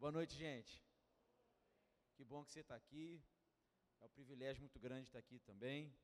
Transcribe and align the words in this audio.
Boa 0.00 0.12
noite, 0.12 0.34
gente. 0.34 0.82
Que 2.14 2.24
bom 2.24 2.42
que 2.42 2.50
você 2.50 2.60
está 2.60 2.74
aqui. 2.74 3.22
É 4.00 4.06
um 4.06 4.08
privilégio 4.08 4.62
muito 4.62 4.78
grande 4.80 5.08
estar 5.08 5.18
aqui 5.18 5.38
também. 5.40 5.94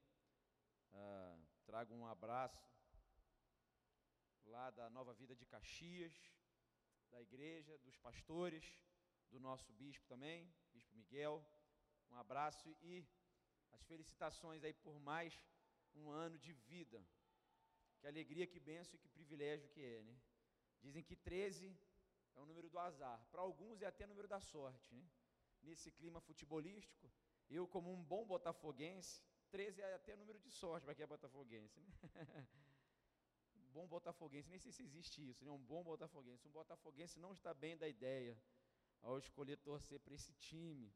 Ah, 0.92 1.38
trago 1.64 1.94
um 1.94 2.06
abraço 2.06 2.62
lá 4.44 4.70
da 4.70 4.90
Nova 4.90 5.14
Vida 5.14 5.34
de 5.34 5.46
Caxias, 5.46 6.12
da 7.10 7.22
igreja, 7.22 7.78
dos 7.78 7.96
pastores, 7.96 8.66
do 9.30 9.40
nosso 9.40 9.72
bispo 9.72 10.06
também, 10.06 10.54
bispo 10.74 10.94
Miguel. 10.94 11.42
Um 12.10 12.16
abraço 12.16 12.76
e 12.82 13.08
as 13.72 13.82
felicitações 13.84 14.62
aí 14.62 14.74
por 14.74 15.00
mais 15.00 15.40
um 15.94 16.10
ano 16.10 16.38
de 16.38 16.52
vida. 16.52 17.02
Que 17.98 18.06
alegria, 18.06 18.46
que 18.46 18.60
benção 18.60 18.96
e 18.96 18.98
que 18.98 19.08
privilégio 19.08 19.70
que 19.70 19.82
é, 19.82 20.02
né? 20.02 20.20
Dizem 20.82 21.02
que 21.02 21.16
13 21.16 21.74
é 22.36 22.40
o 22.40 22.46
número 22.46 22.68
do 22.68 22.78
azar. 22.78 23.24
Para 23.30 23.40
alguns 23.40 23.82
é 23.82 23.86
até 23.86 24.06
número 24.06 24.28
da 24.28 24.40
sorte, 24.40 24.94
né? 24.94 25.04
Nesse 25.62 25.90
clima 25.90 26.20
futebolístico, 26.20 27.10
eu 27.48 27.66
como 27.66 27.92
um 27.92 28.02
bom 28.02 28.24
botafoguense, 28.24 29.22
13 29.50 29.80
é 29.80 29.94
até 29.94 30.14
número 30.16 30.38
de 30.38 30.50
sorte 30.50 30.84
para 30.84 30.94
quem 30.94 31.02
é 31.02 31.06
botafoguense, 31.06 31.80
né? 31.80 31.88
bom 33.72 33.86
botafoguense, 33.86 34.48
nem 34.48 34.58
sei 34.58 34.72
se 34.72 34.82
existe 34.82 35.28
isso, 35.28 35.44
né? 35.44 35.50
Um 35.50 35.64
bom 35.64 35.82
botafoguense. 35.82 36.46
Um 36.46 36.52
botafoguense 36.52 37.18
não 37.18 37.32
está 37.32 37.52
bem 37.52 37.76
da 37.76 37.88
ideia 37.88 38.40
ao 39.02 39.18
escolher 39.18 39.56
torcer 39.58 40.00
para 40.00 40.14
esse 40.14 40.32
time. 40.34 40.94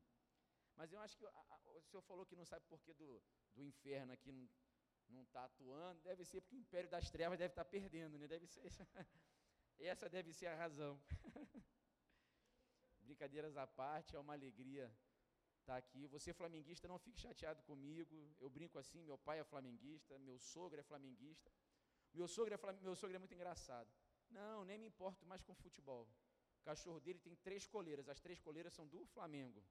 Mas 0.77 0.93
eu 0.93 1.01
acho 1.01 1.17
que 1.17 1.27
a, 1.27 1.29
a, 1.29 1.61
o 1.75 1.83
senhor 1.83 2.03
falou 2.03 2.25
que 2.25 2.37
não 2.37 2.45
sabe 2.45 2.65
por 2.67 2.81
que 2.81 2.95
do, 2.95 3.23
do 3.55 3.63
inferno 3.63 4.13
aqui 4.13 4.33
não 4.33 4.49
não 5.11 5.23
está 5.25 5.45
atuando, 5.45 6.01
deve 6.03 6.25
ser 6.25 6.41
porque 6.41 6.57
o 6.57 6.61
império 6.61 6.89
das 6.89 7.11
trevas 7.11 7.39
deve 7.39 7.53
estar 7.53 7.65
tá 7.65 7.71
perdendo, 7.71 8.19
né? 8.19 8.27
Deve 8.29 8.47
ser 8.47 8.63
essa 9.87 10.09
deve 10.09 10.33
ser 10.33 10.47
a 10.47 10.57
razão. 10.57 11.01
Brincadeiras 13.01 13.57
à 13.57 13.67
parte, 13.67 14.15
é 14.15 14.19
uma 14.19 14.35
alegria 14.35 14.85
estar 15.61 15.73
tá 15.73 15.77
aqui. 15.77 16.07
Você 16.09 16.33
flamenguista, 16.33 16.89
não 16.89 16.99
fique 16.99 17.21
chateado 17.21 17.63
comigo. 17.63 18.35
Eu 18.39 18.51
brinco 18.51 18.79
assim, 18.79 19.03
meu 19.03 19.19
pai 19.19 19.39
é 19.41 19.45
flamenguista, 19.45 20.19
meu 20.19 20.39
sogro 20.39 20.81
é 20.81 20.83
flamenguista. 20.83 21.51
Meu 22.13 22.27
sogro 22.27 22.55
é, 22.55 22.59
meu 22.83 22.95
sogro 22.95 23.17
é 23.17 23.19
muito 23.19 23.35
engraçado. 23.35 23.91
Não, 24.29 24.65
nem 24.65 24.79
me 24.79 24.87
importo 24.87 25.27
mais 25.27 25.43
com 25.43 25.55
futebol. 25.55 26.09
O 26.61 26.63
cachorro 26.63 27.01
dele 27.01 27.19
tem 27.19 27.35
três 27.37 27.67
coleiras, 27.67 28.09
as 28.09 28.21
três 28.21 28.39
coleiras 28.41 28.73
são 28.75 28.87
do 28.87 29.05
Flamengo. 29.07 29.65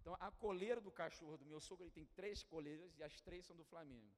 Então, 0.00 0.16
a 0.18 0.30
coleira 0.32 0.80
do 0.80 0.90
cachorro 0.90 1.36
do 1.36 1.44
meu 1.44 1.60
sogro, 1.60 1.84
ele 1.84 1.92
tem 1.92 2.06
três 2.06 2.42
coleiras 2.42 2.96
e 2.98 3.02
as 3.02 3.20
três 3.20 3.46
são 3.46 3.54
do 3.54 3.64
Flamengo. 3.64 4.12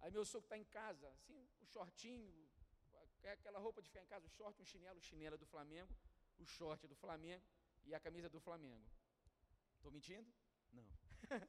Aí 0.00 0.10
meu 0.10 0.24
sogro 0.24 0.44
está 0.46 0.58
em 0.58 0.64
casa, 0.64 1.08
assim, 1.10 1.48
o 1.60 1.66
shortinho, 1.66 2.48
aquela 3.24 3.58
roupa 3.58 3.82
de 3.82 3.88
ficar 3.88 4.02
em 4.02 4.06
casa, 4.06 4.26
o 4.26 4.30
short, 4.30 4.60
um 4.60 4.64
chinelo, 4.64 4.98
o 4.98 5.02
chinelo 5.02 5.34
é 5.34 5.38
do 5.38 5.46
Flamengo, 5.46 5.92
o 6.38 6.46
short 6.46 6.84
é 6.84 6.88
do 6.88 6.94
Flamengo 6.94 7.44
e 7.84 7.94
a 7.94 8.00
camisa 8.00 8.26
é 8.26 8.30
do 8.30 8.40
Flamengo. 8.40 8.88
Estou 9.76 9.90
mentindo? 9.90 10.30
Não. 10.72 10.86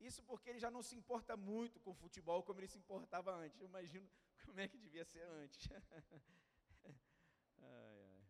Isso 0.00 0.22
porque 0.22 0.48
ele 0.48 0.58
já 0.58 0.70
não 0.70 0.82
se 0.82 0.96
importa 0.96 1.36
muito 1.36 1.78
com 1.80 1.94
futebol 1.94 2.42
como 2.42 2.58
ele 2.60 2.68
se 2.68 2.78
importava 2.78 3.34
antes. 3.34 3.60
Eu 3.60 3.66
imagino 3.66 4.08
como 4.44 4.58
é 4.58 4.66
que 4.66 4.78
devia 4.78 5.04
ser 5.04 5.22
antes. 5.22 5.68
ai, 7.58 8.02
ai. 8.02 8.24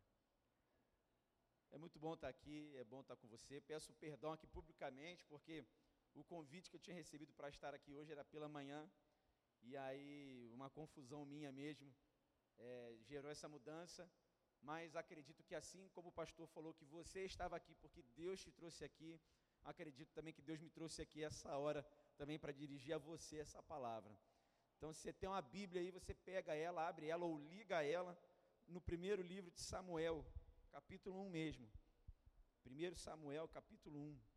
É 1.70 1.78
muito 1.78 1.98
bom 2.00 2.14
estar 2.14 2.28
aqui, 2.28 2.76
é 2.76 2.82
bom 2.82 3.00
estar 3.00 3.16
com 3.16 3.28
você. 3.28 3.60
Peço 3.60 3.92
perdão 3.94 4.32
aqui 4.32 4.46
publicamente, 4.48 5.24
porque 5.26 5.64
o 6.14 6.24
convite 6.24 6.68
que 6.68 6.76
eu 6.76 6.80
tinha 6.80 6.96
recebido 6.96 7.32
para 7.32 7.48
estar 7.48 7.72
aqui 7.72 7.94
hoje 7.94 8.10
era 8.10 8.24
pela 8.24 8.48
manhã, 8.48 8.90
e 9.62 9.76
aí 9.76 10.50
uma 10.52 10.68
confusão 10.68 11.24
minha 11.24 11.52
mesmo 11.52 11.94
é, 12.60 12.96
gerou 13.02 13.30
essa 13.30 13.48
mudança. 13.48 14.10
Mas 14.62 14.94
acredito 14.94 15.42
que 15.42 15.54
assim 15.54 15.88
como 15.88 16.08
o 16.10 16.12
pastor 16.12 16.46
falou 16.48 16.74
que 16.74 16.84
você 16.84 17.24
estava 17.24 17.56
aqui 17.56 17.74
porque 17.76 18.02
Deus 18.14 18.40
te 18.40 18.50
trouxe 18.50 18.84
aqui, 18.84 19.18
acredito 19.64 20.12
também 20.12 20.34
que 20.34 20.42
Deus 20.42 20.60
me 20.60 20.68
trouxe 20.68 21.00
aqui 21.00 21.24
essa 21.24 21.56
hora 21.56 21.82
também 22.16 22.38
para 22.38 22.52
dirigir 22.52 22.94
a 22.94 22.98
você 22.98 23.38
essa 23.38 23.62
palavra. 23.62 24.14
Então, 24.76 24.92
se 24.92 25.00
você 25.00 25.12
tem 25.12 25.28
uma 25.28 25.42
Bíblia 25.42 25.80
aí, 25.82 25.90
você 25.90 26.14
pega 26.14 26.54
ela, 26.54 26.88
abre 26.88 27.06
ela 27.06 27.24
ou 27.24 27.38
liga 27.38 27.82
ela 27.82 28.18
no 28.66 28.80
primeiro 28.80 29.22
livro 29.22 29.50
de 29.50 29.60
Samuel, 29.60 30.24
capítulo 30.70 31.20
1 31.26 31.30
mesmo. 31.30 31.70
1 32.64 32.94
Samuel, 32.96 33.48
capítulo 33.48 33.98
1. 33.98 34.29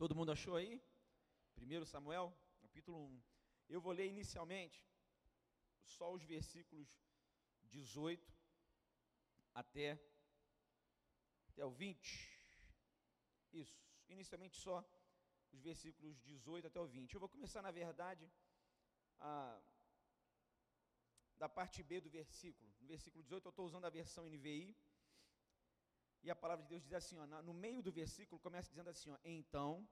Todo 0.00 0.14
mundo 0.14 0.32
achou 0.32 0.56
aí? 0.56 0.82
1 1.58 1.84
Samuel, 1.84 2.34
capítulo 2.58 2.96
1. 3.06 3.22
Eu 3.68 3.82
vou 3.82 3.92
ler 3.92 4.06
inicialmente 4.06 4.82
só 5.84 6.10
os 6.10 6.22
versículos 6.24 6.88
18 7.64 8.32
até, 9.52 10.00
até 11.50 11.66
o 11.66 11.70
20. 11.70 12.00
Isso, 13.52 13.78
inicialmente 14.08 14.56
só 14.56 14.82
os 15.52 15.60
versículos 15.60 16.18
18 16.22 16.68
até 16.68 16.80
o 16.80 16.86
20. 16.86 17.12
Eu 17.12 17.20
vou 17.20 17.28
começar, 17.28 17.60
na 17.60 17.70
verdade, 17.70 18.26
a, 19.18 19.60
da 21.36 21.46
parte 21.46 21.82
B 21.82 22.00
do 22.00 22.08
versículo. 22.08 22.72
No 22.80 22.86
versículo 22.86 23.22
18 23.22 23.44
eu 23.44 23.50
estou 23.50 23.66
usando 23.66 23.84
a 23.84 23.90
versão 23.90 24.24
NVI 24.24 24.74
e 26.22 26.30
a 26.30 26.36
palavra 26.36 26.62
de 26.64 26.68
Deus 26.68 26.82
diz 26.82 26.92
assim, 26.92 27.18
ó, 27.18 27.26
no 27.42 27.54
meio 27.54 27.82
do 27.82 27.90
versículo 27.90 28.40
começa 28.40 28.68
dizendo 28.68 28.90
assim, 28.90 29.10
ó, 29.10 29.18
então 29.24 29.88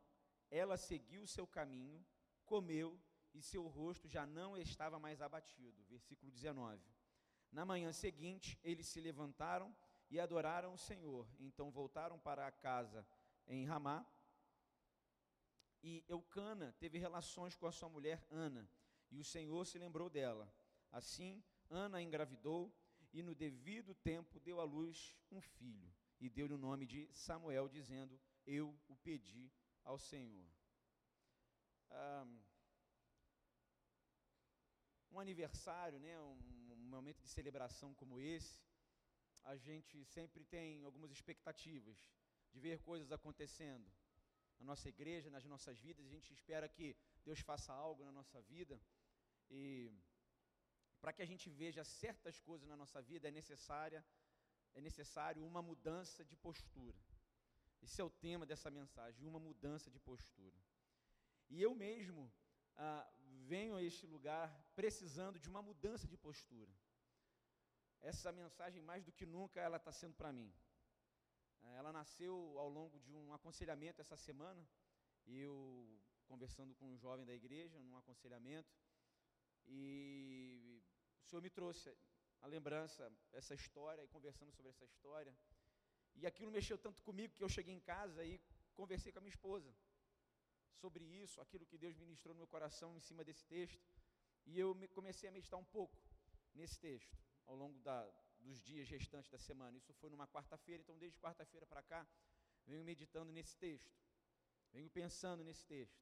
ela 0.50 0.76
seguiu 0.76 1.22
o 1.22 1.26
seu 1.26 1.46
caminho, 1.46 2.04
comeu 2.44 2.98
e 3.34 3.42
seu 3.42 3.66
rosto 3.66 4.08
já 4.08 4.26
não 4.26 4.56
estava 4.56 4.98
mais 4.98 5.20
abatido. 5.20 5.82
Versículo 5.84 6.30
19. 6.30 6.82
Na 7.50 7.64
manhã 7.64 7.92
seguinte, 7.92 8.58
eles 8.62 8.86
se 8.86 9.00
levantaram 9.00 9.74
e 10.10 10.20
adoraram 10.20 10.74
o 10.74 10.78
Senhor. 10.78 11.26
Então 11.38 11.70
voltaram 11.70 12.18
para 12.18 12.46
a 12.46 12.52
casa 12.52 13.06
em 13.46 13.64
Ramá. 13.64 14.06
E 15.82 16.04
Eucana 16.08 16.74
teve 16.78 16.98
relações 16.98 17.56
com 17.56 17.66
a 17.66 17.72
sua 17.72 17.88
mulher 17.88 18.26
Ana, 18.30 18.68
e 19.10 19.20
o 19.20 19.24
Senhor 19.24 19.64
se 19.64 19.78
lembrou 19.78 20.10
dela. 20.10 20.52
Assim, 20.90 21.42
Ana 21.70 22.02
engravidou 22.02 22.74
e 23.12 23.22
no 23.22 23.34
devido 23.34 23.94
tempo 23.94 24.40
deu 24.40 24.60
à 24.60 24.64
luz 24.64 25.14
um 25.30 25.40
filho 25.40 25.90
e 26.20 26.28
deu-lhe 26.28 26.54
o 26.54 26.58
nome 26.58 26.86
de 26.86 27.08
Samuel, 27.12 27.68
dizendo: 27.68 28.18
Eu 28.46 28.76
o 28.88 28.96
pedi 28.96 29.50
ao 29.84 29.98
Senhor. 29.98 30.46
Um, 31.90 32.40
aniversário, 35.20 35.98
né, 35.98 36.20
um, 36.20 36.76
momento 36.76 37.20
de 37.20 37.28
celebração 37.28 37.94
como 37.94 38.20
esse, 38.20 38.60
a 39.44 39.56
gente 39.56 40.04
sempre 40.04 40.44
tem 40.44 40.84
algumas 40.84 41.10
expectativas 41.10 41.96
de 42.52 42.60
ver 42.60 42.80
coisas 42.80 43.12
acontecendo 43.12 43.90
na 44.58 44.66
nossa 44.66 44.88
igreja, 44.88 45.30
nas 45.30 45.44
nossas 45.44 45.78
vidas. 45.78 46.06
A 46.06 46.10
gente 46.10 46.32
espera 46.32 46.68
que 46.68 46.96
Deus 47.24 47.40
faça 47.40 47.72
algo 47.72 48.04
na 48.04 48.12
nossa 48.12 48.40
vida 48.42 48.80
e 49.50 49.90
para 51.00 51.12
que 51.12 51.22
a 51.22 51.26
gente 51.26 51.48
veja 51.50 51.84
certas 51.84 52.40
coisas 52.40 52.68
na 52.68 52.76
nossa 52.76 53.00
vida 53.00 53.28
é 53.28 53.30
necessária 53.30 54.04
é 54.78 54.80
necessário 54.80 55.44
uma 55.44 55.60
mudança 55.60 56.24
de 56.24 56.36
postura. 56.36 56.98
Esse 57.82 58.00
é 58.00 58.04
o 58.04 58.10
tema 58.24 58.46
dessa 58.46 58.70
mensagem, 58.70 59.26
uma 59.26 59.40
mudança 59.40 59.90
de 59.90 59.98
postura. 59.98 60.56
E 61.50 61.60
eu 61.60 61.74
mesmo 61.74 62.32
ah, 62.76 63.06
venho 63.52 63.74
a 63.74 63.82
este 63.82 64.06
lugar 64.06 64.46
precisando 64.76 65.38
de 65.38 65.48
uma 65.48 65.60
mudança 65.60 66.06
de 66.06 66.16
postura. 66.16 66.72
Essa 68.00 68.30
mensagem, 68.30 68.80
mais 68.80 69.04
do 69.04 69.12
que 69.12 69.26
nunca, 69.26 69.60
ela 69.60 69.78
está 69.78 69.92
sendo 69.92 70.14
para 70.14 70.32
mim. 70.32 70.52
Ah, 71.62 71.74
ela 71.78 71.92
nasceu 71.92 72.34
ao 72.56 72.68
longo 72.68 73.00
de 73.00 73.12
um 73.12 73.32
aconselhamento 73.32 74.00
essa 74.00 74.16
semana, 74.16 74.62
eu 75.26 75.52
conversando 76.26 76.72
com 76.76 76.86
um 76.92 76.98
jovem 76.98 77.26
da 77.26 77.34
igreja, 77.34 77.80
num 77.80 77.96
aconselhamento, 77.96 78.72
e 79.66 80.80
o 81.20 81.24
Senhor 81.26 81.42
me 81.42 81.50
trouxe 81.50 81.96
a 82.40 82.46
lembrança, 82.46 83.12
essa 83.32 83.54
história, 83.54 84.02
e 84.02 84.08
conversamos 84.08 84.54
sobre 84.54 84.70
essa 84.70 84.84
história. 84.84 85.34
E 86.14 86.26
aquilo 86.26 86.50
mexeu 86.50 86.78
tanto 86.78 87.02
comigo 87.02 87.34
que 87.34 87.44
eu 87.44 87.48
cheguei 87.48 87.74
em 87.74 87.80
casa 87.80 88.24
e 88.24 88.40
conversei 88.74 89.12
com 89.12 89.18
a 89.18 89.22
minha 89.22 89.36
esposa 89.36 89.74
sobre 90.80 91.04
isso, 91.04 91.40
aquilo 91.40 91.66
que 91.66 91.76
Deus 91.76 91.96
ministrou 91.96 92.34
no 92.34 92.38
meu 92.38 92.46
coração 92.46 92.96
em 92.96 93.00
cima 93.00 93.24
desse 93.24 93.44
texto. 93.44 93.84
E 94.46 94.58
eu 94.58 94.74
comecei 94.94 95.28
a 95.28 95.32
meditar 95.32 95.58
um 95.58 95.64
pouco 95.64 95.98
nesse 96.54 96.78
texto, 96.78 97.16
ao 97.46 97.54
longo 97.54 97.78
da, 97.80 97.98
dos 98.38 98.62
dias 98.62 98.88
restantes 98.88 99.30
da 99.30 99.38
semana. 99.38 99.76
Isso 99.76 99.92
foi 99.94 100.08
numa 100.10 100.26
quarta-feira, 100.26 100.82
então 100.82 100.96
desde 100.96 101.18
quarta-feira 101.18 101.66
para 101.66 101.82
cá, 101.82 102.06
venho 102.66 102.84
meditando 102.84 103.32
nesse 103.32 103.56
texto, 103.56 103.92
venho 104.72 104.88
pensando 104.90 105.44
nesse 105.44 105.66
texto. 105.66 106.00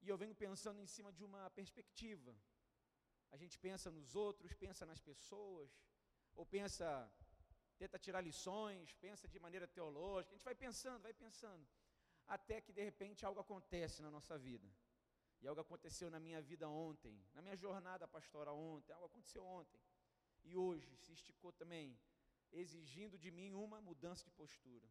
E 0.00 0.08
eu 0.08 0.16
venho 0.16 0.34
pensando 0.34 0.80
em 0.80 0.86
cima 0.86 1.12
de 1.12 1.24
uma 1.24 1.48
perspectiva. 1.50 2.34
A 3.34 3.36
gente 3.36 3.56
pensa 3.66 3.90
nos 3.90 4.14
outros, 4.14 4.52
pensa 4.64 4.84
nas 4.90 5.00
pessoas, 5.00 5.70
ou 6.34 6.44
pensa, 6.44 6.86
tenta 7.78 7.98
tirar 7.98 8.20
lições, 8.20 8.94
pensa 9.06 9.26
de 9.26 9.38
maneira 9.38 9.66
teológica. 9.66 10.34
A 10.34 10.36
gente 10.36 10.44
vai 10.44 10.54
pensando, 10.54 11.02
vai 11.02 11.14
pensando, 11.14 11.66
até 12.26 12.60
que 12.60 12.72
de 12.72 12.82
repente 12.90 13.24
algo 13.24 13.40
acontece 13.40 14.00
na 14.02 14.10
nossa 14.10 14.36
vida. 14.38 14.68
E 15.40 15.48
algo 15.48 15.60
aconteceu 15.60 16.08
na 16.08 16.20
minha 16.20 16.40
vida 16.40 16.68
ontem, 16.68 17.14
na 17.34 17.42
minha 17.42 17.56
jornada 17.56 18.06
pastoral 18.06 18.56
ontem, 18.56 18.92
algo 18.92 19.06
aconteceu 19.06 19.44
ontem. 19.44 19.80
E 20.44 20.56
hoje 20.56 20.94
se 20.96 21.12
esticou 21.12 21.52
também, 21.52 21.98
exigindo 22.52 23.18
de 23.18 23.30
mim 23.30 23.52
uma 23.52 23.80
mudança 23.80 24.24
de 24.24 24.30
postura. 24.30 24.88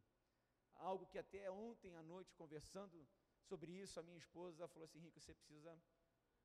Algo 0.76 1.06
que 1.06 1.18
até 1.18 1.50
ontem 1.52 1.96
à 1.96 2.04
noite, 2.04 2.34
conversando 2.34 3.08
sobre 3.44 3.72
isso, 3.72 4.00
a 4.00 4.04
minha 4.04 4.18
esposa 4.18 4.68
falou 4.68 4.86
assim: 4.86 5.00
Rico, 5.00 5.20
você 5.20 5.34
precisa, 5.34 5.78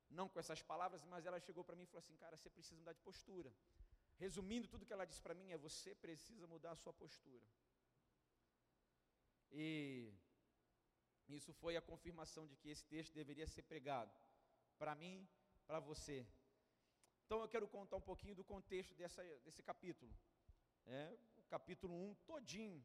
não 0.09 0.27
com 0.29 0.39
essas 0.39 0.61
palavras, 0.61 1.03
mas 1.05 1.25
ela 1.25 1.39
chegou 1.39 1.63
para 1.63 1.75
mim 1.75 1.83
e 1.83 1.87
falou 1.87 1.99
assim: 1.99 2.15
Cara, 2.17 2.37
você 2.37 2.49
precisa 2.49 2.75
mudar 2.75 2.93
de 2.93 3.01
postura. 3.01 3.53
Resumindo, 4.17 4.67
tudo 4.67 4.85
que 4.85 4.93
ela 4.93 5.05
disse 5.05 5.21
para 5.21 5.33
mim 5.33 5.51
é: 5.51 5.57
Você 5.57 5.93
precisa 5.95 6.47
mudar 6.47 6.71
a 6.71 6.75
sua 6.75 6.93
postura. 6.93 7.45
E 9.51 10.13
isso 11.27 11.53
foi 11.53 11.75
a 11.75 11.81
confirmação 11.81 12.45
de 12.47 12.55
que 12.55 12.69
esse 12.69 12.85
texto 12.85 13.13
deveria 13.13 13.47
ser 13.47 13.63
pregado 13.63 14.13
para 14.77 14.95
mim, 14.95 15.27
para 15.65 15.79
você. 15.79 16.25
Então 17.25 17.41
eu 17.41 17.47
quero 17.47 17.67
contar 17.67 17.97
um 17.97 18.01
pouquinho 18.01 18.35
do 18.35 18.43
contexto 18.43 18.95
dessa, 18.95 19.21
desse 19.43 19.61
capítulo. 19.61 20.11
É, 20.85 21.17
o 21.35 21.43
capítulo 21.43 21.93
1 22.11 22.15
todinho 22.25 22.81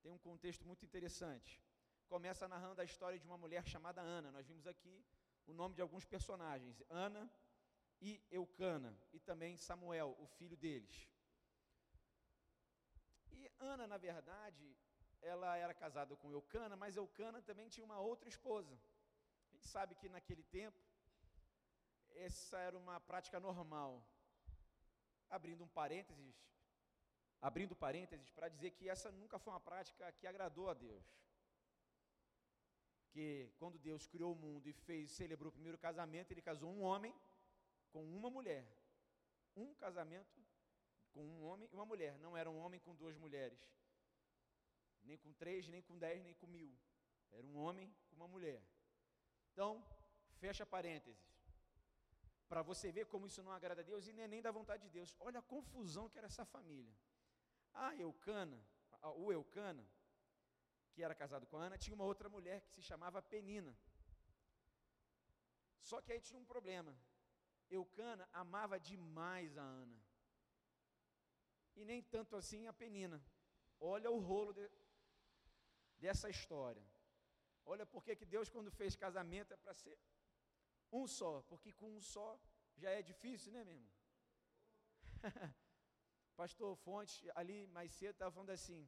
tem 0.00 0.12
um 0.12 0.18
contexto 0.18 0.64
muito 0.64 0.84
interessante. 0.84 1.60
Começa 2.08 2.46
narrando 2.46 2.80
a 2.80 2.84
história 2.84 3.18
de 3.18 3.26
uma 3.26 3.36
mulher 3.36 3.66
chamada 3.66 4.00
Ana. 4.00 4.30
Nós 4.30 4.46
vimos 4.46 4.66
aqui 4.66 5.04
o 5.50 5.54
nome 5.54 5.74
de 5.74 5.82
alguns 5.82 6.04
personagens: 6.04 6.82
Ana 6.88 7.30
e 8.00 8.22
Eucana, 8.30 8.96
e 9.12 9.18
também 9.18 9.56
Samuel, 9.56 10.16
o 10.18 10.26
filho 10.26 10.56
deles. 10.56 11.08
E 13.32 13.50
Ana, 13.58 13.86
na 13.86 13.98
verdade, 13.98 14.76
ela 15.20 15.56
era 15.56 15.74
casada 15.74 16.16
com 16.16 16.30
Eucana, 16.30 16.76
mas 16.76 16.96
Eucana 16.96 17.42
também 17.42 17.68
tinha 17.68 17.84
uma 17.84 18.00
outra 18.00 18.28
esposa. 18.28 18.74
A 19.48 19.52
gente 19.52 19.66
sabe 19.66 19.94
que 19.94 20.08
naquele 20.08 20.42
tempo 20.44 20.78
essa 22.14 22.58
era 22.58 22.76
uma 22.76 22.98
prática 23.00 23.38
normal. 23.38 24.02
Abrindo 25.28 25.62
um 25.62 25.68
parênteses, 25.68 26.34
abrindo 27.40 27.76
parênteses 27.76 28.30
para 28.30 28.48
dizer 28.48 28.70
que 28.72 28.88
essa 28.88 29.12
nunca 29.12 29.38
foi 29.38 29.52
uma 29.52 29.60
prática 29.60 30.10
que 30.12 30.26
agradou 30.26 30.68
a 30.68 30.74
Deus. 30.74 31.04
Que 33.10 33.52
quando 33.58 33.78
Deus 33.78 34.06
criou 34.06 34.32
o 34.32 34.36
mundo 34.36 34.68
e 34.68 34.72
fez, 34.72 35.10
celebrou 35.10 35.50
o 35.50 35.52
primeiro 35.52 35.78
casamento, 35.78 36.30
ele 36.30 36.42
casou 36.42 36.70
um 36.70 36.82
homem 36.82 37.14
com 37.90 38.04
uma 38.04 38.30
mulher. 38.30 38.66
Um 39.56 39.74
casamento 39.74 40.40
com 41.12 41.24
um 41.24 41.42
homem 41.42 41.68
e 41.72 41.74
uma 41.74 41.84
mulher. 41.84 42.18
Não 42.18 42.36
era 42.36 42.48
um 42.48 42.58
homem 42.58 42.78
com 42.80 42.94
duas 42.94 43.16
mulheres. 43.16 43.58
Nem 45.02 45.18
com 45.18 45.32
três, 45.32 45.68
nem 45.68 45.82
com 45.82 45.98
dez, 45.98 46.22
nem 46.22 46.34
com 46.34 46.46
mil. 46.46 46.72
Era 47.32 47.46
um 47.46 47.56
homem 47.56 47.92
com 48.08 48.16
uma 48.16 48.28
mulher. 48.28 48.62
Então, 49.52 49.84
fecha 50.38 50.64
parênteses 50.64 51.30
para 52.50 52.62
você 52.62 52.90
ver 52.90 53.06
como 53.06 53.26
isso 53.28 53.44
não 53.44 53.52
agrada 53.52 53.80
a 53.80 53.84
Deus 53.84 54.08
e 54.08 54.12
nem, 54.12 54.42
da 54.42 54.50
vontade 54.50 54.82
de 54.82 54.88
Deus. 54.88 55.14
Olha 55.20 55.38
a 55.38 55.42
confusão 55.42 56.08
que 56.08 56.18
era 56.18 56.26
essa 56.26 56.44
família. 56.44 56.92
A 57.72 57.94
Eucana, 57.94 58.60
o 59.14 59.32
Eucana, 59.32 59.88
que 61.00 61.04
era 61.04 61.14
casado 61.14 61.46
com 61.46 61.56
Ana, 61.56 61.78
tinha 61.78 61.94
uma 61.94 62.04
outra 62.04 62.28
mulher 62.28 62.60
que 62.60 62.70
se 62.74 62.82
chamava 62.82 63.22
Penina. 63.22 63.74
Só 65.80 65.96
que 66.02 66.12
aí 66.12 66.20
tinha 66.20 66.38
um 66.38 66.44
problema. 66.44 66.94
Eucana 67.70 68.28
amava 68.34 68.78
demais 68.78 69.56
a 69.56 69.62
Ana. 69.62 69.98
E 71.74 71.86
nem 71.86 72.02
tanto 72.02 72.36
assim 72.36 72.66
a 72.66 72.72
Penina. 72.74 73.18
Olha 73.78 74.10
o 74.10 74.18
rolo 74.18 74.52
de, 74.52 74.70
dessa 75.96 76.28
história. 76.28 76.84
Olha 77.64 77.86
porque 77.86 78.14
que 78.14 78.26
Deus, 78.26 78.50
quando 78.50 78.70
fez 78.70 78.94
casamento, 78.94 79.54
é 79.54 79.56
para 79.56 79.72
ser 79.72 79.98
um 80.92 81.06
só, 81.06 81.40
porque 81.48 81.72
com 81.72 81.96
um 81.96 82.02
só 82.02 82.38
já 82.76 82.90
é 82.90 83.00
difícil, 83.00 83.52
né, 83.52 83.64
mesmo? 83.64 83.90
Pastor 86.36 86.76
Fonte, 86.76 87.30
ali 87.34 87.66
mais 87.68 87.90
cedo, 87.90 88.10
estava 88.10 88.32
falando 88.32 88.50
assim, 88.50 88.86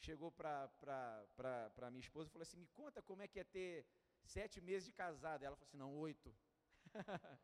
chegou 0.00 0.30
para 0.32 1.90
minha 1.90 2.00
esposa 2.00 2.28
e 2.28 2.32
falou 2.32 2.42
assim, 2.42 2.56
me 2.56 2.66
conta 2.68 3.02
como 3.02 3.22
é 3.22 3.28
que 3.28 3.40
é 3.40 3.44
ter 3.44 3.86
sete 4.24 4.60
meses 4.60 4.86
de 4.86 4.92
casada. 4.92 5.44
Ela 5.44 5.56
falou 5.56 5.68
assim, 5.68 5.76
não, 5.76 5.94
oito. 5.96 6.34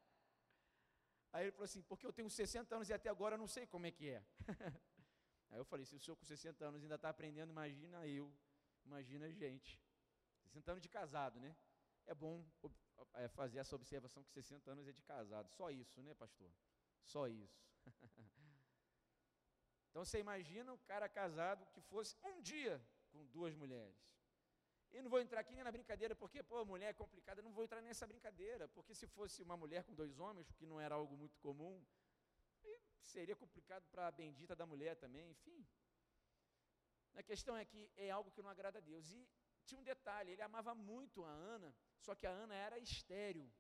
Aí 1.33 1.45
ele 1.45 1.53
falou 1.53 1.65
assim, 1.65 1.83
porque 1.83 2.07
eu 2.07 2.13
tenho 2.13 2.29
60 2.29 2.75
anos 2.75 2.89
e 2.89 2.93
até 2.93 3.09
agora 3.09 3.35
eu 3.35 3.39
não 3.39 3.47
sei 3.47 3.67
como 3.67 3.87
é 3.87 3.91
que 3.91 4.09
é. 4.09 4.25
Aí 5.51 5.59
eu 5.59 5.65
falei, 5.65 5.85
se 5.87 5.95
o 5.95 6.01
senhor 6.01 6.17
com 6.17 6.25
60 6.25 6.65
anos 6.65 6.83
ainda 6.83 6.97
está 6.97 7.09
aprendendo, 7.09 7.51
imagina 7.51 8.07
eu, 8.07 8.33
imagina 8.85 9.27
a 9.27 9.31
gente. 9.31 9.81
60 10.43 10.73
anos 10.73 10.83
de 10.83 10.89
casado, 10.89 11.39
né? 11.41 11.57
É 12.07 12.15
bom 12.15 12.45
é, 13.15 13.29
fazer 13.29 13.59
essa 13.59 13.77
observação 13.77 14.23
que 14.25 14.33
60 14.33 14.71
anos 14.71 14.89
é 14.89 14.93
de 14.93 15.03
casado. 15.03 15.49
Só 15.51 15.71
isso, 15.71 16.03
né, 16.03 16.15
pastor? 16.15 16.51
Só 17.05 17.29
isso. 17.29 17.65
então 19.91 20.05
você 20.05 20.21
imagina 20.21 20.73
um 20.73 20.79
cara 20.79 21.09
casado 21.09 21.67
que 21.73 21.81
fosse 21.81 22.17
um 22.23 22.41
dia 22.41 22.81
com 23.11 23.27
duas 23.27 23.55
mulheres. 23.55 23.99
E 24.93 25.03
não 25.03 25.11
vou 25.11 25.21
entrar 25.21 25.41
aqui 25.41 25.55
nem 25.55 25.63
na 25.63 25.71
brincadeira, 25.71 26.17
porque, 26.17 26.43
pô, 26.43 26.65
mulher 26.65 26.91
é 26.91 26.93
complicada, 26.93 27.43
não 27.43 27.53
vou 27.53 27.63
entrar 27.63 27.81
nessa 27.81 28.07
brincadeira, 28.07 28.67
porque 28.69 28.95
se 28.95 29.07
fosse 29.07 29.43
uma 29.43 29.57
mulher 29.57 29.85
com 29.85 29.95
dois 29.95 30.19
homens, 30.19 30.51
que 30.53 30.67
não 30.67 30.81
era 30.81 30.95
algo 30.95 31.17
muito 31.17 31.39
comum, 31.39 31.85
seria 33.01 33.37
complicado 33.37 33.87
para 33.91 34.07
a 34.09 34.11
bendita 34.11 34.55
da 34.55 34.67
mulher 34.67 34.97
também, 34.97 35.31
enfim. 35.31 35.67
A 37.15 37.23
questão 37.23 37.57
é 37.57 37.65
que 37.65 37.91
é 37.97 38.11
algo 38.11 38.31
que 38.31 38.43
não 38.43 38.51
agrada 38.51 38.79
a 38.79 38.83
Deus. 38.83 39.11
E 39.13 39.29
tinha 39.65 39.81
um 39.81 39.85
detalhe, 39.85 40.33
ele 40.33 40.43
amava 40.43 40.75
muito 40.75 41.25
a 41.25 41.31
Ana, 41.31 41.75
só 41.99 42.15
que 42.15 42.27
a 42.27 42.31
Ana 42.31 42.55
era 42.55 42.79
estéril. 42.79 43.53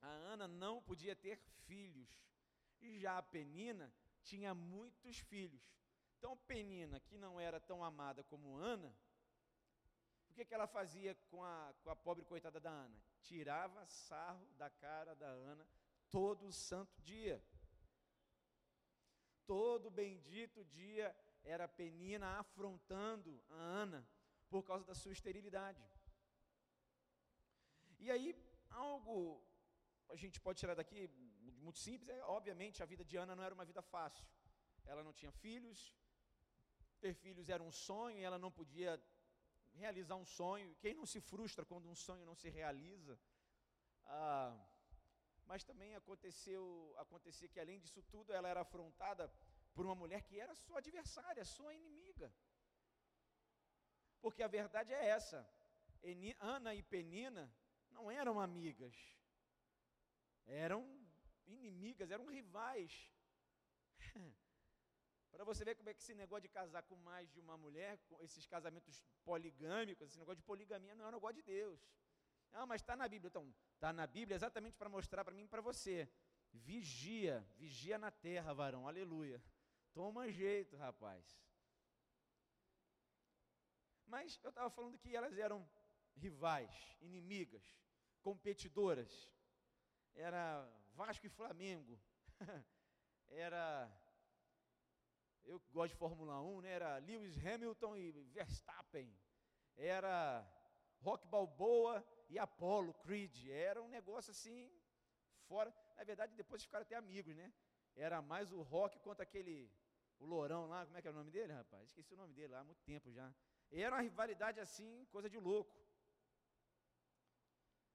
A 0.00 0.08
Ana 0.08 0.48
não 0.48 0.82
podia 0.82 1.14
ter 1.14 1.36
filhos. 1.66 2.08
E 2.80 2.98
já 2.98 3.18
a 3.18 3.22
Penina 3.22 3.92
tinha 4.22 4.54
muitos 4.54 5.18
filhos. 5.18 5.62
Então, 6.18 6.36
Penina, 6.36 7.00
que 7.00 7.16
não 7.16 7.40
era 7.40 7.58
tão 7.58 7.82
amada 7.82 8.22
como 8.24 8.56
Ana, 8.56 8.94
o 10.28 10.32
que, 10.32 10.44
que 10.44 10.54
ela 10.54 10.66
fazia 10.66 11.14
com 11.30 11.42
a, 11.42 11.74
com 11.82 11.90
a 11.90 11.96
pobre 11.96 12.24
coitada 12.24 12.60
da 12.60 12.70
Ana? 12.70 13.02
Tirava 13.20 13.86
sarro 13.86 14.46
da 14.56 14.70
cara 14.70 15.14
da 15.14 15.26
Ana 15.26 15.66
todo 16.10 16.52
santo 16.52 17.00
dia. 17.02 17.42
Todo 19.46 19.90
bendito 19.90 20.64
dia 20.64 21.14
era 21.42 21.66
Penina 21.66 22.38
afrontando 22.38 23.42
a 23.48 23.54
Ana 23.54 24.06
por 24.48 24.62
causa 24.62 24.84
da 24.84 24.94
sua 24.94 25.12
esterilidade. 25.12 25.82
E 27.98 28.10
aí, 28.10 28.34
algo 28.70 29.44
a 30.08 30.16
gente 30.16 30.40
pode 30.40 30.58
tirar 30.58 30.74
daqui, 30.74 31.08
muito 31.60 31.78
simples, 31.78 32.08
é 32.08 32.22
obviamente 32.24 32.82
a 32.82 32.86
vida 32.86 33.04
de 33.04 33.16
Ana 33.16 33.36
não 33.36 33.44
era 33.44 33.54
uma 33.54 33.64
vida 33.64 33.82
fácil. 33.82 34.26
Ela 34.84 35.02
não 35.04 35.12
tinha 35.12 35.32
filhos, 35.32 35.94
ter 37.00 37.14
filhos 37.14 37.48
era 37.48 37.62
um 37.62 37.72
sonho 37.72 38.18
e 38.18 38.22
ela 38.22 38.38
não 38.38 38.50
podia 38.50 38.92
realizar 39.72 40.16
um 40.16 40.24
sonho. 40.24 40.74
Quem 40.80 40.94
não 40.94 41.06
se 41.06 41.20
frustra 41.20 41.64
quando 41.64 41.88
um 41.88 41.94
sonho 41.94 42.24
não 42.26 42.34
se 42.34 42.48
realiza? 42.48 43.18
Ah, 44.04 44.56
mas 45.46 45.64
também 45.64 45.94
aconteceu, 45.94 46.94
acontecia 46.98 47.48
que 47.48 47.60
além 47.60 47.78
disso 47.80 48.02
tudo, 48.02 48.32
ela 48.32 48.48
era 48.48 48.60
afrontada 48.60 49.32
por 49.74 49.84
uma 49.86 49.94
mulher 49.94 50.22
que 50.22 50.38
era 50.38 50.54
sua 50.54 50.78
adversária, 50.78 51.44
sua 51.44 51.74
inimiga. 51.74 52.32
Porque 54.20 54.42
a 54.42 54.48
verdade 54.48 54.92
é 54.92 55.06
essa: 55.08 55.48
Ana 56.38 56.74
e 56.74 56.82
Penina 56.82 57.52
não 57.90 58.10
eram 58.10 58.38
amigas, 58.40 58.94
eram 60.46 60.99
inimigas, 61.50 62.10
eram 62.10 62.26
rivais. 62.26 63.12
Para 65.30 65.44
você 65.44 65.64
ver 65.64 65.74
como 65.76 65.88
é 65.88 65.94
que 65.94 66.00
esse 66.00 66.14
negócio 66.14 66.42
de 66.42 66.48
casar 66.48 66.82
com 66.82 66.96
mais 66.96 67.30
de 67.30 67.40
uma 67.40 67.56
mulher, 67.56 67.98
esses 68.20 68.46
casamentos 68.46 69.02
poligâmicos, 69.24 70.08
esse 70.08 70.18
negócio 70.18 70.36
de 70.36 70.42
poligamia 70.42 70.94
não 70.94 71.04
é 71.04 71.08
um 71.08 71.12
negócio 71.12 71.36
de 71.36 71.42
Deus. 71.42 71.80
Não, 72.50 72.66
mas 72.66 72.80
está 72.80 72.96
na 72.96 73.06
Bíblia. 73.06 73.28
Então, 73.28 73.54
está 73.74 73.92
na 73.92 74.06
Bíblia 74.06 74.34
exatamente 74.34 74.76
para 74.76 74.88
mostrar 74.88 75.24
para 75.24 75.34
mim 75.34 75.44
e 75.44 75.48
para 75.48 75.62
você. 75.62 76.08
Vigia, 76.52 77.46
vigia 77.56 77.96
na 77.96 78.10
terra, 78.10 78.52
varão, 78.52 78.88
aleluia. 78.88 79.42
Toma 79.92 80.30
jeito, 80.30 80.76
rapaz. 80.76 81.40
Mas 84.06 84.40
eu 84.42 84.50
estava 84.50 84.68
falando 84.68 84.98
que 84.98 85.14
elas 85.14 85.38
eram 85.38 85.66
rivais, 86.16 86.96
inimigas 87.00 87.62
competidoras. 88.20 89.32
Era 90.14 90.68
Vasco 91.00 91.24
e 91.24 91.30
Flamengo. 91.30 91.98
Era 93.28 93.90
eu 95.44 95.58
gosto 95.72 95.92
de 95.94 95.98
Fórmula 95.98 96.42
1, 96.42 96.60
né? 96.60 96.72
Era 96.72 96.98
Lewis 96.98 97.34
Hamilton 97.38 97.96
e 97.96 98.12
Verstappen. 98.34 99.10
Era 99.78 100.46
Rock 101.00 101.26
Balboa 101.26 102.06
e 102.28 102.38
Apollo 102.38 102.92
Creed. 103.02 103.48
Era 103.48 103.80
um 103.80 103.88
negócio 103.88 104.30
assim, 104.30 104.70
fora. 105.48 105.74
Na 105.96 106.04
verdade, 106.04 106.36
depois 106.36 106.62
ficaram 106.62 106.82
até 106.82 106.96
amigos, 106.96 107.34
né? 107.34 107.50
Era 107.96 108.20
mais 108.20 108.52
o 108.52 108.60
Rock 108.60 109.00
contra 109.00 109.22
aquele, 109.22 109.72
o 110.18 110.26
Lourão 110.26 110.66
lá, 110.66 110.84
como 110.84 110.98
é 110.98 111.00
que 111.00 111.08
é 111.08 111.10
o 111.10 111.14
nome 111.14 111.30
dele, 111.30 111.54
rapaz? 111.54 111.88
Esqueci 111.88 112.12
o 112.12 112.18
nome 112.18 112.34
dele 112.34 112.52
lá 112.52 112.60
há 112.60 112.64
muito 112.64 112.82
tempo 112.82 113.10
já. 113.10 113.34
Era 113.72 113.96
uma 113.96 114.02
rivalidade 114.02 114.60
assim, 114.60 115.06
coisa 115.06 115.30
de 115.30 115.38
louco. 115.38 115.74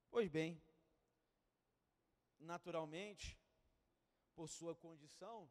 Pois 0.09 0.27
bem, 0.27 0.59
naturalmente, 2.45 3.37
por 4.35 4.47
sua 4.47 4.75
condição 4.75 5.49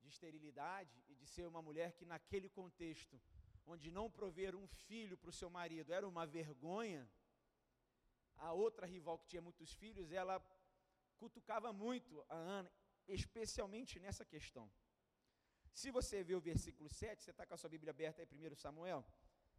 de 0.00 0.08
esterilidade 0.08 1.02
e 1.08 1.14
de 1.14 1.26
ser 1.26 1.46
uma 1.46 1.62
mulher 1.62 1.92
que, 1.92 2.04
naquele 2.04 2.48
contexto, 2.48 3.20
onde 3.66 3.90
não 3.90 4.10
prover 4.10 4.54
um 4.54 4.66
filho 4.66 5.16
para 5.16 5.30
o 5.30 5.32
seu 5.32 5.50
marido 5.50 5.92
era 5.92 6.06
uma 6.06 6.24
vergonha, 6.26 7.08
a 8.36 8.52
outra 8.52 8.86
rival 8.86 9.18
que 9.18 9.26
tinha 9.26 9.42
muitos 9.42 9.72
filhos, 9.72 10.12
ela 10.12 10.40
cutucava 11.16 11.72
muito 11.72 12.24
a 12.28 12.36
Ana, 12.36 12.72
especialmente 13.08 13.98
nessa 13.98 14.24
questão. 14.24 14.70
Se 15.72 15.90
você 15.90 16.22
vê 16.22 16.34
o 16.34 16.40
versículo 16.40 16.88
7, 16.88 17.22
você 17.22 17.30
está 17.30 17.44
com 17.46 17.54
a 17.54 17.56
sua 17.56 17.68
Bíblia 17.68 17.90
aberta 17.90 18.22
aí, 18.22 18.28
1 18.30 18.54
Samuel, 18.56 19.04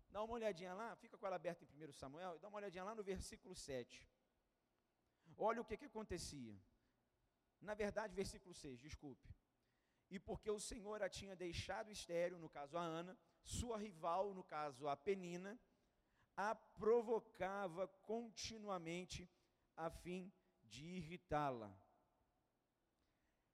dá 0.09 0.23
uma 0.23 0.33
olhadinha 0.33 0.73
lá, 0.73 0.95
fica 0.95 1.17
com 1.17 1.25
ela 1.25 1.35
aberta 1.35 1.63
em 1.63 1.67
1 1.67 1.93
Samuel, 1.93 2.35
e 2.35 2.39
dá 2.39 2.47
uma 2.47 2.57
olhadinha 2.57 2.83
lá 2.83 2.95
no 2.95 3.03
versículo 3.03 3.55
7. 3.55 4.07
Olha 5.37 5.61
o 5.61 5.65
que, 5.65 5.77
que 5.77 5.85
acontecia. 5.85 6.59
Na 7.61 7.73
verdade, 7.73 8.15
versículo 8.15 8.53
6, 8.53 8.79
desculpe. 8.79 9.29
E 10.09 10.19
porque 10.19 10.49
o 10.49 10.59
Senhor 10.59 11.01
a 11.03 11.09
tinha 11.09 11.35
deixado 11.35 11.91
estéreo, 11.91 12.39
no 12.39 12.49
caso 12.49 12.77
a 12.77 12.81
Ana, 12.81 13.17
sua 13.43 13.77
rival, 13.77 14.33
no 14.33 14.43
caso 14.43 14.87
a 14.87 14.95
Penina, 14.95 15.59
a 16.35 16.55
provocava 16.55 17.87
continuamente 17.87 19.29
a 19.75 19.89
fim 19.89 20.31
de 20.63 20.85
irritá-la. 20.85 21.75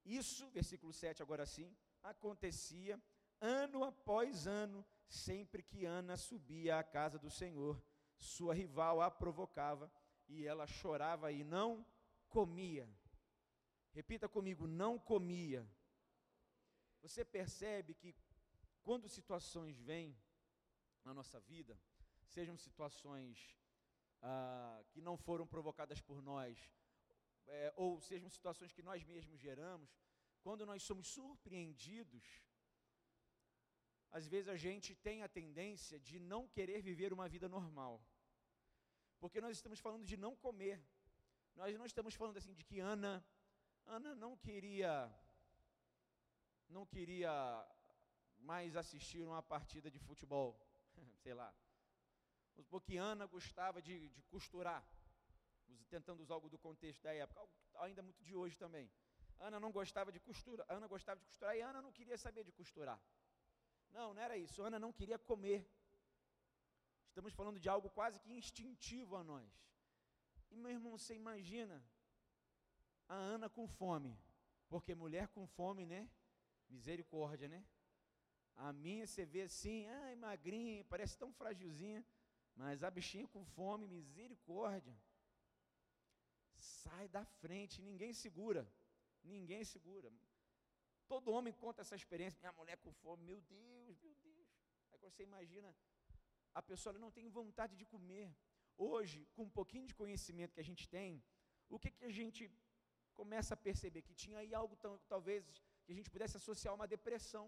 Isso, 0.06 0.50
versículo 0.50 0.92
7, 0.92 1.22
agora 1.22 1.46
sim, 1.46 1.76
acontecia 2.02 3.02
ano 3.40 3.84
após 3.84 4.48
ano, 4.48 4.86
sempre 5.08 5.64
que 5.64 5.86
Ana 5.86 6.18
subia 6.18 6.78
à 6.78 6.84
casa 6.84 7.18
do 7.18 7.30
Senhor, 7.30 7.82
sua 8.18 8.54
rival 8.54 9.02
a 9.02 9.10
provocava 9.10 9.92
e 10.28 10.46
ela 10.46 10.66
chorava 10.66 11.32
e 11.32 11.44
não 11.44 11.86
comia. 12.30 12.90
Repita 13.92 14.28
comigo: 14.28 14.68
não 14.68 14.98
comia. 14.98 15.68
Você 17.02 17.24
percebe 17.24 17.94
que 17.94 18.16
quando 18.82 19.10
situações 19.10 19.80
vêm 19.80 20.18
na 21.04 21.14
nossa 21.14 21.40
vida, 21.40 21.80
sejam 22.26 22.58
situações 22.58 23.58
ah, 24.22 24.82
que 24.92 25.02
não 25.02 25.18
foram 25.18 25.46
provocadas 25.46 26.00
por 26.02 26.22
nós, 26.22 26.58
é, 27.48 27.74
ou 27.76 28.00
sejam 28.00 28.30
situações 28.30 28.72
que 28.72 28.82
nós 28.82 29.04
mesmos 29.04 29.40
geramos, 29.40 29.90
quando 30.42 30.66
nós 30.66 30.82
somos 30.84 31.08
surpreendidos, 31.08 32.24
às 34.12 34.28
vezes 34.28 34.48
a 34.48 34.56
gente 34.56 34.96
tem 34.96 35.24
a 35.24 35.28
tendência 35.28 36.00
de 36.00 36.20
não 36.20 36.48
querer 36.48 36.82
viver 36.82 37.12
uma 37.12 37.28
vida 37.28 37.50
normal. 37.50 38.02
Porque 39.24 39.40
nós 39.40 39.56
estamos 39.56 39.80
falando 39.80 40.04
de 40.04 40.18
não 40.18 40.36
comer. 40.36 40.78
Nós 41.56 41.78
não 41.78 41.86
estamos 41.86 42.14
falando 42.14 42.36
assim 42.40 42.54
de 42.54 42.62
que 42.62 42.82
Ana, 42.82 43.26
Ana 43.86 44.14
não 44.14 44.36
queria 44.36 44.94
não 46.68 46.86
queria 46.86 47.32
mais 48.40 48.76
assistir 48.76 49.22
uma 49.24 49.42
partida 49.42 49.90
de 49.90 49.98
futebol, 49.98 50.50
sei 51.24 51.34
lá. 51.34 51.56
Porque 52.70 52.98
Ana 52.98 53.26
gostava 53.26 53.82
de, 53.82 54.10
de 54.10 54.22
costurar, 54.24 54.84
tentando 55.90 56.22
usar 56.22 56.34
algo 56.34 56.50
do 56.50 56.58
contexto 56.58 57.02
da 57.02 57.14
época, 57.14 57.40
ainda 57.76 58.02
muito 58.02 58.22
de 58.22 58.36
hoje 58.36 58.58
também. 58.58 58.92
Ana 59.40 59.58
não 59.58 59.72
gostava 59.72 60.12
de 60.12 60.20
costura, 60.20 60.66
Ana 60.68 60.86
gostava 60.86 61.22
de 61.22 61.26
costurar 61.28 61.56
e 61.56 61.62
Ana 61.62 61.82
não 61.82 61.94
queria 61.94 62.18
saber 62.18 62.44
de 62.44 62.52
costurar. 62.52 63.02
Não, 63.90 64.14
não 64.14 64.22
era 64.22 64.36
isso. 64.36 64.62
Ana 64.62 64.78
não 64.78 64.92
queria 64.92 65.18
comer. 65.18 65.66
Estamos 67.14 67.34
falando 67.40 67.60
de 67.60 67.70
algo 67.70 67.92
quase 67.92 68.20
que 68.20 68.34
instintivo 68.34 69.16
a 69.16 69.24
nós. 69.24 69.48
E 70.50 70.56
meu 70.58 70.72
irmão, 70.72 70.98
você 70.98 71.14
imagina 71.14 71.76
a 73.08 73.14
Ana 73.14 73.48
com 73.48 73.68
fome, 73.68 74.18
porque 74.68 74.96
mulher 74.96 75.28
com 75.28 75.46
fome, 75.46 75.86
né? 75.86 76.10
Misericórdia, 76.68 77.48
né? 77.48 77.64
A 78.56 78.74
minha 78.74 79.06
você 79.06 79.26
vê 79.26 79.44
assim, 79.44 79.86
ai, 79.86 80.16
magrinha, 80.16 80.84
parece 80.86 81.16
tão 81.16 81.32
frágilzinha, 81.32 82.04
mas 82.56 82.84
a 82.84 82.90
bichinha 82.90 83.28
com 83.28 83.46
fome, 83.46 83.86
misericórdia. 83.88 84.98
Sai 86.56 87.08
da 87.10 87.24
frente, 87.26 87.80
ninguém 87.80 88.12
segura. 88.12 88.68
Ninguém 89.24 89.64
segura. 89.64 90.12
Todo 91.08 91.32
homem 91.32 91.54
conta 91.54 91.82
essa 91.82 91.96
experiência, 91.96 92.40
minha 92.40 92.54
mulher 92.54 92.78
com 92.78 92.92
fome, 92.92 93.24
meu 93.24 93.40
Deus, 93.42 94.00
meu 94.00 94.16
Deus. 94.16 94.50
Aí 94.92 94.98
você 94.98 95.22
imagina, 95.22 95.76
a 96.54 96.62
pessoa 96.62 96.98
não 97.04 97.12
tem 97.12 97.28
vontade 97.30 97.76
de 97.76 97.86
comer. 97.86 98.36
Hoje, 98.78 99.28
com 99.36 99.44
um 99.44 99.50
pouquinho 99.50 99.86
de 99.88 99.96
conhecimento 99.96 100.54
que 100.54 100.60
a 100.60 100.70
gente 100.72 100.88
tem, 100.88 101.24
o 101.70 101.80
que, 101.80 101.92
que 101.92 102.06
a 102.06 102.12
gente 102.12 102.52
começa 103.14 103.54
a 103.54 103.58
perceber? 103.58 104.02
Que 104.02 104.14
tinha 104.14 104.40
aí 104.40 104.54
algo 104.54 104.76
talvez 105.08 105.46
que 105.84 105.92
a 105.92 105.96
gente 105.96 106.10
pudesse 106.10 106.38
associar 106.38 106.74
uma 106.74 106.88
depressão. 106.88 107.46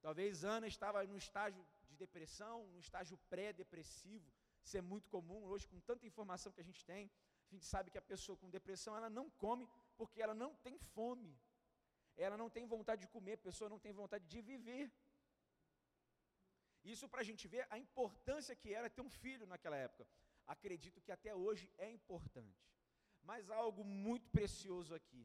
Talvez 0.00 0.44
Ana 0.44 0.66
estava 0.66 1.04
no 1.04 1.16
estágio 1.16 1.66
de 1.88 1.96
depressão, 1.96 2.66
no 2.68 2.78
estágio 2.78 3.16
pré-depressivo. 3.30 4.30
Isso 4.64 4.76
é 4.76 4.80
muito 4.80 5.08
comum 5.08 5.44
hoje, 5.44 5.68
com 5.68 5.80
tanta 5.80 6.06
informação 6.06 6.52
que 6.52 6.60
a 6.60 6.64
gente 6.64 6.84
tem. 6.84 7.10
A 7.48 7.54
gente 7.54 7.64
sabe 7.64 7.90
que 7.90 7.98
a 7.98 8.02
pessoa 8.02 8.36
com 8.36 8.50
depressão, 8.50 8.96
ela 8.96 9.08
não 9.08 9.30
come 9.30 9.68
porque 9.96 10.20
ela 10.20 10.34
não 10.34 10.54
tem 10.56 10.78
fome. 10.78 11.38
Ela 12.16 12.36
não 12.36 12.48
tem 12.48 12.66
vontade 12.66 13.02
de 13.02 13.08
comer, 13.08 13.34
a 13.34 13.46
pessoa 13.48 13.68
não 13.68 13.78
tem 13.78 13.92
vontade 13.92 14.26
de 14.26 14.40
viver. 14.40 14.90
Isso 16.92 17.08
para 17.12 17.22
a 17.22 17.28
gente 17.28 17.44
ver 17.52 17.66
a 17.68 17.78
importância 17.84 18.54
que 18.60 18.72
era 18.78 18.88
ter 18.96 19.02
um 19.06 19.10
filho 19.22 19.46
naquela 19.52 19.76
época. 19.76 20.06
Acredito 20.54 21.00
que 21.04 21.12
até 21.16 21.34
hoje 21.34 21.66
é 21.76 21.88
importante. 21.98 22.64
Mas 23.22 23.50
há 23.50 23.56
algo 23.56 23.82
muito 23.84 24.28
precioso 24.36 24.94
aqui. 24.94 25.24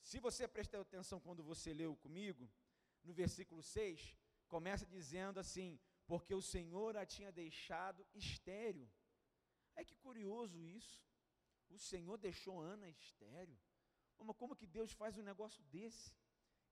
Se 0.00 0.18
você 0.26 0.48
prestou 0.48 0.80
atenção 0.80 1.20
quando 1.26 1.42
você 1.50 1.74
leu 1.74 1.94
comigo, 2.04 2.50
no 3.04 3.12
versículo 3.12 3.62
6, 3.62 4.16
começa 4.48 4.86
dizendo 4.86 5.38
assim: 5.38 5.78
Porque 6.06 6.34
o 6.34 6.46
Senhor 6.54 6.96
a 6.96 7.04
tinha 7.04 7.30
deixado 7.30 8.06
estéreo. 8.14 8.88
É 9.76 9.84
que 9.84 9.96
curioso 9.96 10.58
isso. 10.78 10.96
O 11.68 11.78
Senhor 11.78 12.16
deixou 12.16 12.60
Ana 12.60 12.88
estéreo. 12.88 13.58
Mas 14.18 14.36
como 14.36 14.56
que 14.56 14.66
Deus 14.66 14.92
faz 14.92 15.18
um 15.18 15.22
negócio 15.22 15.62
desse? 15.64 16.14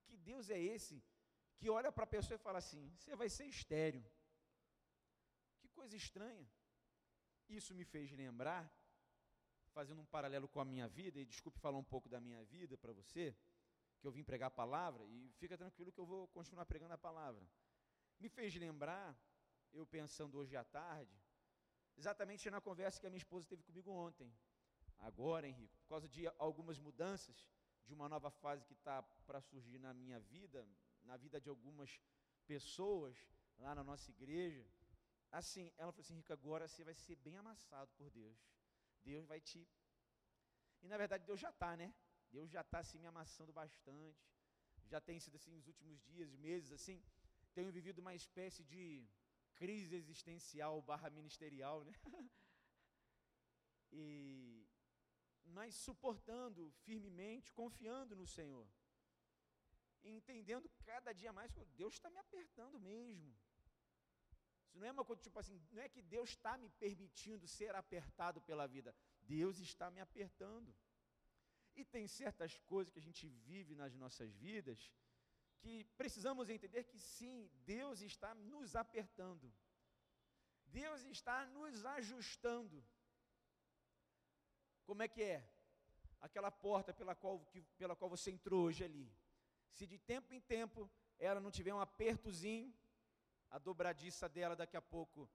Que 0.07 0.17
Deus 0.17 0.49
é 0.49 0.59
esse 0.75 1.03
que 1.61 1.69
olha 1.69 1.93
para 1.93 2.05
a 2.05 2.13
pessoa 2.17 2.37
e 2.37 2.45
fala 2.49 2.59
assim: 2.59 2.83
Você 2.97 3.15
vai 3.15 3.29
ser 3.29 3.45
estéreo. 3.45 4.05
Que 5.61 5.69
coisa 5.69 5.95
estranha. 5.95 6.49
Isso 7.49 7.75
me 7.75 7.85
fez 7.85 8.11
lembrar 8.23 8.65
fazendo 9.71 10.01
um 10.01 10.07
paralelo 10.07 10.49
com 10.49 10.61
a 10.61 10.65
minha 10.65 10.89
vida, 10.89 11.21
e 11.21 11.25
desculpe 11.25 11.61
falar 11.61 11.79
um 11.79 11.85
pouco 11.85 12.09
da 12.09 12.21
minha 12.21 12.43
vida 12.45 12.77
para 12.77 12.93
você, 12.93 13.37
que 14.01 14.07
eu 14.07 14.11
vim 14.11 14.25
pregar 14.25 14.49
a 14.49 14.51
palavra, 14.63 15.05
e 15.07 15.31
fica 15.39 15.57
tranquilo 15.57 15.93
que 15.93 16.01
eu 16.01 16.07
vou 16.07 16.27
continuar 16.29 16.67
pregando 16.67 16.95
a 16.95 16.99
palavra. 16.99 17.47
Me 18.19 18.29
fez 18.29 18.55
lembrar, 18.57 19.17
eu 19.73 19.87
pensando 19.87 20.39
hoje 20.39 20.57
à 20.57 20.65
tarde, 20.65 21.17
exatamente 21.97 22.51
na 22.51 22.61
conversa 22.61 23.01
que 23.01 23.07
a 23.07 23.11
minha 23.11 23.19
esposa 23.19 23.47
teve 23.47 23.63
comigo 23.63 23.91
ontem. 23.93 24.33
Agora, 24.99 25.47
Henrique, 25.47 25.79
por 25.79 25.89
causa 25.89 26.09
de 26.09 26.27
algumas 26.39 26.79
mudanças, 26.79 27.49
de 27.87 27.95
uma 27.95 28.09
nova 28.09 28.31
fase 28.31 28.65
que 28.65 28.73
está 28.73 29.03
para 29.27 29.41
surgir 29.41 29.79
na 29.79 29.95
minha 29.95 30.19
vida, 30.21 30.67
na 31.11 31.17
vida 31.25 31.39
de 31.45 31.49
algumas 31.55 31.91
pessoas 32.53 33.15
lá 33.63 33.75
na 33.79 33.85
nossa 33.91 34.09
igreja, 34.17 34.65
assim, 35.39 35.65
ela 35.77 35.91
falou 35.93 36.05
assim, 36.05 36.15
Henrique, 36.15 36.33
agora 36.33 36.69
você 36.69 36.83
vai 36.89 36.95
ser 36.95 37.17
bem 37.27 37.37
amassado 37.43 37.91
por 37.99 38.09
Deus. 38.11 38.39
Deus 39.11 39.27
vai 39.33 39.41
te. 39.49 39.61
E 40.83 40.89
na 40.93 40.97
verdade 41.03 41.25
Deus 41.31 41.41
já 41.47 41.51
está, 41.51 41.73
né? 41.83 41.89
Deus 42.37 42.49
já 42.57 42.63
está 42.67 42.79
assim 42.79 42.99
me 43.05 43.09
amassando 43.13 43.53
bastante. 43.53 44.25
Já 44.93 45.01
tem 45.09 45.19
sido 45.25 45.37
assim 45.37 45.53
nos 45.57 45.67
últimos 45.73 46.01
dias, 46.11 46.37
meses, 46.37 46.71
assim. 46.79 47.03
Tenho 47.57 47.73
vivido 47.79 47.99
uma 48.05 48.15
espécie 48.15 48.63
de 48.73 48.85
crise 49.61 49.97
existencial 50.03 50.81
barra 50.91 51.11
ministerial, 51.11 51.79
né? 51.89 51.93
e 53.93 54.65
mas 55.59 55.75
suportando 55.75 56.71
firmemente, 56.85 57.53
confiando 57.53 58.15
no 58.15 58.27
Senhor. 58.27 58.67
Entendendo 60.03 60.71
cada 60.85 61.13
dia 61.13 61.33
mais 61.33 61.53
que 61.53 61.65
Deus 61.77 61.95
está 61.95 62.11
me 62.11 62.19
apertando 62.19 62.79
mesmo. 62.79 63.35
Isso 64.67 64.79
não 64.79 64.87
é 64.87 64.93
uma 64.93 65.05
coisa 65.05 65.21
tipo 65.21 65.39
assim, 65.39 65.61
não 65.73 65.83
é 65.83 65.89
que 65.89 66.01
Deus 66.01 66.31
está 66.31 66.57
me 66.57 66.71
permitindo 66.71 67.47
ser 67.49 67.75
apertado 67.75 68.41
pela 68.41 68.67
vida, 68.67 68.95
Deus 69.23 69.59
está 69.59 69.91
me 69.91 70.01
apertando. 70.01 70.75
E 71.75 71.85
tem 71.85 72.07
certas 72.07 72.59
coisas 72.61 72.93
que 72.93 72.99
a 72.99 73.03
gente 73.03 73.27
vive 73.29 73.75
nas 73.75 73.95
nossas 73.95 74.33
vidas 74.35 74.91
que 75.61 75.85
precisamos 75.97 76.49
entender 76.49 76.85
que 76.85 76.99
sim, 76.99 77.51
Deus 77.65 78.01
está 78.01 78.35
nos 78.35 78.75
apertando. 78.75 79.53
Deus 80.67 81.03
está 81.05 81.47
nos 81.47 81.85
ajustando. 81.85 82.83
Como 84.85 85.03
é 85.03 85.09
que 85.09 85.23
é? 85.23 85.49
Aquela 86.21 86.51
porta 86.51 86.93
pela 86.93 87.15
qual, 87.15 87.41
que, 87.47 87.61
pela 87.77 87.97
qual 87.97 88.09
você 88.09 88.31
entrou 88.31 88.65
hoje 88.65 88.85
ali. 88.85 89.13
Se 89.77 89.87
de 89.87 89.99
tempo 89.99 90.33
em 90.33 90.41
tempo 90.41 90.91
ela 91.19 91.41
não 91.41 91.51
tiver 91.51 91.75
um 91.75 91.81
apertozinho, 91.81 92.73
a 93.51 93.59
dobradiça 93.59 94.29
dela 94.29 94.57
daqui 94.57 94.77
a 94.77 94.83
pouco 94.83 95.29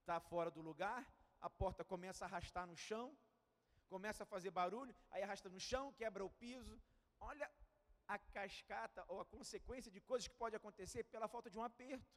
está 0.00 0.18
fora 0.20 0.50
do 0.50 0.60
lugar, 0.60 1.00
a 1.40 1.48
porta 1.48 1.84
começa 1.84 2.24
a 2.24 2.28
arrastar 2.28 2.66
no 2.66 2.76
chão, 2.76 3.16
começa 3.88 4.22
a 4.22 4.26
fazer 4.26 4.50
barulho, 4.50 4.94
aí 5.10 5.22
arrasta 5.22 5.48
no 5.48 5.60
chão, 5.60 5.92
quebra 5.92 6.24
o 6.24 6.30
piso. 6.30 6.80
Olha 7.18 7.50
a 8.06 8.18
cascata 8.18 9.04
ou 9.08 9.20
a 9.20 9.24
consequência 9.24 9.90
de 9.90 10.00
coisas 10.00 10.26
que 10.28 10.34
pode 10.34 10.56
acontecer 10.56 11.04
pela 11.04 11.28
falta 11.28 11.48
de 11.48 11.58
um 11.58 11.62
aperto. 11.62 12.12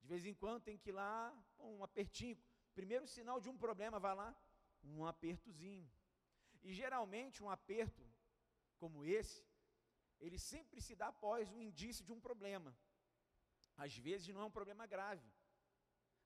De 0.00 0.06
vez 0.12 0.24
em 0.24 0.34
quando 0.34 0.62
tem 0.62 0.78
que 0.78 0.90
ir 0.90 0.92
lá, 0.92 1.14
um 1.58 1.82
apertinho. 1.82 2.38
Primeiro 2.74 3.06
sinal 3.06 3.40
de 3.40 3.48
um 3.48 3.56
problema, 3.56 3.98
vai 3.98 4.14
lá, 4.14 4.30
um 4.84 5.04
apertozinho. 5.06 5.90
E 6.62 6.72
geralmente 6.72 7.42
um 7.42 7.50
aperto 7.50 8.04
como 8.78 9.04
esse, 9.04 9.44
ele 10.20 10.38
sempre 10.38 10.80
se 10.80 10.94
dá 10.94 11.08
após 11.08 11.50
um 11.50 11.60
indício 11.60 12.04
de 12.04 12.12
um 12.12 12.20
problema. 12.20 12.76
Às 13.76 13.96
vezes 13.96 14.28
não 14.34 14.40
é 14.40 14.44
um 14.44 14.50
problema 14.50 14.86
grave. 14.86 15.28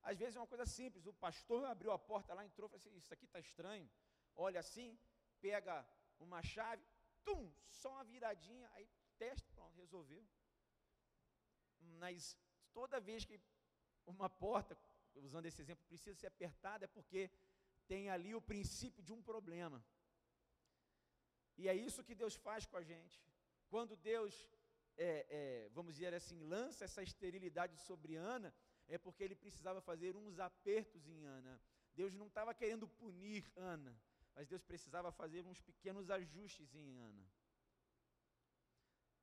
Às 0.03 0.19
vezes 0.19 0.37
é 0.37 0.41
uma 0.41 0.47
coisa 0.47 0.65
simples. 0.65 1.07
O 1.07 1.13
pastor 1.13 1.65
abriu 1.65 1.93
a 1.93 1.99
porta 1.99 2.33
lá, 2.33 2.45
entrou 2.45 2.69
e 2.69 2.71
falou 2.71 2.81
assim: 2.81 2.97
Isso 2.97 3.13
aqui 3.13 3.25
está 3.25 3.41
estranho. 3.41 3.91
Olha 4.35 4.61
assim, 4.61 4.99
pega 5.41 5.87
uma 6.19 6.43
chave, 6.43 6.83
tum, 7.25 7.53
só 7.69 7.91
uma 7.91 8.05
viradinha, 8.05 8.71
aí 8.75 8.89
testa, 9.19 9.49
pronto, 9.55 9.77
resolveu. 9.77 10.27
Mas 11.99 12.37
toda 12.73 13.01
vez 13.01 13.25
que 13.25 13.41
uma 14.07 14.29
porta, 14.29 14.79
usando 15.15 15.47
esse 15.47 15.61
exemplo, 15.61 15.85
precisa 15.87 16.15
ser 16.15 16.29
apertada, 16.29 16.85
é 16.85 16.89
porque 16.89 17.31
tem 17.87 18.09
ali 18.11 18.35
o 18.35 18.41
princípio 18.41 19.03
de 19.03 19.13
um 19.13 19.23
problema. 19.23 19.85
E 21.57 21.69
é 21.69 21.75
isso 21.75 22.05
que 22.05 22.15
Deus 22.15 22.35
faz 22.35 22.65
com 22.65 22.77
a 22.77 22.83
gente. 22.83 23.21
Quando 23.73 23.97
Deus, 23.97 24.35
é, 24.97 25.27
é, 25.39 25.69
vamos 25.77 25.95
dizer 25.95 26.13
assim, 26.13 26.39
lança 26.55 26.85
essa 26.85 27.03
esterilidade 27.03 27.77
sobre 27.89 28.17
Ana, 28.17 28.53
é 28.89 28.99
porque 28.99 29.23
ele 29.23 29.37
precisava 29.37 29.81
fazer 29.81 30.17
uns 30.17 30.39
apertos 30.41 31.07
em 31.07 31.25
Ana. 31.25 31.55
Deus 31.95 32.13
não 32.15 32.27
estava 32.27 32.53
querendo 32.53 32.89
punir 32.89 33.45
Ana, 33.57 33.93
mas 34.35 34.49
Deus 34.49 34.63
precisava 34.63 35.13
fazer 35.13 35.47
uns 35.47 35.61
pequenos 35.61 36.11
ajustes 36.11 36.75
em 36.75 36.97
Ana. 36.97 37.25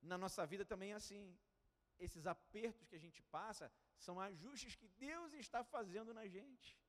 Na 0.02 0.18
nossa 0.18 0.46
vida 0.46 0.64
também 0.64 0.92
é 0.94 0.96
assim. 0.96 1.38
Esses 2.00 2.26
apertos 2.28 2.88
que 2.88 2.96
a 2.96 3.04
gente 3.06 3.22
passa 3.24 3.72
são 3.98 4.20
ajustes 4.20 4.76
que 4.76 4.88
Deus 4.88 5.34
está 5.34 5.64
fazendo 5.64 6.14
na 6.14 6.26
gente. 6.28 6.80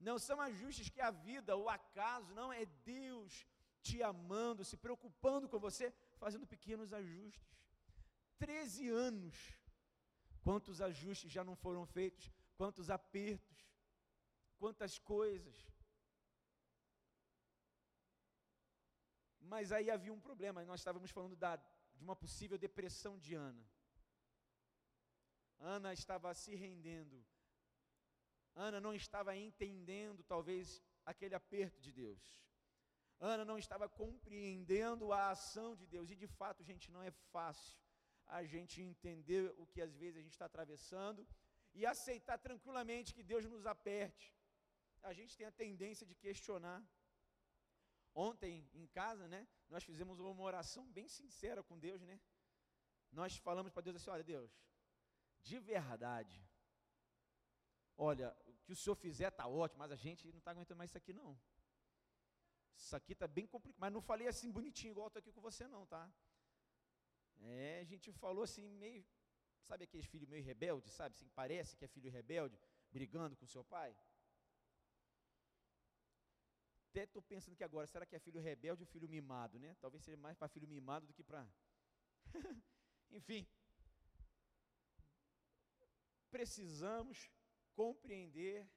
Não 0.00 0.18
são 0.18 0.40
ajustes 0.40 0.88
que 0.88 1.00
a 1.00 1.10
vida, 1.10 1.56
o 1.56 1.68
acaso, 1.68 2.34
não, 2.34 2.52
é 2.52 2.64
Deus 2.64 3.46
te 3.82 4.02
amando, 4.02 4.64
se 4.64 4.76
preocupando 4.76 5.48
com 5.48 5.58
você, 5.58 5.92
fazendo 6.22 6.46
pequenos 6.54 6.92
ajustes. 6.92 7.50
Treze 8.38 8.88
anos, 8.88 9.36
quantos 10.46 10.80
ajustes 10.88 11.30
já 11.36 11.42
não 11.48 11.56
foram 11.64 11.84
feitos, 11.84 12.30
quantos 12.56 12.90
apertos, 12.98 13.58
quantas 14.60 14.98
coisas. 14.98 15.56
Mas 19.52 19.72
aí 19.72 19.90
havia 19.90 20.12
um 20.12 20.24
problema, 20.28 20.64
nós 20.64 20.80
estávamos 20.80 21.10
falando 21.10 21.36
da, 21.44 21.56
de 21.96 22.04
uma 22.06 22.16
possível 22.24 22.56
depressão 22.56 23.18
de 23.18 23.34
Ana. 23.34 23.66
Ana 25.58 25.92
estava 25.92 26.32
se 26.34 26.54
rendendo, 26.54 27.18
Ana 28.54 28.80
não 28.80 28.94
estava 28.94 29.36
entendendo, 29.36 30.22
talvez, 30.22 30.80
aquele 31.04 31.34
aperto 31.34 31.80
de 31.80 31.92
Deus. 31.92 32.22
Ana 33.30 33.44
não 33.44 33.56
estava 33.56 33.88
compreendendo 33.88 35.12
a 35.12 35.30
ação 35.30 35.76
de 35.80 35.86
Deus. 35.86 36.10
E 36.10 36.16
de 36.22 36.26
fato, 36.26 36.64
gente, 36.64 36.90
não 36.90 37.02
é 37.02 37.12
fácil 37.34 37.78
a 38.26 38.42
gente 38.52 38.82
entender 38.82 39.54
o 39.62 39.66
que 39.72 39.80
às 39.80 39.94
vezes 39.94 40.16
a 40.18 40.22
gente 40.22 40.32
está 40.32 40.46
atravessando 40.46 41.26
e 41.72 41.86
aceitar 41.86 42.38
tranquilamente 42.38 43.14
que 43.14 43.22
Deus 43.22 43.44
nos 43.44 43.64
aperte. 43.64 44.34
A 45.02 45.12
gente 45.12 45.36
tem 45.36 45.46
a 45.46 45.52
tendência 45.52 46.04
de 46.10 46.16
questionar. 46.16 46.80
Ontem, 48.14 48.68
em 48.74 48.86
casa, 48.88 49.26
né, 49.28 49.46
nós 49.68 49.84
fizemos 49.84 50.18
uma 50.18 50.42
oração 50.42 50.84
bem 50.90 51.08
sincera 51.08 51.62
com 51.62 51.78
Deus, 51.78 52.02
né? 52.02 52.20
Nós 53.10 53.36
falamos 53.36 53.72
para 53.72 53.82
Deus 53.82 53.96
assim: 53.96 54.10
olha, 54.10 54.24
Deus, 54.24 54.50
de 55.42 55.58
verdade, 55.58 56.38
olha, 57.96 58.36
o 58.46 58.54
que 58.64 58.72
o 58.72 58.76
senhor 58.76 58.96
fizer 58.96 59.28
está 59.28 59.46
ótimo, 59.46 59.78
mas 59.78 59.92
a 59.92 59.96
gente 59.96 60.26
não 60.26 60.38
está 60.38 60.50
aguentando 60.50 60.78
mais 60.78 60.90
isso 60.90 60.98
aqui 60.98 61.12
não. 61.12 61.38
Isso 62.76 62.96
aqui 62.96 63.12
está 63.12 63.26
bem 63.26 63.46
complicado, 63.46 63.80
mas 63.80 63.92
não 63.92 64.00
falei 64.00 64.26
assim 64.28 64.50
bonitinho 64.50 64.92
igual 64.92 65.06
estou 65.06 65.20
aqui 65.20 65.32
com 65.32 65.40
você 65.40 65.66
não, 65.68 65.86
tá? 65.86 66.10
É, 67.40 67.80
a 67.80 67.84
gente 67.84 68.12
falou 68.12 68.44
assim 68.44 68.68
meio, 68.68 69.04
sabe 69.62 69.84
aqueles 69.84 70.06
filhos 70.06 70.28
meio 70.28 70.44
rebeldes, 70.44 70.92
sabe, 70.92 71.14
assim, 71.16 71.28
parece 71.34 71.76
que 71.76 71.84
é 71.84 71.88
filho 71.88 72.10
rebelde, 72.10 72.58
brigando 72.90 73.36
com 73.36 73.46
seu 73.46 73.64
pai? 73.64 73.96
Até 76.90 77.04
estou 77.04 77.22
pensando 77.22 77.56
que 77.56 77.64
agora, 77.64 77.86
será 77.86 78.04
que 78.04 78.14
é 78.14 78.18
filho 78.18 78.40
rebelde 78.40 78.82
ou 78.82 78.86
filho 78.86 79.08
mimado, 79.08 79.58
né? 79.58 79.74
Talvez 79.80 80.04
seja 80.04 80.16
mais 80.16 80.36
para 80.36 80.48
filho 80.48 80.68
mimado 80.68 81.06
do 81.06 81.14
que 81.14 81.24
para... 81.24 81.46
Enfim, 83.10 83.46
precisamos 86.30 87.30
compreender 87.74 88.68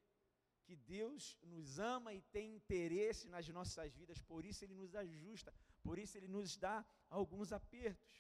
que 0.66 0.76
Deus 0.76 1.38
nos 1.44 1.80
ama 1.80 2.14
e 2.14 2.22
tem 2.36 2.56
interesse 2.56 3.28
nas 3.28 3.48
nossas 3.58 3.94
vidas, 3.94 4.20
por 4.22 4.44
isso 4.50 4.64
Ele 4.66 4.74
nos 4.82 4.96
ajusta, 4.96 5.54
por 5.84 5.98
isso 6.00 6.18
Ele 6.18 6.28
nos 6.28 6.58
dá 6.58 6.86
alguns 7.10 7.52
apertos. 7.54 8.14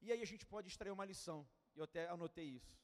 E 0.00 0.12
aí 0.12 0.22
a 0.22 0.30
gente 0.32 0.46
pode 0.46 0.68
extrair 0.68 0.92
uma 0.92 1.04
lição, 1.04 1.46
eu 1.74 1.84
até 1.84 2.08
anotei 2.08 2.48
isso. 2.60 2.74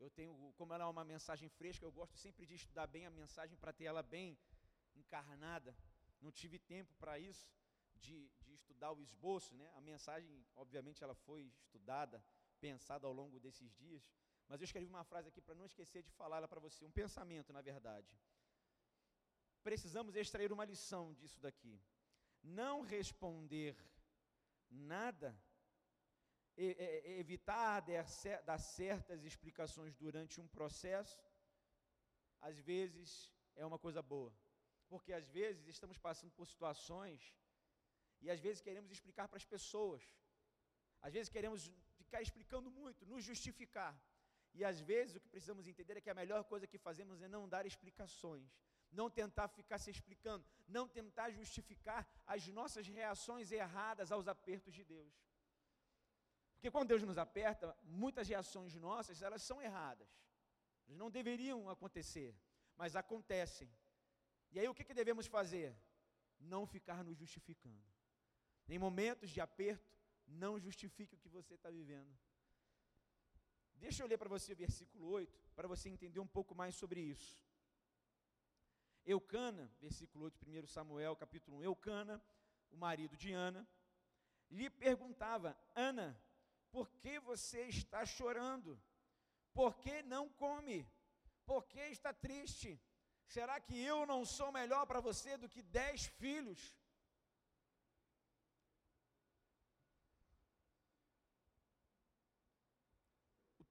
Eu 0.00 0.10
tenho, 0.10 0.52
como 0.56 0.72
ela 0.74 0.84
é 0.84 0.86
uma 0.86 1.04
mensagem 1.04 1.48
fresca, 1.48 1.84
eu 1.84 1.92
gosto 1.92 2.16
sempre 2.18 2.44
de 2.44 2.54
estudar 2.54 2.86
bem 2.86 3.06
a 3.06 3.10
mensagem 3.10 3.56
para 3.56 3.72
ter 3.72 3.84
ela 3.84 4.02
bem 4.02 4.38
encarnada. 4.94 5.76
Não 6.20 6.32
tive 6.32 6.58
tempo 6.58 6.92
para 6.94 7.18
isso, 7.18 7.48
de, 7.94 8.30
de 8.40 8.54
estudar 8.54 8.92
o 8.92 9.00
esboço, 9.00 9.54
né? 9.54 9.70
A 9.74 9.80
mensagem, 9.80 10.44
obviamente, 10.56 11.02
ela 11.02 11.14
foi 11.14 11.52
estudada, 11.58 12.24
pensado 12.66 13.06
ao 13.06 13.14
longo 13.20 13.38
desses 13.44 13.70
dias, 13.82 14.04
mas 14.48 14.60
eu 14.60 14.66
escrevi 14.68 14.88
uma 14.94 15.04
frase 15.10 15.28
aqui 15.30 15.40
para 15.46 15.58
não 15.60 15.66
esquecer 15.70 16.02
de 16.06 16.12
falá-la 16.18 16.48
para 16.52 16.64
você, 16.66 16.80
um 16.90 16.96
pensamento, 17.02 17.50
na 17.56 17.62
verdade. 17.70 18.12
Precisamos 19.68 20.14
extrair 20.22 20.50
uma 20.56 20.66
lição 20.72 21.04
disso 21.18 21.40
daqui. 21.46 21.74
Não 22.62 22.74
responder 22.94 23.74
nada, 24.96 25.28
evitar 27.22 27.80
dar 28.48 28.58
certas 28.78 29.20
explicações 29.30 29.94
durante 30.04 30.40
um 30.42 30.48
processo, 30.56 31.22
às 32.48 32.58
vezes 32.70 33.32
é 33.56 33.64
uma 33.70 33.78
coisa 33.86 34.02
boa. 34.14 34.32
Porque 34.90 35.12
às 35.20 35.26
vezes 35.38 35.66
estamos 35.74 35.98
passando 36.06 36.32
por 36.38 36.46
situações 36.46 37.22
e 38.24 38.30
às 38.34 38.40
vezes 38.46 38.60
queremos 38.66 38.90
explicar 38.96 39.26
para 39.28 39.40
as 39.42 39.48
pessoas. 39.54 40.02
Às 41.06 41.12
vezes 41.16 41.30
queremos 41.36 41.62
ficar 41.94 42.20
explicando 42.22 42.70
muito, 42.70 43.06
nos 43.06 43.22
justificar. 43.24 43.94
E 44.54 44.64
às 44.64 44.80
vezes 44.80 45.16
o 45.16 45.20
que 45.20 45.28
precisamos 45.28 45.66
entender 45.66 45.96
é 45.96 46.00
que 46.00 46.10
a 46.10 46.14
melhor 46.22 46.44
coisa 46.44 46.66
que 46.66 46.78
fazemos 46.78 47.20
é 47.20 47.28
não 47.28 47.48
dar 47.48 47.66
explicações, 47.66 48.48
não 48.90 49.10
tentar 49.10 49.48
ficar 49.48 49.78
se 49.78 49.90
explicando, 49.90 50.44
não 50.66 50.86
tentar 50.86 51.30
justificar 51.30 52.08
as 52.26 52.46
nossas 52.48 52.86
reações 52.86 53.50
erradas 53.50 54.12
aos 54.12 54.28
apertos 54.28 54.72
de 54.72 54.84
Deus. 54.84 55.12
Porque 56.54 56.70
quando 56.70 56.88
Deus 56.88 57.02
nos 57.02 57.18
aperta, 57.18 57.76
muitas 57.82 58.28
reações 58.28 58.74
nossas, 58.74 59.20
elas 59.20 59.42
são 59.42 59.60
erradas. 59.60 60.08
Elas 60.86 60.98
não 60.98 61.10
deveriam 61.10 61.68
acontecer, 61.68 62.34
mas 62.76 62.96
acontecem. 62.96 63.70
E 64.52 64.60
aí 64.60 64.68
o 64.68 64.74
que, 64.74 64.84
que 64.84 64.94
devemos 64.94 65.26
fazer? 65.26 65.76
Não 66.38 66.64
ficar 66.64 67.02
nos 67.02 67.18
justificando. 67.18 67.84
Em 68.68 68.78
momentos 68.78 69.30
de 69.30 69.40
aperto, 69.40 69.93
não 70.26 70.58
justifique 70.58 71.14
o 71.14 71.18
que 71.18 71.28
você 71.28 71.54
está 71.54 71.70
vivendo. 71.70 72.16
Deixa 73.74 74.02
eu 74.02 74.06
ler 74.06 74.18
para 74.18 74.28
você 74.28 74.52
o 74.52 74.56
versículo 74.56 75.06
8, 75.08 75.38
para 75.54 75.68
você 75.68 75.88
entender 75.88 76.20
um 76.20 76.26
pouco 76.26 76.54
mais 76.54 76.74
sobre 76.74 77.00
isso. 77.00 77.44
Eucana, 79.04 79.70
versículo 79.80 80.24
8, 80.24 80.38
1 80.46 80.66
Samuel, 80.66 81.16
capítulo 81.16 81.58
1. 81.58 81.64
Eucana, 81.64 82.22
o 82.70 82.76
marido 82.76 83.16
de 83.16 83.32
Ana, 83.32 83.68
lhe 84.50 84.70
perguntava: 84.70 85.56
Ana, 85.74 86.18
por 86.70 86.88
que 86.96 87.18
você 87.20 87.66
está 87.66 88.06
chorando? 88.06 88.80
Por 89.52 89.76
que 89.76 90.02
não 90.02 90.28
come? 90.28 90.88
Por 91.44 91.66
que 91.66 91.80
está 91.80 92.12
triste? 92.12 92.80
Será 93.26 93.60
que 93.60 93.78
eu 93.78 94.06
não 94.06 94.24
sou 94.24 94.50
melhor 94.50 94.86
para 94.86 95.00
você 95.00 95.36
do 95.36 95.48
que 95.48 95.62
dez 95.62 96.06
filhos? 96.06 96.74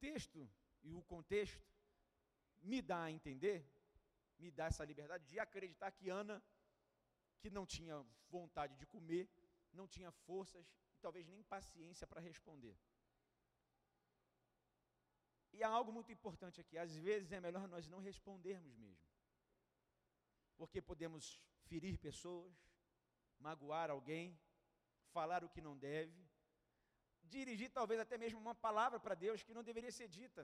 Texto 0.05 0.39
e 0.87 0.93
o 0.93 1.01
contexto 1.13 1.65
me 2.69 2.81
dá 2.81 3.03
a 3.03 3.11
entender, 3.17 3.59
me 4.37 4.51
dá 4.51 4.65
essa 4.65 4.83
liberdade 4.83 5.25
de 5.31 5.39
acreditar 5.39 5.91
que 5.91 6.09
Ana, 6.09 6.43
que 7.39 7.49
não 7.49 7.65
tinha 7.65 7.95
vontade 8.29 8.75
de 8.75 8.85
comer, 8.85 9.29
não 9.71 9.87
tinha 9.87 10.11
forças 10.11 10.65
e 10.93 10.97
talvez 11.05 11.25
nem 11.27 11.41
paciência 11.43 12.05
para 12.05 12.19
responder. 12.19 12.77
E 15.53 15.63
há 15.63 15.69
algo 15.69 15.91
muito 15.97 16.11
importante 16.11 16.59
aqui, 16.59 16.77
às 16.77 16.93
vezes 17.07 17.31
é 17.31 17.39
melhor 17.39 17.67
nós 17.67 17.87
não 17.87 17.99
respondermos 17.99 18.75
mesmo. 18.75 19.07
Porque 20.57 20.81
podemos 20.81 21.41
ferir 21.69 21.97
pessoas, 21.97 22.53
magoar 23.39 23.89
alguém, 23.89 24.37
falar 25.13 25.43
o 25.43 25.49
que 25.49 25.61
não 25.61 25.77
deve, 25.77 26.22
dirigir 27.37 27.69
talvez 27.79 27.99
até 27.99 28.17
mesmo 28.23 28.39
uma 28.45 28.55
palavra 28.67 28.99
para 28.99 29.15
Deus 29.25 29.43
que 29.45 29.55
não 29.57 29.63
deveria 29.69 29.93
ser 29.99 30.07
dita. 30.07 30.43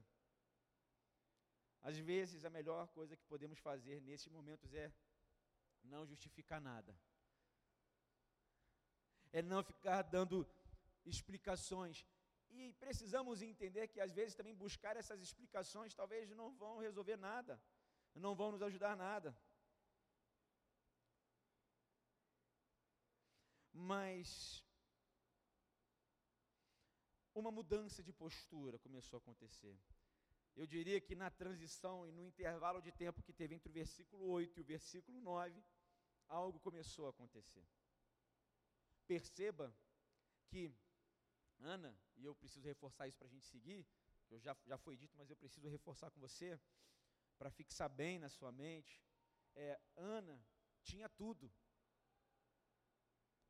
Às 1.89 1.97
vezes, 2.09 2.45
a 2.45 2.49
melhor 2.57 2.87
coisa 2.97 3.17
que 3.19 3.31
podemos 3.33 3.59
fazer 3.67 4.01
nesses 4.01 4.27
momentos 4.37 4.73
é 4.73 4.87
não 5.83 6.05
justificar 6.05 6.59
nada. 6.59 6.93
É 9.31 9.41
não 9.41 9.61
ficar 9.63 10.01
dando 10.15 10.37
explicações. 11.05 12.05
E 12.49 12.73
precisamos 12.73 13.41
entender 13.41 13.87
que 13.87 14.01
às 14.01 14.11
vezes 14.11 14.35
também 14.35 14.55
buscar 14.55 14.95
essas 14.97 15.21
explicações 15.21 15.93
talvez 15.93 16.31
não 16.31 16.51
vão 16.63 16.77
resolver 16.79 17.15
nada, 17.15 17.61
não 18.15 18.33
vão 18.35 18.51
nos 18.51 18.63
ajudar 18.63 18.95
nada. 18.97 19.35
Mas 23.71 24.63
uma 27.33 27.51
mudança 27.51 28.03
de 28.03 28.11
postura 28.11 28.79
começou 28.79 29.17
a 29.17 29.21
acontecer. 29.21 29.77
Eu 30.55 30.65
diria 30.65 30.99
que 30.99 31.15
na 31.15 31.29
transição 31.29 32.07
e 32.07 32.11
no 32.11 32.23
intervalo 32.23 32.81
de 32.81 32.91
tempo 32.91 33.23
que 33.23 33.31
teve 33.31 33.55
entre 33.55 33.69
o 33.69 33.73
versículo 33.73 34.25
8 34.25 34.57
e 34.57 34.61
o 34.61 34.65
versículo 34.65 35.21
9, 35.21 35.63
algo 36.27 36.59
começou 36.59 37.07
a 37.07 37.11
acontecer. 37.11 37.65
Perceba 39.07 39.73
que 40.47 40.73
Ana, 41.59 41.97
e 42.15 42.25
eu 42.25 42.35
preciso 42.35 42.65
reforçar 42.65 43.07
isso 43.07 43.17
para 43.17 43.27
a 43.27 43.29
gente 43.29 43.45
seguir, 43.45 43.85
eu 44.29 44.39
já, 44.39 44.55
já 44.65 44.77
foi 44.77 44.95
dito, 44.95 45.15
mas 45.17 45.29
eu 45.29 45.35
preciso 45.35 45.67
reforçar 45.67 46.09
com 46.11 46.19
você, 46.19 46.59
para 47.37 47.49
fixar 47.49 47.89
bem 47.89 48.19
na 48.19 48.29
sua 48.29 48.51
mente, 48.51 49.01
é, 49.55 49.79
Ana 49.95 50.41
tinha 50.83 51.09
tudo. 51.09 51.51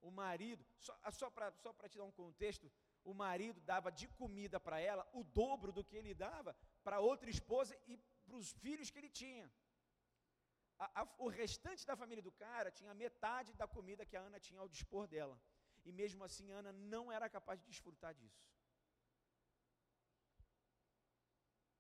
O 0.02 0.10
marido, 0.12 0.66
só, 0.78 0.98
só 1.12 1.30
para 1.30 1.52
só 1.58 1.74
te 1.88 1.98
dar 1.98 2.06
um 2.06 2.12
contexto, 2.12 2.72
o 3.04 3.14
marido 3.14 3.60
dava 3.62 3.92
de 3.92 4.08
comida 4.08 4.60
para 4.60 4.80
ela 4.80 5.08
o 5.14 5.24
dobro 5.24 5.72
do 5.72 5.84
que 5.84 5.96
ele 5.96 6.14
dava 6.14 6.56
para 6.84 7.00
outra 7.00 7.30
esposa 7.30 7.78
e 7.88 7.98
para 7.98 8.36
os 8.36 8.52
filhos 8.52 8.90
que 8.90 8.98
ele 8.98 9.10
tinha. 9.10 9.50
A, 10.78 11.02
a, 11.02 11.08
o 11.18 11.28
restante 11.28 11.86
da 11.86 11.96
família 11.96 12.24
do 12.24 12.32
cara 12.32 12.72
tinha 12.72 12.94
metade 12.94 13.54
da 13.54 13.68
comida 13.68 14.06
que 14.06 14.16
a 14.16 14.22
Ana 14.22 14.40
tinha 14.40 14.60
ao 14.62 14.70
dispor 14.70 15.08
dela. 15.08 15.40
E 15.84 15.92
mesmo 15.92 16.24
assim, 16.24 16.52
Ana 16.52 16.72
não 16.72 17.12
era 17.12 17.30
capaz 17.30 17.60
de 17.60 17.66
desfrutar 17.66 18.14
disso. 18.14 18.44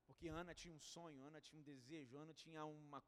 Porque 0.06 0.28
Ana 0.28 0.54
tinha 0.54 0.74
um 0.74 0.80
sonho, 0.80 1.24
Ana 1.24 1.40
tinha 1.40 1.60
um 1.60 1.64
desejo, 1.64 2.18
Ana 2.18 2.34
tinha 2.34 2.66
uma, 2.66 3.04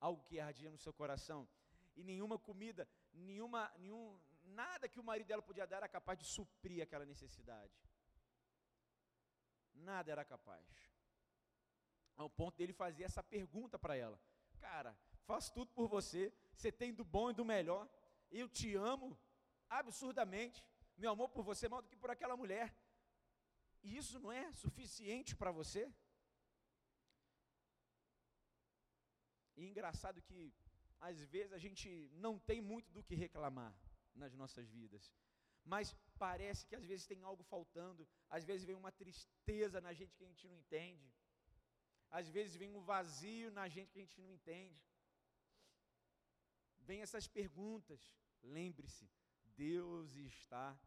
algo 0.00 0.24
que 0.24 0.40
ardia 0.40 0.70
no 0.70 0.78
seu 0.78 0.92
coração. 0.92 1.48
E 1.94 2.02
nenhuma 2.02 2.38
comida, 2.38 2.88
nenhuma, 3.12 3.72
nenhum, 3.78 4.20
nada 4.46 4.88
que 4.88 5.00
o 5.00 5.04
marido 5.04 5.26
dela 5.26 5.42
podia 5.42 5.66
dar 5.66 5.78
era 5.78 5.88
capaz 5.88 6.18
de 6.18 6.24
suprir 6.24 6.82
aquela 6.82 7.04
necessidade. 7.04 7.72
Nada 9.74 10.10
era 10.10 10.24
capaz. 10.24 10.64
Ao 12.16 12.30
ponto 12.30 12.56
dele 12.56 12.72
fazer 12.72 13.04
essa 13.04 13.22
pergunta 13.22 13.78
para 13.78 13.96
ela: 13.96 14.20
Cara, 14.58 14.96
faço 15.24 15.52
tudo 15.52 15.70
por 15.72 15.88
você, 15.88 16.32
você 16.54 16.72
tem 16.72 16.94
do 16.94 17.04
bom 17.04 17.30
e 17.30 17.34
do 17.34 17.44
melhor, 17.44 17.88
eu 18.30 18.48
te 18.48 18.74
amo 18.74 19.18
absurdamente, 19.68 20.64
meu 20.96 21.10
amor 21.10 21.28
por 21.28 21.42
você 21.42 21.66
é 21.66 21.68
maior 21.68 21.82
do 21.82 21.88
que 21.88 21.96
por 21.96 22.10
aquela 22.10 22.36
mulher. 22.36 22.74
E 23.82 23.96
isso 23.96 24.18
não 24.18 24.32
é 24.32 24.52
suficiente 24.52 25.36
para 25.36 25.52
você? 25.52 25.92
E 29.56 29.66
engraçado 29.66 30.20
que 30.22 30.52
às 31.00 31.22
vezes 31.24 31.52
a 31.52 31.58
gente 31.58 32.10
não 32.14 32.38
tem 32.38 32.60
muito 32.60 32.90
do 32.92 33.02
que 33.02 33.14
reclamar 33.14 33.74
nas 34.16 34.34
nossas 34.34 34.68
vidas. 34.68 35.12
Mas 35.64 35.94
parece 36.18 36.64
que 36.66 36.76
às 36.76 36.84
vezes 36.84 37.06
tem 37.06 37.22
algo 37.22 37.42
faltando, 37.42 38.08
às 38.30 38.44
vezes 38.44 38.64
vem 38.64 38.76
uma 38.76 38.92
tristeza 38.92 39.80
na 39.80 39.92
gente 39.92 40.14
que 40.16 40.24
a 40.24 40.28
gente 40.28 40.46
não 40.46 40.56
entende. 40.56 41.12
Às 42.10 42.28
vezes 42.28 42.56
vem 42.56 42.70
um 42.70 42.80
vazio 42.80 43.50
na 43.50 43.68
gente 43.68 43.92
que 43.92 43.98
a 43.98 44.02
gente 44.02 44.20
não 44.20 44.30
entende. 44.30 44.80
Vem 46.78 47.02
essas 47.02 47.26
perguntas. 47.26 48.00
Lembre-se, 48.42 49.10
Deus 49.56 50.14
está 50.14 50.78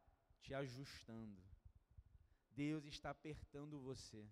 te 0.42 0.54
ajustando. 0.54 1.44
Deus 2.52 2.86
está 2.86 3.10
apertando 3.10 3.80
você. 3.80 4.26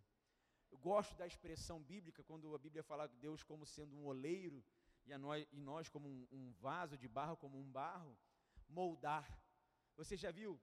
Eu 0.72 0.78
gosto 0.78 1.16
da 1.16 1.28
expressão 1.28 1.82
bíblica, 1.82 2.24
quando 2.24 2.54
a 2.54 2.58
Bíblia 2.58 2.84
fala 2.84 3.08
de 3.08 3.18
Deus 3.18 3.44
como 3.44 3.66
sendo 3.66 3.96
um 3.96 4.06
oleiro 4.06 4.64
e, 5.06 5.18
nós, 5.18 5.48
e 5.52 5.60
nós 5.60 5.90
como 5.90 6.08
um, 6.08 6.28
um 6.32 6.52
vaso 6.54 6.98
de 6.98 7.08
barro, 7.08 7.38
como 7.38 7.60
um 7.60 7.70
barro 7.72 8.18
moldar. 8.68 9.26
Você 9.96 10.16
já 10.16 10.32
viu 10.32 10.60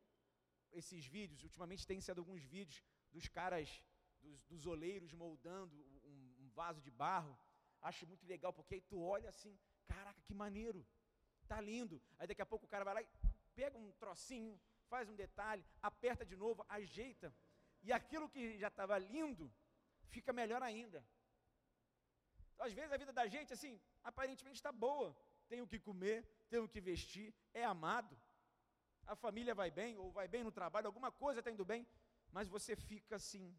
esses 0.73 1.05
vídeos? 1.07 1.43
Ultimamente 1.43 1.87
tem 1.87 2.01
sido 2.01 2.19
alguns 2.19 2.43
vídeos 2.43 2.83
dos 3.11 3.29
caras, 3.29 3.83
dos, 4.21 4.45
dos 4.45 4.67
oleiros 4.67 5.13
moldando 5.13 5.75
um, 6.05 6.45
um, 6.45 6.49
vaso 6.51 6.81
de 6.81 6.91
barro. 6.91 7.37
Acho 7.81 8.07
muito 8.07 8.27
legal, 8.27 8.53
porque 8.53 8.75
aí 8.75 8.81
tu 8.81 9.01
olha 9.01 9.29
assim, 9.29 9.59
caraca, 9.87 10.21
que 10.23 10.35
maneiro, 10.35 10.87
tá 11.47 11.61
lindo. 11.61 12.03
Aí 12.19 12.27
daqui 12.27 12.43
a 12.43 12.47
pouco 12.47 12.67
o 12.67 12.69
cara 12.69 12.85
vai 12.85 12.95
lá 12.95 13.03
e 13.03 13.09
pega 13.55 13.77
um 13.79 13.93
trocinho, 13.93 14.61
faz 14.89 15.09
um 15.09 15.15
detalhe, 15.15 15.65
aperta 15.83 16.25
de 16.25 16.37
novo, 16.37 16.65
ajeita, 16.69 17.35
e 17.83 17.93
aquilo 17.93 18.29
que 18.29 18.59
já 18.59 18.69
estava 18.69 18.97
lindo, 18.99 19.53
fica 20.09 20.33
melhor 20.33 20.63
ainda. 20.63 21.07
Então, 22.55 22.67
às 22.67 22.73
vezes 22.73 22.93
a 22.93 22.97
vida 22.97 23.13
da 23.13 23.27
gente, 23.27 23.53
assim, 23.53 23.81
aparentemente 24.03 24.57
está 24.57 24.73
boa, 24.73 25.15
tem 25.49 25.61
o 25.61 25.67
que 25.67 25.79
comer, 25.79 26.25
tem 26.55 26.61
o 26.61 26.69
que 26.69 26.81
vestir, 26.81 27.35
é 27.53 27.65
amado, 27.65 28.17
a 29.07 29.17
família 29.17 29.55
vai 29.57 29.71
bem, 29.73 29.99
ou 29.99 30.13
vai 30.13 30.29
bem 30.29 30.45
no 30.45 30.53
trabalho, 30.53 30.87
alguma 30.87 31.11
coisa 31.11 31.41
está 31.41 31.51
indo 31.51 31.65
bem, 31.65 31.85
mas 32.31 32.47
você 32.47 32.77
fica 32.77 33.17
assim, 33.17 33.59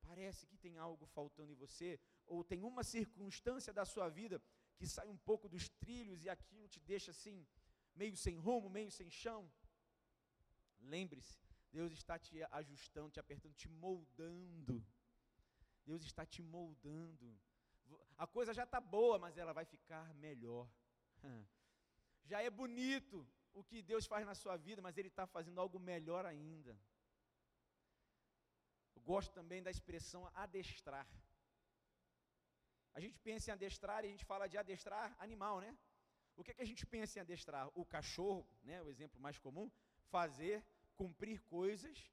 parece 0.00 0.46
que 0.46 0.56
tem 0.56 0.78
algo 0.78 1.04
faltando 1.04 1.52
em 1.52 1.54
você, 1.54 2.00
ou 2.26 2.42
tem 2.42 2.64
uma 2.64 2.82
circunstância 2.82 3.70
da 3.70 3.84
sua 3.84 4.08
vida 4.08 4.42
que 4.78 4.86
sai 4.86 5.08
um 5.08 5.16
pouco 5.18 5.46
dos 5.46 5.68
trilhos 5.68 6.24
e 6.24 6.30
aquilo 6.30 6.66
te 6.68 6.80
deixa 6.80 7.10
assim, 7.10 7.46
meio 7.94 8.16
sem 8.16 8.38
rumo, 8.38 8.70
meio 8.70 8.90
sem 8.90 9.10
chão. 9.10 9.52
Lembre-se, 10.80 11.38
Deus 11.70 11.92
está 11.92 12.18
te 12.18 12.42
ajustando, 12.44 13.10
te 13.10 13.20
apertando, 13.20 13.54
te 13.54 13.68
moldando. 13.68 14.82
Deus 15.84 16.02
está 16.02 16.24
te 16.24 16.42
moldando. 16.42 17.38
A 18.16 18.26
coisa 18.26 18.54
já 18.54 18.64
está 18.64 18.80
boa, 18.80 19.18
mas 19.18 19.36
ela 19.36 19.52
vai 19.52 19.66
ficar 19.66 20.14
melhor. 20.14 20.66
Já 22.30 22.42
é 22.42 22.50
bonito 22.50 23.26
o 23.52 23.62
que 23.62 23.82
Deus 23.82 24.06
faz 24.06 24.24
na 24.26 24.34
sua 24.34 24.56
vida, 24.56 24.80
mas 24.80 24.96
Ele 24.96 25.08
está 25.08 25.26
fazendo 25.26 25.60
algo 25.60 25.78
melhor 25.78 26.24
ainda. 26.24 26.78
Eu 28.96 29.02
gosto 29.02 29.32
também 29.32 29.62
da 29.62 29.70
expressão 29.70 30.30
adestrar. 30.34 31.06
A 32.94 33.00
gente 33.00 33.18
pensa 33.18 33.50
em 33.50 33.54
adestrar 33.54 34.04
e 34.04 34.08
a 34.08 34.10
gente 34.10 34.24
fala 34.24 34.46
de 34.46 34.58
adestrar 34.58 35.14
animal, 35.18 35.60
né? 35.60 35.76
O 36.36 36.42
que, 36.42 36.50
é 36.50 36.54
que 36.54 36.62
a 36.62 36.70
gente 36.72 36.86
pensa 36.86 37.18
em 37.18 37.22
adestrar? 37.22 37.68
O 37.74 37.84
cachorro, 37.84 38.46
né, 38.62 38.82
o 38.82 38.88
exemplo 38.88 39.20
mais 39.20 39.38
comum, 39.38 39.70
fazer, 40.10 40.64
cumprir 40.96 41.40
coisas 41.42 42.10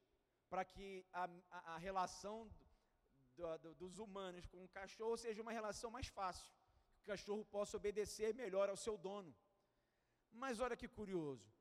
para 0.49 0.65
que 0.65 1.05
a, 1.13 1.29
a, 1.49 1.75
a 1.75 1.77
relação 1.77 2.49
do, 3.35 3.57
do, 3.59 3.75
dos 3.75 3.97
humanos 3.97 4.45
com 4.47 4.63
o 4.63 4.69
cachorro 4.69 5.17
seja 5.17 5.41
uma 5.41 5.51
relação 5.51 5.89
mais 5.91 6.07
fácil. 6.07 6.51
Que 6.97 7.03
o 7.03 7.11
cachorro 7.13 7.45
possa 7.45 7.77
obedecer 7.77 8.33
melhor 8.33 8.69
ao 8.69 8.75
seu 8.75 8.97
dono. 8.97 9.33
Mas 10.31 10.59
olha 10.59 10.77
que 10.77 10.87
curioso. 10.87 11.51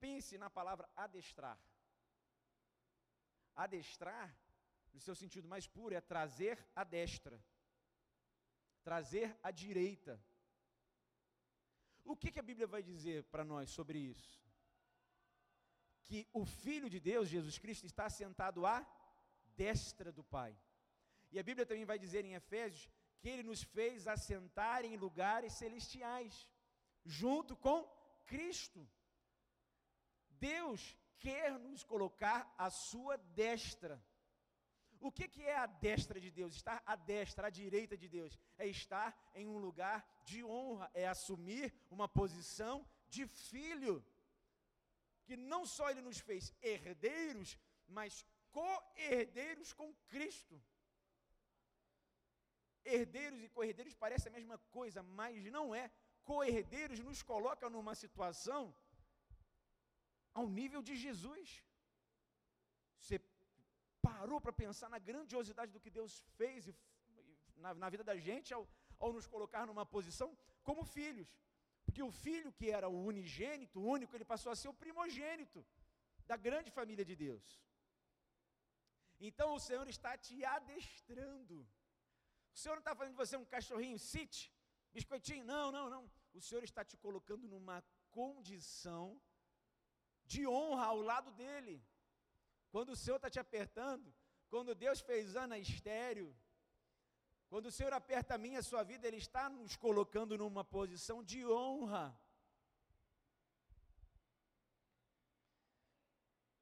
Pense 0.00 0.38
na 0.38 0.48
palavra 0.48 0.88
adestrar. 0.96 1.58
Adestrar, 3.54 4.34
no 4.92 5.00
seu 5.00 5.14
sentido 5.14 5.48
mais 5.48 5.66
puro, 5.66 5.94
é 5.94 6.00
trazer 6.00 6.64
a 6.74 6.84
destra, 6.84 7.42
trazer 8.82 9.36
a 9.42 9.50
direita. 9.50 10.22
O 12.04 12.16
que, 12.16 12.30
que 12.30 12.38
a 12.38 12.42
Bíblia 12.42 12.66
vai 12.66 12.82
dizer 12.82 13.24
para 13.24 13.44
nós 13.44 13.70
sobre 13.70 13.98
isso? 13.98 14.40
Que 16.04 16.26
o 16.32 16.44
Filho 16.46 16.88
de 16.88 17.00
Deus, 17.00 17.28
Jesus 17.28 17.58
Cristo, 17.58 17.84
está 17.84 18.08
sentado 18.08 18.64
à 18.64 18.86
destra 19.56 20.10
do 20.12 20.22
Pai. 20.22 20.56
E 21.30 21.38
a 21.38 21.42
Bíblia 21.42 21.66
também 21.66 21.84
vai 21.84 21.98
dizer 21.98 22.24
em 22.24 22.34
Efésios 22.34 22.88
que 23.18 23.28
ele 23.28 23.42
nos 23.42 23.62
fez 23.62 24.06
assentar 24.06 24.84
em 24.84 24.96
lugares 24.96 25.52
celestiais 25.52 26.48
junto 27.08 27.56
com 27.56 27.82
Cristo. 28.26 28.86
Deus 30.28 30.96
quer 31.18 31.58
nos 31.58 31.82
colocar 31.82 32.54
à 32.56 32.70
sua 32.70 33.16
destra. 33.16 34.00
O 35.00 35.10
que, 35.10 35.26
que 35.28 35.42
é 35.42 35.56
a 35.56 35.66
destra 35.66 36.20
de 36.20 36.30
Deus? 36.30 36.54
Estar 36.54 36.82
à 36.84 36.94
destra, 36.96 37.46
à 37.46 37.50
direita 37.50 37.96
de 37.96 38.08
Deus. 38.08 38.38
É 38.58 38.66
estar 38.66 39.16
em 39.34 39.46
um 39.48 39.58
lugar 39.58 40.06
de 40.24 40.44
honra, 40.44 40.90
é 40.92 41.06
assumir 41.08 41.72
uma 41.90 42.08
posição 42.08 42.86
de 43.08 43.26
filho. 43.26 44.04
Que 45.24 45.36
não 45.36 45.64
só 45.64 45.90
Ele 45.90 46.02
nos 46.02 46.18
fez 46.18 46.52
herdeiros, 46.60 47.58
mas 47.86 48.24
co-herdeiros 48.50 49.72
com 49.72 49.94
Cristo. 50.08 50.60
Herdeiros 52.84 53.42
e 53.42 53.48
co-herdeiros 53.48 53.94
parecem 53.94 54.30
a 54.30 54.34
mesma 54.34 54.58
coisa, 54.70 55.02
mas 55.02 55.44
não 55.46 55.74
é. 55.74 55.90
Co-herdeiros 56.28 57.00
nos 57.08 57.20
coloca 57.30 57.66
numa 57.74 57.94
situação 58.02 58.62
ao 60.38 60.46
nível 60.58 60.82
de 60.88 60.94
Jesus. 61.04 61.46
Você 63.00 63.16
parou 64.08 64.40
para 64.44 64.58
pensar 64.64 64.88
na 64.94 65.00
grandiosidade 65.08 65.72
do 65.74 65.82
que 65.84 65.96
Deus 65.98 66.12
fez 66.38 66.68
e, 66.70 66.74
na, 67.64 67.72
na 67.82 67.88
vida 67.94 68.04
da 68.10 68.16
gente 68.26 68.52
ao, 68.56 68.64
ao 68.98 69.12
nos 69.16 69.26
colocar 69.34 69.64
numa 69.70 69.86
posição 69.94 70.28
como 70.68 70.90
filhos. 70.98 71.30
Porque 71.86 72.02
o 72.02 72.12
filho 72.24 72.52
que 72.58 72.68
era 72.78 72.88
o 72.94 72.98
unigênito, 73.12 73.80
o 73.80 73.88
único, 73.96 74.14
ele 74.14 74.30
passou 74.34 74.52
a 74.52 74.56
ser 74.62 74.68
o 74.68 74.78
primogênito 74.84 75.60
da 76.30 76.36
grande 76.36 76.70
família 76.78 77.04
de 77.10 77.16
Deus. 77.16 77.44
Então 79.28 79.48
o 79.54 79.60
Senhor 79.68 79.88
está 79.88 80.12
te 80.26 80.36
adestrando. 80.44 81.56
O 82.54 82.58
Senhor 82.60 82.74
não 82.74 82.84
está 82.86 82.94
fazendo 82.94 83.14
de 83.16 83.22
você 83.24 83.36
um 83.36 83.50
cachorrinho, 83.54 83.98
cite, 83.98 84.52
biscoitinho, 84.92 85.44
não, 85.44 85.66
não, 85.72 85.88
não. 85.88 86.17
O 86.38 86.42
Senhor 86.46 86.62
está 86.62 86.82
te 86.90 86.96
colocando 86.96 87.46
numa 87.52 87.78
condição 88.18 89.20
de 90.32 90.46
honra 90.46 90.84
ao 90.86 91.00
lado 91.10 91.30
dele. 91.32 91.76
Quando 92.72 92.90
o 92.92 92.96
Senhor 93.02 93.16
está 93.16 93.30
te 93.34 93.40
apertando, 93.40 94.14
quando 94.52 94.74
Deus 94.84 95.00
fez 95.00 95.34
Ana 95.44 95.58
estéreo, 95.58 96.28
quando 97.48 97.66
o 97.66 97.72
Senhor 97.72 97.92
aperta 97.92 98.34
a 98.34 98.38
minha, 98.38 98.60
a 98.60 98.68
sua 98.70 98.82
vida, 98.84 99.06
Ele 99.06 99.16
está 99.16 99.48
nos 99.48 99.74
colocando 99.74 100.38
numa 100.38 100.64
posição 100.64 101.24
de 101.24 101.44
honra. 101.46 102.04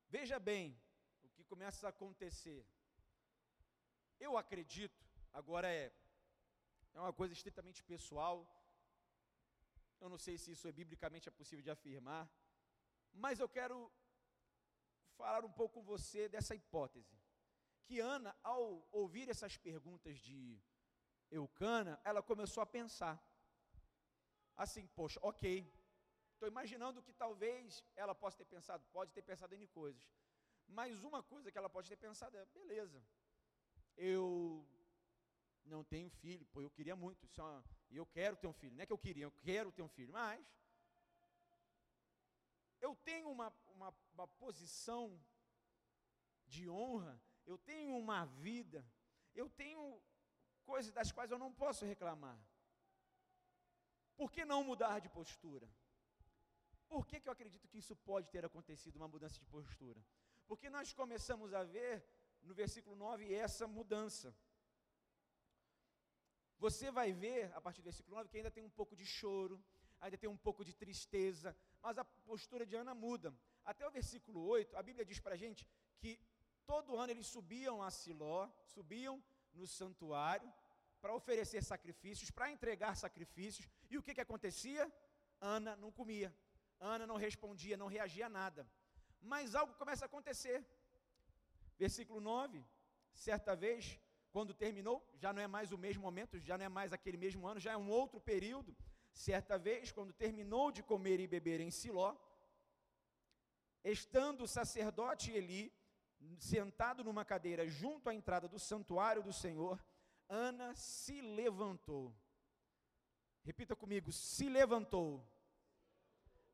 Veja 0.08 0.38
bem 0.38 0.66
o 1.22 1.28
que 1.28 1.44
começa 1.44 1.86
a 1.86 1.90
acontecer. 1.90 2.64
Eu 4.18 4.38
acredito, 4.38 5.04
agora 5.34 5.68
é, 5.68 5.92
é 6.94 7.00
uma 7.00 7.12
coisa 7.12 7.34
estritamente 7.34 7.82
pessoal, 7.82 8.36
eu 10.00 10.08
não 10.08 10.18
sei 10.18 10.36
se 10.38 10.52
isso 10.52 10.66
é 10.68 10.72
biblicamente 10.72 11.28
é 11.28 11.32
possível 11.32 11.62
de 11.62 11.70
afirmar, 11.70 12.30
mas 13.12 13.40
eu 13.40 13.48
quero 13.48 13.90
falar 15.16 15.44
um 15.44 15.52
pouco 15.52 15.74
com 15.80 15.82
você 15.82 16.28
dessa 16.28 16.54
hipótese. 16.54 17.16
Que 17.84 18.00
Ana, 18.00 18.36
ao 18.42 18.86
ouvir 18.92 19.28
essas 19.28 19.56
perguntas 19.56 20.18
de 20.18 20.60
Eucana, 21.30 22.00
ela 22.04 22.22
começou 22.22 22.62
a 22.62 22.66
pensar. 22.66 23.16
Assim, 24.56 24.86
poxa, 24.88 25.18
ok. 25.22 25.72
Estou 26.32 26.48
imaginando 26.48 27.02
que 27.02 27.12
talvez 27.12 27.82
ela 27.94 28.14
possa 28.14 28.36
ter 28.38 28.44
pensado, 28.44 28.84
pode 28.92 29.12
ter 29.12 29.22
pensado 29.22 29.54
em 29.54 29.66
coisas. 29.66 30.02
Mas 30.66 31.02
uma 31.02 31.22
coisa 31.22 31.50
que 31.50 31.56
ela 31.56 31.70
pode 31.70 31.88
ter 31.88 31.96
pensado 31.96 32.36
é, 32.36 32.44
beleza, 32.46 33.02
eu 33.96 34.66
não 35.64 35.82
tenho 35.82 36.10
filho, 36.10 36.44
pô, 36.46 36.60
eu 36.60 36.70
queria 36.70 36.94
muito, 36.94 37.26
só, 37.88 37.94
eu 37.94 38.06
quero 38.06 38.36
ter 38.36 38.46
um 38.46 38.52
filho. 38.52 38.74
Não 38.74 38.82
é 38.82 38.86
que 38.86 38.92
eu 38.92 38.98
queria, 38.98 39.24
eu 39.24 39.32
quero 39.32 39.72
ter 39.72 39.82
um 39.82 39.88
filho, 39.88 40.12
mas 40.12 40.44
eu 42.80 42.94
tenho 42.96 43.30
uma, 43.30 43.52
uma, 43.68 43.94
uma 44.12 44.28
posição 44.28 45.20
de 46.46 46.68
honra, 46.68 47.20
eu 47.44 47.58
tenho 47.58 47.96
uma 47.96 48.24
vida, 48.24 48.84
eu 49.34 49.48
tenho 49.48 50.00
coisas 50.64 50.92
das 50.92 51.12
quais 51.12 51.30
eu 51.30 51.38
não 51.38 51.52
posso 51.52 51.84
reclamar. 51.84 52.38
Por 54.16 54.30
que 54.30 54.44
não 54.44 54.64
mudar 54.64 55.00
de 55.00 55.08
postura? 55.08 55.68
Por 56.88 57.06
que, 57.06 57.20
que 57.20 57.28
eu 57.28 57.32
acredito 57.32 57.68
que 57.68 57.78
isso 57.78 57.94
pode 57.96 58.28
ter 58.30 58.44
acontecido, 58.44 58.96
uma 58.96 59.08
mudança 59.08 59.38
de 59.38 59.44
postura? 59.46 60.04
Porque 60.46 60.70
nós 60.70 60.92
começamos 60.92 61.52
a 61.52 61.64
ver 61.64 62.04
no 62.42 62.54
versículo 62.54 62.94
9 62.96 63.32
essa 63.34 63.66
mudança. 63.66 64.34
Você 66.58 66.90
vai 66.90 67.12
ver, 67.12 67.52
a 67.54 67.60
partir 67.60 67.80
do 67.80 67.84
versículo 67.84 68.16
9, 68.16 68.28
que 68.28 68.36
ainda 68.38 68.50
tem 68.50 68.64
um 68.64 68.70
pouco 68.70 68.96
de 68.96 69.04
choro, 69.04 69.62
ainda 70.00 70.16
tem 70.16 70.28
um 70.28 70.36
pouco 70.36 70.64
de 70.64 70.74
tristeza, 70.74 71.56
mas 71.82 71.98
a 71.98 72.04
postura 72.04 72.64
de 72.64 72.74
Ana 72.74 72.94
muda. 72.94 73.34
Até 73.64 73.86
o 73.86 73.90
versículo 73.90 74.40
8, 74.46 74.76
a 74.76 74.82
Bíblia 74.82 75.04
diz 75.04 75.20
para 75.20 75.34
a 75.34 75.36
gente 75.36 75.66
que 75.98 76.18
todo 76.64 76.96
ano 76.96 77.12
eles 77.12 77.26
subiam 77.26 77.82
a 77.82 77.90
Siló, 77.90 78.48
subiam 78.64 79.22
no 79.52 79.66
santuário, 79.66 80.52
para 81.00 81.14
oferecer 81.14 81.62
sacrifícios, 81.62 82.30
para 82.30 82.50
entregar 82.50 82.96
sacrifícios, 82.96 83.68
e 83.90 83.98
o 83.98 84.02
que, 84.02 84.14
que 84.14 84.20
acontecia? 84.20 84.90
Ana 85.40 85.76
não 85.76 85.92
comia, 85.92 86.34
Ana 86.80 87.06
não 87.06 87.16
respondia, 87.16 87.76
não 87.76 87.86
reagia 87.86 88.26
a 88.26 88.28
nada. 88.28 88.68
Mas 89.20 89.54
algo 89.54 89.74
começa 89.74 90.04
a 90.04 90.06
acontecer. 90.06 90.64
Versículo 91.78 92.20
9: 92.20 92.64
certa 93.14 93.54
vez, 93.54 93.98
quando 94.36 94.52
terminou, 94.52 95.02
já 95.14 95.32
não 95.32 95.40
é 95.40 95.46
mais 95.46 95.72
o 95.72 95.78
mesmo 95.78 96.02
momento, 96.02 96.38
já 96.38 96.58
não 96.58 96.66
é 96.66 96.68
mais 96.68 96.92
aquele 96.92 97.16
mesmo 97.16 97.46
ano, 97.46 97.58
já 97.58 97.72
é 97.72 97.76
um 97.78 97.88
outro 97.88 98.20
período. 98.20 98.76
Certa 99.10 99.56
vez, 99.56 99.90
quando 99.90 100.12
terminou 100.12 100.70
de 100.70 100.82
comer 100.82 101.18
e 101.20 101.26
beber 101.26 101.58
em 101.58 101.70
Siló, 101.70 102.14
estando 103.82 104.44
o 104.44 104.46
sacerdote 104.46 105.32
Eli 105.32 105.72
sentado 106.38 107.02
numa 107.02 107.24
cadeira 107.24 107.66
junto 107.66 108.10
à 108.10 108.14
entrada 108.14 108.46
do 108.46 108.58
santuário 108.58 109.22
do 109.22 109.32
Senhor, 109.32 109.82
Ana 110.28 110.74
se 110.74 111.18
levantou. 111.22 112.14
Repita 113.42 113.74
comigo: 113.74 114.12
se 114.12 114.50
levantou. 114.50 115.26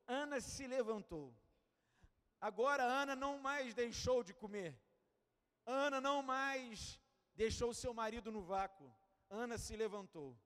Ana 0.07 0.39
se 0.39 0.65
levantou. 0.65 1.35
Agora 2.39 2.81
Ana 2.85 3.13
não 3.13 3.39
mais 3.39 3.73
deixou 3.73 4.23
de 4.23 4.33
comer. 4.33 4.73
Ana 5.65 5.99
não 5.99 6.23
mais 6.23 7.02
deixou 7.35 7.73
seu 7.73 7.93
marido 7.93 8.31
no 8.31 8.41
vácuo. 8.41 8.91
Ana 9.29 9.57
se 9.57 9.75
levantou 9.75 10.37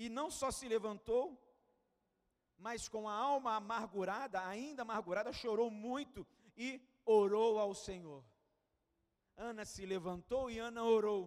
e 0.00 0.08
não 0.08 0.30
só 0.30 0.50
se 0.50 0.66
levantou, 0.66 1.38
mas 2.56 2.88
com 2.88 3.06
a 3.06 3.12
alma 3.12 3.56
amargurada, 3.56 4.42
ainda 4.46 4.80
amargurada, 4.80 5.30
chorou 5.30 5.70
muito 5.70 6.26
e 6.56 6.80
orou 7.04 7.58
ao 7.58 7.74
Senhor. 7.74 8.24
Ana 9.36 9.66
se 9.66 9.84
levantou 9.84 10.50
e 10.50 10.58
Ana 10.58 10.82
orou. 10.82 11.22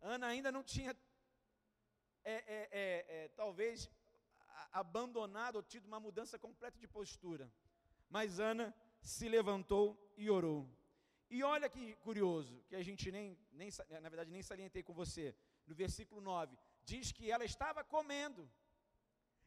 Ana 0.00 0.28
ainda 0.28 0.52
não 0.52 0.62
tinha, 0.62 0.96
é, 2.22 2.34
é, 2.34 2.68
é, 2.70 3.24
é 3.24 3.28
talvez, 3.34 3.90
abandonado 4.70 5.56
ou 5.56 5.62
tido 5.64 5.86
uma 5.86 5.98
mudança 5.98 6.38
completa 6.38 6.78
de 6.78 6.86
postura. 6.86 7.52
Mas 8.08 8.38
Ana 8.38 8.72
se 9.00 9.28
levantou 9.28 9.98
e 10.16 10.30
orou. 10.30 10.70
E 11.28 11.42
olha 11.42 11.68
que 11.68 11.94
curioso, 11.96 12.62
que 12.68 12.76
a 12.76 12.82
gente 12.82 13.10
nem, 13.10 13.36
nem 13.52 13.68
na 14.00 14.08
verdade, 14.08 14.30
nem 14.30 14.42
salientei 14.42 14.82
com 14.82 14.92
você. 14.92 15.34
No 15.66 15.74
versículo 15.74 16.20
9: 16.20 16.56
diz 16.84 17.12
que 17.12 17.30
ela 17.30 17.44
estava 17.44 17.82
comendo. 17.82 18.48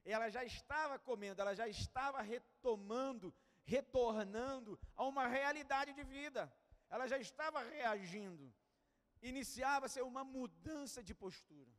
Ela 0.03 0.29
já 0.29 0.43
estava 0.43 0.97
comendo, 0.97 1.41
ela 1.41 1.53
já 1.53 1.67
estava 1.67 2.21
retomando, 2.21 3.33
retornando 3.63 4.79
a 4.95 5.03
uma 5.05 5.27
realidade 5.27 5.93
de 5.93 6.03
vida. 6.03 6.51
Ela 6.89 7.07
já 7.07 7.17
estava 7.17 7.61
reagindo. 7.61 8.53
Iniciava-se 9.21 10.01
uma 10.01 10.23
mudança 10.23 11.03
de 11.03 11.13
postura. 11.13 11.71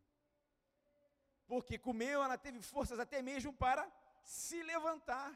Porque 1.47 1.79
comeu, 1.79 2.23
ela 2.23 2.39
teve 2.39 2.63
forças 2.63 3.01
até 3.01 3.21
mesmo 3.21 3.53
para 3.53 3.91
se 4.23 4.63
levantar. 4.63 5.29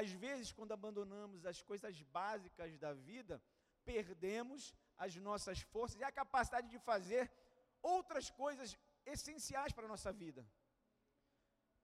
Às 0.00 0.10
vezes, 0.10 0.50
quando 0.50 0.72
abandonamos 0.72 1.44
as 1.44 1.60
coisas 1.70 2.00
básicas 2.18 2.78
da 2.78 2.94
vida, 2.94 3.42
perdemos 3.84 4.74
as 4.96 5.14
nossas 5.16 5.60
forças 5.60 6.00
e 6.00 6.04
a 6.04 6.10
capacidade 6.10 6.68
de 6.68 6.78
fazer 6.78 7.30
outras 7.82 8.30
coisas 8.30 8.78
essenciais 9.04 9.72
para 9.72 9.84
a 9.84 9.88
nossa 9.94 10.10
vida. 10.10 10.46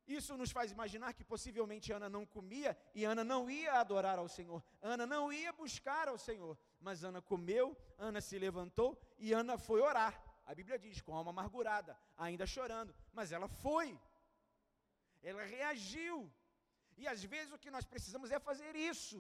Isso 0.07 0.39
nos 0.39 0.51
faz 0.51 0.73
imaginar 0.73 1.13
que 1.13 1.23
possivelmente 1.23 1.93
Ana 1.93 2.09
não 2.09 2.25
comia 2.25 2.75
e 2.95 3.05
Ana 3.05 3.23
não 3.23 3.51
ia 3.51 3.75
adorar 3.75 4.19
ao 4.19 4.27
Senhor, 4.27 4.65
Ana 4.81 5.07
não 5.07 5.31
ia 5.31 5.53
buscar 5.53 6.09
ao 6.09 6.17
Senhor, 6.17 6.59
mas 6.81 7.05
Ana 7.05 7.21
comeu, 7.21 7.77
Ana 7.99 8.23
se 8.23 8.39
levantou 8.39 8.99
e 9.19 9.35
Ana 9.35 9.59
foi 9.59 9.83
orar. 9.83 10.15
A 10.47 10.55
Bíblia 10.55 10.79
diz, 10.79 11.03
com 11.03 11.15
alma 11.15 11.31
amargurada, 11.31 11.95
ainda 12.17 12.47
chorando, 12.47 12.95
mas 13.13 13.33
ela 13.33 13.49
foi, 13.49 14.01
ela 15.23 15.45
reagiu. 15.45 16.33
E 17.01 17.07
às 17.13 17.23
vezes 17.33 17.53
o 17.53 17.61
que 17.63 17.75
nós 17.75 17.85
precisamos 17.93 18.31
é 18.37 18.39
fazer 18.49 18.73
isso, 18.91 19.19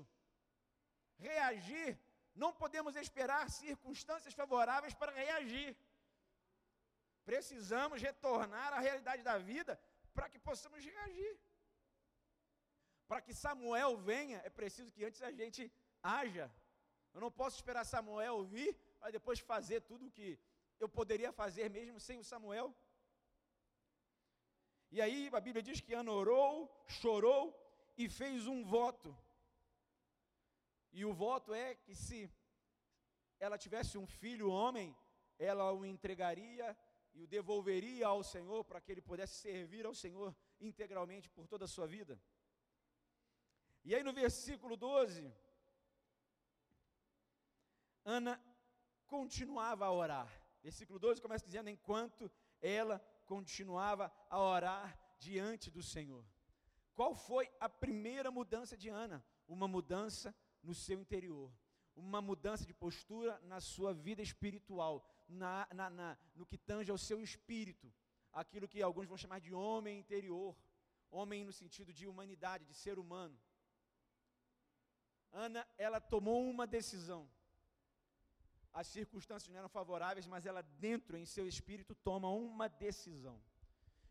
reagir. 1.26 1.90
Não 2.42 2.52
podemos 2.62 2.94
esperar 2.96 3.44
circunstâncias 3.50 4.34
favoráveis 4.40 4.94
para 5.00 5.12
reagir. 5.12 5.70
Precisamos 7.30 8.00
retornar 8.08 8.72
à 8.72 8.80
realidade 8.86 9.22
da 9.28 9.36
vida 9.50 9.72
para 10.14 10.28
que 10.28 10.38
possamos 10.48 10.84
reagir. 10.84 11.32
Para 13.06 13.20
que 13.20 13.34
Samuel 13.44 13.96
venha, 14.10 14.38
é 14.48 14.50
preciso 14.50 14.92
que 14.94 15.04
antes 15.04 15.22
a 15.22 15.30
gente 15.40 15.62
haja. 16.02 16.46
Eu 17.14 17.20
não 17.20 17.30
posso 17.30 17.56
esperar 17.56 17.84
Samuel 17.84 18.34
ouvir 18.42 18.70
para 18.98 19.10
depois 19.10 19.38
fazer 19.52 19.80
tudo 19.90 20.06
o 20.06 20.10
que 20.10 20.28
eu 20.80 20.88
poderia 20.88 21.32
fazer 21.32 21.68
mesmo 21.78 21.98
sem 22.00 22.18
o 22.18 22.28
Samuel. 22.32 22.68
E 24.90 25.00
aí 25.04 25.30
a 25.32 25.40
Bíblia 25.46 25.62
diz 25.62 25.80
que 25.80 25.94
Ana 25.94 26.12
orou, 26.12 26.50
chorou 26.86 27.42
e 27.98 28.08
fez 28.08 28.46
um 28.46 28.64
voto. 28.64 29.10
E 30.92 31.04
o 31.04 31.12
voto 31.12 31.52
é 31.52 31.74
que 31.74 31.94
se 31.94 32.30
ela 33.40 33.58
tivesse 33.58 33.98
um 33.98 34.06
filho 34.06 34.48
homem, 34.50 34.96
ela 35.38 35.72
o 35.72 35.84
entregaria 35.84 36.76
e 37.12 37.22
o 37.22 37.26
devolveria 37.26 38.06
ao 38.06 38.22
Senhor 38.22 38.64
para 38.64 38.80
que 38.80 38.92
ele 38.92 39.02
pudesse 39.02 39.34
servir 39.40 39.84
ao 39.84 39.94
Senhor 39.94 40.34
integralmente 40.60 41.28
por 41.28 41.46
toda 41.48 41.64
a 41.64 41.68
sua 41.76 41.86
vida. 41.86 42.20
E 43.84 43.94
aí 43.94 44.02
no 44.02 44.12
versículo 44.12 44.76
12, 44.76 45.32
Ana 48.04 48.40
continuava 49.06 49.86
a 49.86 49.92
orar. 49.92 50.30
Versículo 50.62 50.98
12 50.98 51.20
começa 51.20 51.46
dizendo: 51.46 51.68
enquanto 51.68 52.30
ela 52.60 52.98
continuava 53.26 54.12
a 54.30 54.38
orar 54.38 54.98
diante 55.18 55.70
do 55.70 55.82
Senhor. 55.82 56.24
Qual 56.98 57.14
foi 57.14 57.48
a 57.60 57.68
primeira 57.68 58.28
mudança 58.28 58.76
de 58.76 58.88
Ana? 58.88 59.24
Uma 59.46 59.68
mudança 59.68 60.34
no 60.64 60.74
seu 60.74 61.00
interior, 61.00 61.48
uma 61.94 62.20
mudança 62.20 62.66
de 62.66 62.74
postura 62.74 63.38
na 63.44 63.60
sua 63.60 63.94
vida 63.94 64.20
espiritual, 64.20 65.08
na, 65.28 65.68
na, 65.72 65.88
na, 65.88 66.18
no 66.34 66.44
que 66.44 66.58
tange 66.58 66.90
ao 66.90 66.98
seu 66.98 67.22
espírito, 67.22 67.86
aquilo 68.32 68.66
que 68.66 68.82
alguns 68.82 69.06
vão 69.06 69.16
chamar 69.16 69.38
de 69.38 69.54
homem 69.54 70.00
interior, 70.00 70.56
homem 71.08 71.44
no 71.44 71.52
sentido 71.52 71.92
de 71.92 72.08
humanidade, 72.08 72.64
de 72.64 72.74
ser 72.74 72.98
humano. 72.98 73.38
Ana, 75.30 75.64
ela 75.78 76.00
tomou 76.00 76.50
uma 76.50 76.66
decisão. 76.66 77.30
As 78.72 78.88
circunstâncias 78.88 79.48
não 79.52 79.60
eram 79.60 79.68
favoráveis, 79.68 80.26
mas 80.26 80.46
ela, 80.46 80.62
dentro 80.62 81.16
em 81.16 81.24
seu 81.24 81.46
espírito, 81.46 81.94
toma 81.94 82.28
uma 82.28 82.68
decisão 82.68 83.40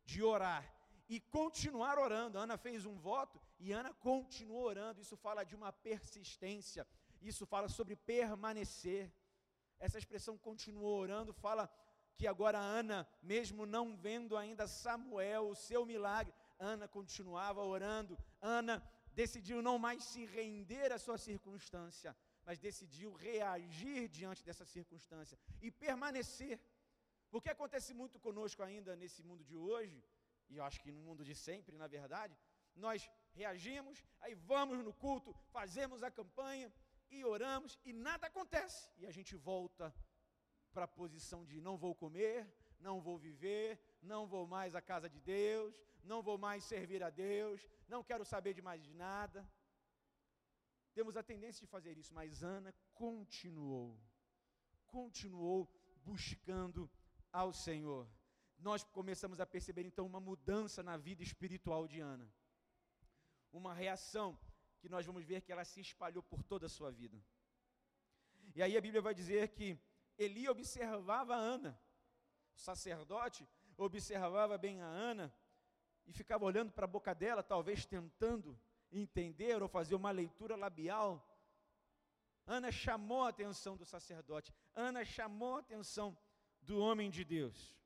de 0.05 0.23
orar 0.23 0.76
e 1.07 1.19
continuar 1.19 1.97
orando. 1.97 2.37
Ana 2.37 2.57
fez 2.57 2.85
um 2.85 2.97
voto 2.97 3.41
e 3.59 3.71
Ana 3.71 3.93
continuou 3.93 4.63
orando. 4.63 5.01
Isso 5.01 5.15
fala 5.15 5.43
de 5.43 5.55
uma 5.55 5.71
persistência, 5.71 6.85
isso 7.21 7.45
fala 7.45 7.67
sobre 7.69 7.95
permanecer. 7.95 9.11
Essa 9.79 9.97
expressão 9.97 10.37
continuou 10.37 10.99
orando 10.99 11.33
fala 11.33 11.69
que 12.15 12.25
agora 12.27 12.57
Ana, 12.57 13.07
mesmo 13.21 13.65
não 13.65 13.95
vendo 13.95 14.35
ainda 14.35 14.67
Samuel, 14.67 15.49
o 15.49 15.55
seu 15.55 15.85
milagre, 15.85 16.33
Ana 16.57 16.87
continuava 16.87 17.61
orando. 17.63 18.17
Ana 18.41 18.83
decidiu 19.13 19.61
não 19.61 19.77
mais 19.77 20.03
se 20.03 20.25
render 20.25 20.91
à 20.91 20.97
sua 20.97 21.17
circunstância, 21.17 22.15
mas 22.43 22.59
decidiu 22.59 23.13
reagir 23.13 24.07
diante 24.07 24.43
dessa 24.43 24.65
circunstância 24.65 25.37
e 25.61 25.69
permanecer. 25.69 26.59
Porque 27.29 27.49
acontece 27.49 27.93
muito 27.93 28.17
conosco 28.19 28.63
ainda 28.63 28.95
nesse 28.95 29.21
mundo 29.21 29.43
de 29.43 29.55
hoje, 29.55 30.03
e 30.49 30.57
eu 30.57 30.63
acho 30.63 30.81
que 30.81 30.91
no 30.91 31.01
mundo 31.01 31.23
de 31.23 31.35
sempre, 31.35 31.75
na 31.77 31.87
verdade, 31.87 32.37
nós 32.75 33.09
reagimos, 33.33 34.03
aí 34.19 34.33
vamos 34.33 34.83
no 34.83 34.93
culto, 34.93 35.33
fazemos 35.51 36.03
a 36.03 36.11
campanha 36.11 36.71
e 37.09 37.23
oramos 37.23 37.77
e 37.83 37.93
nada 37.93 38.27
acontece. 38.27 38.91
E 38.97 39.05
a 39.05 39.11
gente 39.11 39.35
volta 39.35 39.93
para 40.71 40.85
a 40.85 40.87
posição 40.87 41.45
de 41.45 41.59
não 41.59 41.77
vou 41.77 41.93
comer, 41.95 42.47
não 42.79 43.01
vou 43.01 43.17
viver, 43.17 43.79
não 44.01 44.27
vou 44.27 44.45
mais 44.45 44.75
à 44.75 44.81
casa 44.81 45.09
de 45.09 45.19
Deus, 45.19 45.81
não 46.03 46.21
vou 46.21 46.37
mais 46.37 46.63
servir 46.63 47.03
a 47.03 47.09
Deus, 47.09 47.67
não 47.87 48.03
quero 48.03 48.23
saber 48.23 48.53
de 48.53 48.61
mais 48.61 48.83
de 48.83 48.93
nada. 48.93 49.47
Temos 50.93 51.15
a 51.15 51.23
tendência 51.23 51.61
de 51.65 51.67
fazer 51.67 51.97
isso, 51.97 52.13
mas 52.13 52.43
Ana 52.43 52.73
continuou, 52.93 53.99
continuou 54.87 55.69
buscando 56.03 56.89
ao 57.31 57.53
Senhor. 57.53 58.07
Nós 58.57 58.83
começamos 58.83 59.39
a 59.39 59.45
perceber 59.45 59.85
então 59.85 60.05
uma 60.05 60.19
mudança 60.19 60.81
na 60.81 60.97
vida 60.97 61.23
espiritual 61.23 61.87
de 61.87 61.99
Ana. 61.99 62.27
Uma 63.51 63.73
reação 63.73 64.37
que 64.79 64.89
nós 64.89 65.05
vamos 65.05 65.23
ver 65.23 65.41
que 65.41 65.51
ela 65.51 65.63
se 65.65 65.79
espalhou 65.81 66.23
por 66.23 66.43
toda 66.43 66.65
a 66.65 66.69
sua 66.69 66.91
vida. 66.91 67.21
E 68.55 68.61
aí 68.61 68.75
a 68.75 68.81
Bíblia 68.81 69.01
vai 69.01 69.13
dizer 69.13 69.49
que 69.49 69.79
Eli 70.17 70.49
observava 70.49 71.35
a 71.35 71.39
Ana, 71.39 71.79
o 72.55 72.59
sacerdote 72.59 73.47
observava 73.77 74.57
bem 74.57 74.81
a 74.81 74.87
Ana 74.87 75.33
e 76.07 76.11
ficava 76.11 76.43
olhando 76.43 76.71
para 76.71 76.85
a 76.85 76.87
boca 76.87 77.13
dela, 77.13 77.43
talvez 77.43 77.85
tentando 77.85 78.59
entender 78.91 79.61
ou 79.61 79.67
fazer 79.67 79.93
uma 79.93 80.09
leitura 80.09 80.55
labial. 80.55 81.23
Ana 82.45 82.71
chamou 82.71 83.23
a 83.23 83.29
atenção 83.29 83.75
do 83.75 83.85
sacerdote, 83.85 84.53
Ana 84.73 85.03
chamou 85.05 85.57
a 85.57 85.59
atenção 85.59 86.17
do 86.61 86.79
homem 86.79 87.11
de 87.11 87.23
Deus. 87.23 87.77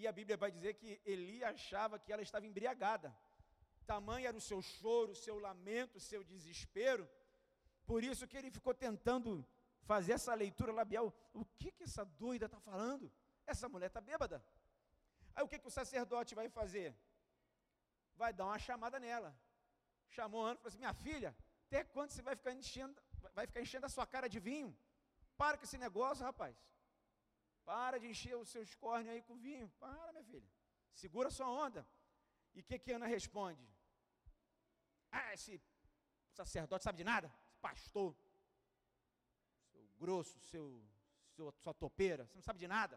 E 0.00 0.06
a 0.10 0.12
Bíblia 0.18 0.36
vai 0.44 0.50
dizer 0.56 0.72
que 0.80 1.00
Eli 1.12 1.38
achava 1.52 1.98
que 1.98 2.12
ela 2.12 2.22
estava 2.28 2.46
embriagada. 2.50 3.08
Tamanho 3.92 4.26
era 4.30 4.36
o 4.36 4.46
seu 4.50 4.60
choro, 4.60 5.12
o 5.12 5.20
seu 5.26 5.36
lamento, 5.46 5.96
o 5.96 6.06
seu 6.10 6.22
desespero. 6.32 7.04
Por 7.90 8.00
isso 8.10 8.28
que 8.28 8.36
ele 8.40 8.50
ficou 8.58 8.74
tentando 8.86 9.30
fazer 9.90 10.12
essa 10.18 10.34
leitura 10.44 10.72
labial. 10.80 11.06
O 11.32 11.44
que, 11.58 11.70
que 11.76 11.84
essa 11.88 12.04
doida 12.04 12.46
está 12.46 12.60
falando? 12.70 13.10
Essa 13.52 13.68
mulher 13.68 13.88
está 13.92 14.00
bêbada. 14.00 14.38
Aí 15.34 15.42
o 15.44 15.48
que, 15.48 15.58
que 15.58 15.70
o 15.72 15.76
sacerdote 15.80 16.34
vai 16.40 16.48
fazer? 16.48 16.88
Vai 18.22 18.32
dar 18.32 18.46
uma 18.46 18.58
chamada 18.58 18.98
nela 19.06 19.32
chamou 20.18 20.42
Ana 20.44 20.54
e 20.54 20.58
falou 20.58 20.68
assim: 20.68 20.78
Minha 20.78 20.94
filha, 20.94 21.30
até 21.66 21.84
quando 21.84 22.10
você 22.10 22.22
vai 22.22 22.34
ficar 22.40 22.52
enchendo, 22.52 22.94
vai 23.34 23.46
ficar 23.46 23.60
enchendo 23.60 23.86
a 23.86 23.88
sua 23.88 24.06
cara 24.06 24.28
de 24.28 24.40
vinho? 24.40 24.76
Para 25.36 25.56
com 25.56 25.64
esse 25.64 25.78
negócio, 25.78 26.24
rapaz. 26.24 26.56
Para 27.70 27.98
de 28.02 28.06
encher 28.12 28.34
os 28.42 28.48
seus 28.48 28.74
córneos 28.74 29.14
aí 29.14 29.22
com 29.28 29.36
vinho. 29.36 29.68
Para, 29.78 30.10
minha 30.12 30.24
filha. 30.24 30.50
Segura 30.94 31.30
sua 31.30 31.50
onda. 31.64 31.86
E 32.54 32.60
o 32.60 32.64
que, 32.68 32.78
que 32.78 32.92
Ana 32.92 33.06
responde? 33.06 33.66
Ah, 35.10 35.34
esse 35.34 35.60
sacerdote 36.32 36.84
sabe 36.84 36.98
de 36.98 37.04
nada? 37.04 37.28
Esse 37.46 37.58
pastor, 37.58 38.16
seu 39.70 39.86
grosso, 39.98 40.40
seu, 40.40 40.82
seu, 41.34 41.52
sua 41.52 41.74
topeira, 41.74 42.26
você 42.26 42.36
não 42.36 42.42
sabe 42.42 42.58
de 42.58 42.66
nada. 42.66 42.96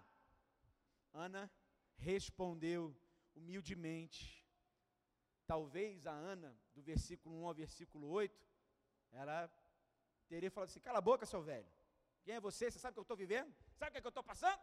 Ana 1.12 1.52
respondeu 1.98 2.96
humildemente 3.36 4.42
talvez 5.46 6.08
a 6.08 6.14
Ana, 6.14 6.58
do 6.74 6.82
versículo 6.82 7.42
1 7.42 7.48
ao 7.48 7.54
versículo 7.54 8.08
8, 8.08 8.48
ela 9.12 9.52
teria 10.30 10.50
falado 10.50 10.70
assim: 10.70 10.80
cala 10.80 11.00
a 11.00 11.02
boca, 11.02 11.26
seu 11.26 11.42
velho. 11.42 11.70
Quem 12.24 12.36
é 12.36 12.40
você? 12.40 12.70
Você 12.70 12.80
sabe 12.80 12.92
o 12.92 12.96
que 12.96 13.00
eu 13.00 13.04
estou 13.04 13.18
vivendo? 13.18 13.54
Sabe 13.76 13.90
o 13.90 13.92
que, 13.92 13.98
é 13.98 14.02
que 14.02 14.08
eu 14.08 14.10
estou 14.10 14.24
passando? 14.24 14.60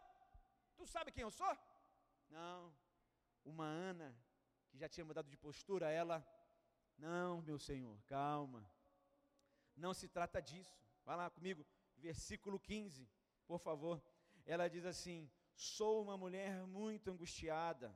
Tu 0.77 0.85
sabe 0.85 1.11
quem 1.11 1.23
eu 1.23 1.31
sou? 1.31 1.57
Não. 2.29 2.73
Uma 3.43 3.65
Ana, 3.65 4.15
que 4.69 4.77
já 4.77 4.87
tinha 4.87 5.05
mudado 5.05 5.29
de 5.29 5.37
postura, 5.37 5.89
ela, 5.89 6.25
não, 6.97 7.41
meu 7.41 7.59
Senhor, 7.59 8.01
calma. 8.03 8.69
Não 9.75 9.93
se 9.93 10.07
trata 10.07 10.41
disso. 10.41 10.81
Vai 11.05 11.15
lá 11.17 11.29
comigo, 11.29 11.65
versículo 11.97 12.59
15, 12.59 13.09
por 13.45 13.59
favor. 13.59 14.01
Ela 14.45 14.67
diz 14.67 14.85
assim: 14.85 15.29
Sou 15.53 16.01
uma 16.01 16.17
mulher 16.17 16.65
muito 16.65 17.09
angustiada, 17.09 17.95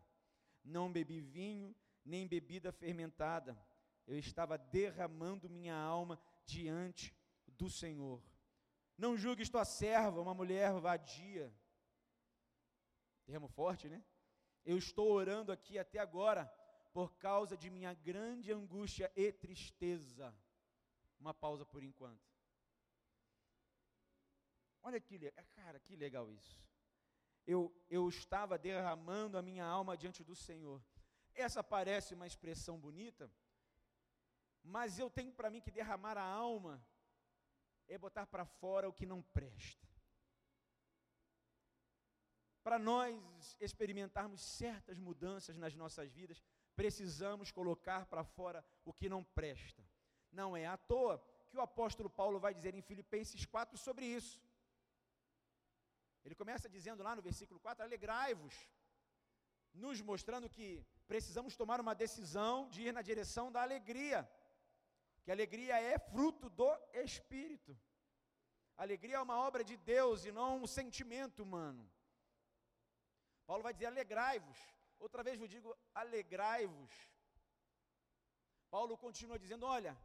não 0.63 0.91
bebi 0.91 1.21
vinho 1.21 1.75
nem 2.03 2.27
bebida 2.27 2.71
fermentada. 2.71 3.57
Eu 4.05 4.17
estava 4.17 4.57
derramando 4.57 5.49
minha 5.49 5.75
alma 5.75 6.19
diante 6.45 7.15
do 7.47 7.69
Senhor. 7.69 8.21
Não 8.97 9.17
julgues 9.17 9.49
tua 9.49 9.65
serva, 9.65 10.21
uma 10.21 10.33
mulher 10.33 10.71
vadia. 10.79 11.53
Termo 13.25 13.47
forte, 13.47 13.89
né? 13.89 14.03
Eu 14.63 14.77
estou 14.77 15.11
orando 15.11 15.51
aqui 15.51 15.77
até 15.77 15.99
agora 15.99 16.45
por 16.93 17.15
causa 17.15 17.57
de 17.57 17.69
minha 17.69 17.93
grande 17.93 18.51
angústia 18.51 19.11
e 19.15 19.31
tristeza. 19.31 20.33
Uma 21.19 21.33
pausa 21.33 21.65
por 21.65 21.81
enquanto. 21.83 22.31
Olha 24.81 24.99
que, 24.99 25.31
cara, 25.55 25.79
que 25.79 25.95
legal 25.95 26.31
isso. 26.31 26.61
Eu, 27.47 27.73
eu 27.89 28.07
estava 28.07 28.57
derramando 28.57 29.37
a 29.37 29.41
minha 29.41 29.65
alma 29.65 29.97
diante 29.97 30.23
do 30.23 30.35
Senhor. 30.35 30.81
Essa 31.33 31.63
parece 31.63 32.13
uma 32.13 32.27
expressão 32.27 32.79
bonita, 32.79 33.31
mas 34.63 34.99
eu 34.99 35.09
tenho 35.09 35.33
para 35.33 35.49
mim 35.49 35.61
que 35.61 35.71
derramar 35.71 36.17
a 36.17 36.23
alma 36.23 36.85
é 37.87 37.97
botar 37.97 38.25
para 38.25 38.45
fora 38.45 38.89
o 38.89 38.93
que 38.93 39.05
não 39.05 39.21
presta. 39.21 39.87
Para 42.63 42.79
nós 42.79 43.57
experimentarmos 43.59 44.41
certas 44.41 44.97
mudanças 44.97 45.57
nas 45.57 45.75
nossas 45.75 46.11
vidas, 46.11 46.41
precisamos 46.75 47.51
colocar 47.51 48.05
para 48.05 48.23
fora 48.23 48.65
o 48.85 48.93
que 48.93 49.09
não 49.09 49.23
presta. 49.23 49.83
Não 50.31 50.55
é 50.55 50.65
à 50.65 50.77
toa 50.77 51.21
que 51.49 51.57
o 51.57 51.61
apóstolo 51.61 52.09
Paulo 52.09 52.39
vai 52.39 52.53
dizer 52.53 52.73
em 52.73 52.81
Filipenses 52.81 53.45
4 53.45 53.77
sobre 53.77 54.05
isso. 54.05 54.41
Ele 56.23 56.35
começa 56.35 56.69
dizendo 56.69 57.03
lá 57.03 57.15
no 57.15 57.21
versículo 57.21 57.59
4: 57.59 57.83
Alegrai-vos, 57.83 58.55
nos 59.73 60.01
mostrando 60.01 60.49
que 60.49 60.85
precisamos 61.05 61.55
tomar 61.55 61.81
uma 61.81 61.93
decisão 61.93 62.69
de 62.69 62.83
ir 62.83 62.93
na 62.93 63.01
direção 63.01 63.51
da 63.51 63.61
alegria, 63.61 64.27
que 65.23 65.31
alegria 65.31 65.79
é 65.79 65.97
fruto 65.97 66.49
do 66.49 66.69
Espírito. 66.93 67.77
Alegria 68.75 69.15
é 69.15 69.21
uma 69.21 69.37
obra 69.37 69.63
de 69.63 69.77
Deus 69.77 70.25
e 70.25 70.31
não 70.31 70.63
um 70.63 70.67
sentimento 70.67 71.41
humano. 71.43 71.89
Paulo 73.45 73.63
vai 73.63 73.73
dizer: 73.73 73.85
alegrai-vos. 73.87 74.57
Outra 74.99 75.23
vez 75.23 75.39
eu 75.39 75.47
digo: 75.47 75.77
alegrai-vos. 75.93 76.91
Paulo 78.69 78.97
continua 78.97 79.39
dizendo: 79.39 79.65
olha, 79.65 79.97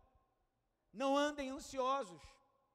não 0.93 1.17
andem 1.17 1.51
ansiosos. 1.51 2.23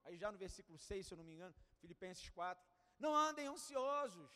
Aí 0.04 0.18
já 0.18 0.32
no 0.32 0.38
versículo 0.38 0.78
6, 0.78 1.06
se 1.06 1.14
eu 1.14 1.18
não 1.18 1.24
me 1.24 1.34
engano, 1.34 1.56
Filipenses 1.80 2.30
4. 2.30 2.66
Não 3.00 3.16
andem 3.16 3.48
ansiosos. 3.48 4.32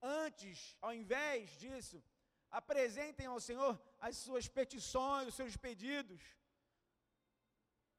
Antes, 0.00 0.76
ao 0.80 0.94
invés 0.94 1.50
disso, 1.58 2.02
apresentem 2.50 3.26
ao 3.26 3.40
Senhor 3.40 3.78
as 4.00 4.16
suas 4.16 4.48
petições, 4.48 5.28
os 5.28 5.34
seus 5.34 5.56
pedidos, 5.56 6.22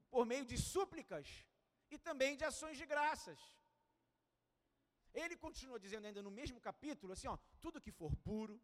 por 0.09 0.25
meio 0.25 0.45
de 0.51 0.57
súplicas 0.57 1.27
e 1.89 1.97
também 1.97 2.35
de 2.35 2.43
ações 2.43 2.77
de 2.77 2.85
graças. 2.85 3.39
Ele 5.13 5.35
continua 5.35 5.79
dizendo 5.79 6.07
ainda 6.07 6.21
no 6.21 6.31
mesmo 6.31 6.59
capítulo, 6.59 7.13
assim, 7.13 7.27
ó, 7.27 7.37
tudo 7.59 7.81
que 7.85 7.91
for 7.91 8.15
puro, 8.17 8.59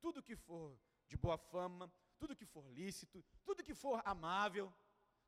tudo 0.00 0.22
que 0.22 0.36
for 0.36 0.78
de 1.06 1.16
boa 1.16 1.38
fama, 1.38 1.92
tudo 2.18 2.36
que 2.36 2.46
for 2.46 2.66
lícito, 2.70 3.24
tudo 3.44 3.64
que 3.64 3.74
for 3.74 4.00
amável, 4.04 4.72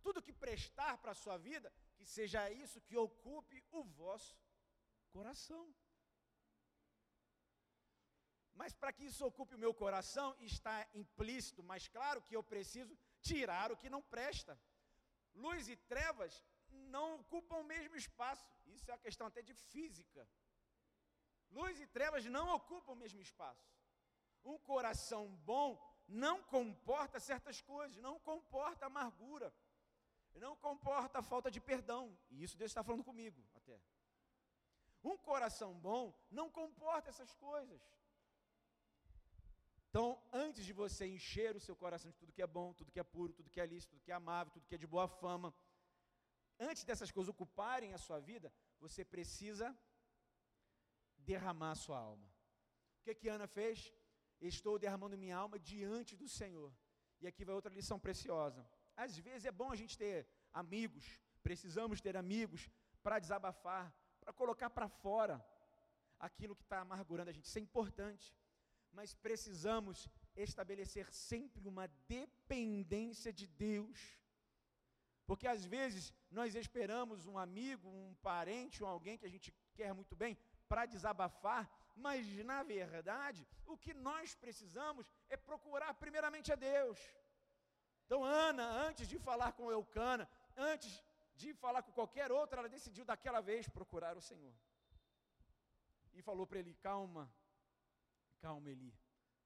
tudo 0.02 0.22
que 0.22 0.32
prestar 0.32 0.98
para 0.98 1.12
a 1.12 1.20
sua 1.22 1.36
vida, 1.38 1.72
que 1.96 2.04
seja 2.04 2.50
isso 2.50 2.80
que 2.80 2.96
ocupe 2.96 3.64
o 3.70 3.82
vosso 3.82 4.36
coração. 5.10 5.74
Mas 8.54 8.74
para 8.74 8.92
que 8.92 9.04
isso 9.04 9.24
ocupe 9.26 9.54
o 9.54 9.58
meu 9.58 9.72
coração, 9.72 10.36
está 10.40 10.86
implícito, 10.94 11.62
mas 11.62 11.88
claro 11.88 12.22
que 12.22 12.36
eu 12.36 12.42
preciso 12.42 12.96
tirar 13.20 13.72
o 13.72 13.76
que 13.76 13.88
não 13.88 14.02
presta. 14.02 14.58
Luz 15.34 15.68
e 15.68 15.76
trevas 15.76 16.44
não 16.68 17.20
ocupam 17.20 17.56
o 17.56 17.64
mesmo 17.64 17.96
espaço. 17.96 18.46
Isso 18.66 18.90
é 18.90 18.94
uma 18.94 19.00
questão 19.00 19.26
até 19.26 19.42
de 19.42 19.54
física. 19.54 20.28
Luz 21.50 21.80
e 21.80 21.86
trevas 21.86 22.24
não 22.26 22.54
ocupam 22.54 22.92
o 22.92 22.96
mesmo 22.96 23.20
espaço. 23.20 23.70
Um 24.44 24.58
coração 24.58 25.28
bom 25.44 25.80
não 26.08 26.42
comporta 26.42 27.20
certas 27.20 27.60
coisas, 27.60 27.96
não 27.98 28.18
comporta 28.20 28.86
amargura, 28.86 29.54
não 30.34 30.56
comporta 30.56 31.22
falta 31.22 31.50
de 31.50 31.60
perdão. 31.60 32.18
E 32.30 32.42
isso 32.42 32.56
Deus 32.56 32.70
está 32.70 32.82
falando 32.82 33.04
comigo 33.04 33.42
até. 33.54 33.80
Um 35.04 35.16
coração 35.16 35.74
bom 35.74 36.14
não 36.30 36.50
comporta 36.50 37.10
essas 37.10 37.34
coisas. 37.34 37.80
Então, 39.92 40.18
antes 40.32 40.64
de 40.64 40.72
você 40.72 41.06
encher 41.06 41.54
o 41.54 41.60
seu 41.60 41.76
coração 41.76 42.10
de 42.10 42.16
tudo 42.16 42.32
que 42.32 42.40
é 42.40 42.46
bom, 42.46 42.72
tudo 42.72 42.90
que 42.90 42.98
é 42.98 43.02
puro, 43.02 43.30
tudo 43.30 43.50
que 43.50 43.60
é 43.60 43.66
lícito, 43.66 43.90
tudo 43.90 44.04
que 44.06 44.10
é 44.10 44.14
amável, 44.14 44.50
tudo 44.50 44.66
que 44.66 44.74
é 44.74 44.78
de 44.78 44.86
boa 44.86 45.06
fama, 45.06 45.54
antes 46.58 46.82
dessas 46.82 47.10
coisas 47.10 47.28
ocuparem 47.28 47.92
a 47.92 47.98
sua 47.98 48.18
vida, 48.18 48.50
você 48.80 49.04
precisa 49.04 49.66
derramar 51.18 51.72
a 51.72 51.74
sua 51.74 51.98
alma. 51.98 52.26
O 53.00 53.02
que 53.04 53.14
que 53.14 53.28
Ana 53.28 53.46
fez? 53.46 53.92
Estou 54.40 54.78
derramando 54.78 55.18
minha 55.18 55.36
alma 55.36 55.58
diante 55.58 56.16
do 56.16 56.26
Senhor. 56.26 56.72
E 57.20 57.26
aqui 57.26 57.44
vai 57.44 57.54
outra 57.54 57.74
lição 57.78 58.00
preciosa. 58.00 58.66
Às 58.96 59.18
vezes 59.18 59.44
é 59.44 59.52
bom 59.52 59.70
a 59.70 59.76
gente 59.76 59.98
ter 59.98 60.26
amigos, 60.54 61.20
precisamos 61.42 62.00
ter 62.00 62.16
amigos 62.16 62.70
para 63.02 63.18
desabafar, 63.18 63.94
para 64.22 64.32
colocar 64.32 64.70
para 64.70 64.88
fora 64.88 65.36
aquilo 66.18 66.56
que 66.56 66.62
está 66.62 66.80
amargurando 66.80 67.28
a 67.28 67.34
gente. 67.34 67.44
Isso 67.44 67.58
é 67.58 67.60
importante 67.60 68.34
mas 68.92 69.14
precisamos 69.14 70.08
estabelecer 70.36 71.10
sempre 71.12 71.66
uma 71.68 71.86
dependência 72.08 73.32
de 73.32 73.46
Deus. 73.46 73.98
Porque 75.26 75.46
às 75.46 75.64
vezes 75.64 76.12
nós 76.30 76.54
esperamos 76.54 77.26
um 77.26 77.38
amigo, 77.38 77.88
um 77.88 78.14
parente, 78.22 78.82
ou 78.82 78.88
alguém 78.88 79.16
que 79.16 79.26
a 79.26 79.34
gente 79.34 79.54
quer 79.74 79.92
muito 79.94 80.14
bem 80.14 80.36
para 80.68 80.86
desabafar, 80.86 81.70
mas 81.96 82.26
na 82.44 82.62
verdade 82.62 83.46
o 83.66 83.76
que 83.76 83.92
nós 83.94 84.34
precisamos 84.34 85.06
é 85.28 85.36
procurar 85.36 85.94
primeiramente 85.94 86.52
a 86.52 86.56
Deus. 86.56 86.98
Então 88.06 88.24
Ana, 88.24 88.64
antes 88.88 89.06
de 89.08 89.18
falar 89.18 89.52
com 89.52 89.70
Eucana, 89.70 90.28
antes 90.56 91.02
de 91.34 91.54
falar 91.54 91.82
com 91.82 91.92
qualquer 91.92 92.30
outra, 92.30 92.58
ela 92.60 92.68
decidiu 92.68 93.04
daquela 93.04 93.40
vez 93.40 93.68
procurar 93.68 94.16
o 94.16 94.20
Senhor. 94.20 94.54
E 96.14 96.20
falou 96.20 96.46
para 96.46 96.58
ele: 96.58 96.74
calma, 96.74 97.32
Calma, 98.42 98.68
Eli. 98.70 98.92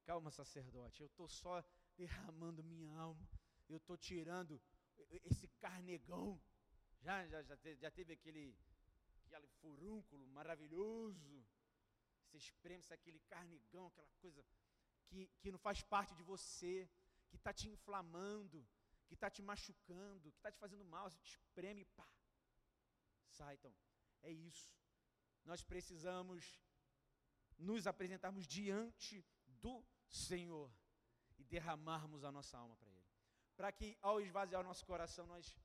Calma, 0.07 0.31
sacerdote. 0.31 1.03
Eu 1.03 1.07
estou 1.07 1.29
só 1.29 1.63
derramando 1.99 2.65
minha 2.65 2.91
alma. 2.97 3.29
Eu 3.69 3.77
estou 3.77 3.97
tirando 3.97 4.59
esse 5.31 5.47
carnegão. 5.65 6.41
Já, 7.03 7.27
já, 7.27 7.43
já, 7.43 7.57
teve, 7.59 7.79
já 7.85 7.91
teve 7.91 8.15
aquele, 8.15 8.57
aquele 9.27 9.47
furúnculo 9.61 10.27
maravilhoso. 10.29 11.45
Você 12.23 12.39
espreme 12.39 12.83
aquele 12.91 13.21
carnegão, 13.35 13.87
aquela 13.89 14.09
coisa 14.19 14.43
que, 15.09 15.27
que 15.41 15.53
não 15.53 15.59
faz 15.59 15.83
parte 15.83 16.15
de 16.15 16.23
você, 16.23 16.89
que 17.29 17.37
está 17.37 17.53
te 17.53 17.69
inflamando, 17.69 18.67
que 19.07 19.15
está 19.15 19.29
te 19.29 19.43
machucando, 19.43 20.31
que 20.33 20.39
está 20.39 20.51
te 20.51 20.59
fazendo 20.59 20.87
mal. 20.87 21.11
Você 21.11 21.19
te 21.19 21.33
espreme 21.33 21.85
pá. 21.85 22.09
Sai, 23.29 23.57
então. 23.57 23.75
É 24.23 24.31
isso. 24.31 24.73
Nós 25.45 25.63
precisamos 25.63 26.59
nos 27.59 27.87
apresentarmos 27.87 28.47
diante 28.47 29.25
do 29.47 29.85
Senhor 30.09 30.71
e 31.39 31.45
derramarmos 31.45 32.25
a 32.25 32.33
nossa 32.33 32.59
alma 32.59 32.77
para 32.77 32.91
Ele. 32.91 33.07
Para 33.57 33.73
que, 33.73 33.97
ao 34.03 34.21
esvaziar 34.21 34.61
o 34.61 34.65
nosso 34.65 34.85
coração, 34.85 35.27
nós 35.27 35.57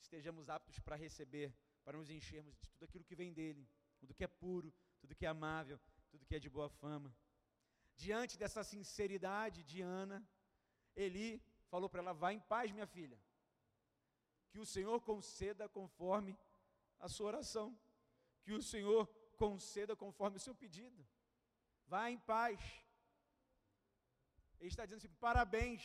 estejamos 0.00 0.48
aptos 0.48 0.78
para 0.78 0.96
receber, 0.96 1.54
para 1.84 1.96
nos 1.96 2.10
enchermos 2.10 2.56
de 2.56 2.66
tudo 2.66 2.84
aquilo 2.84 3.04
que 3.04 3.14
vem 3.14 3.32
dEle, 3.32 3.68
tudo 3.98 4.14
que 4.14 4.24
é 4.24 4.26
puro, 4.26 4.72
tudo 4.98 5.14
que 5.14 5.24
é 5.24 5.28
amável, 5.28 5.78
tudo 6.10 6.26
que 6.26 6.34
é 6.34 6.38
de 6.38 6.48
boa 6.48 6.68
fama. 6.68 7.14
Diante 7.94 8.36
dessa 8.38 8.64
sinceridade 8.64 9.62
de 9.62 9.80
Ana, 9.82 10.26
Eli 10.96 11.42
falou 11.68 11.88
para 11.88 12.00
ela: 12.00 12.12
Vá 12.12 12.32
em 12.32 12.40
paz, 12.40 12.70
minha 12.72 12.86
filha, 12.86 13.18
que 14.50 14.58
o 14.58 14.66
Senhor 14.66 15.00
conceda 15.00 15.68
conforme 15.68 16.36
a 16.98 17.08
sua 17.08 17.26
oração, 17.28 17.78
que 18.42 18.52
o 18.52 18.62
Senhor 18.62 19.08
conceda 19.42 19.94
conforme 20.04 20.36
o 20.36 20.44
seu 20.46 20.54
pedido. 20.62 21.00
Vá 21.92 22.02
em 22.14 22.18
paz. 22.32 22.58
Ele 24.58 24.70
está 24.72 24.84
dizendo 24.84 25.00
assim: 25.02 25.14
parabéns, 25.26 25.82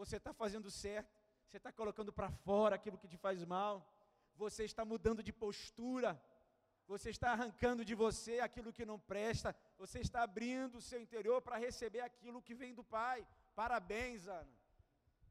você 0.00 0.16
está 0.20 0.32
fazendo 0.42 0.70
certo, 0.84 1.14
você 1.46 1.58
está 1.58 1.70
colocando 1.80 2.12
para 2.18 2.30
fora 2.46 2.76
aquilo 2.76 3.00
que 3.02 3.12
te 3.12 3.18
faz 3.24 3.44
mal, 3.56 3.74
você 4.42 4.62
está 4.70 4.82
mudando 4.92 5.22
de 5.28 5.32
postura, 5.44 6.10
você 6.92 7.10
está 7.16 7.28
arrancando 7.32 7.84
de 7.90 7.94
você 8.04 8.34
aquilo 8.48 8.74
que 8.78 8.88
não 8.90 8.98
presta, 9.12 9.54
você 9.82 9.98
está 10.06 10.22
abrindo 10.22 10.76
o 10.78 10.86
seu 10.88 11.00
interior 11.06 11.38
para 11.46 11.62
receber 11.66 12.02
aquilo 12.08 12.44
que 12.46 12.54
vem 12.62 12.72
do 12.80 12.84
Pai. 12.96 13.18
Parabéns, 13.62 14.26
Ana. 14.26 14.54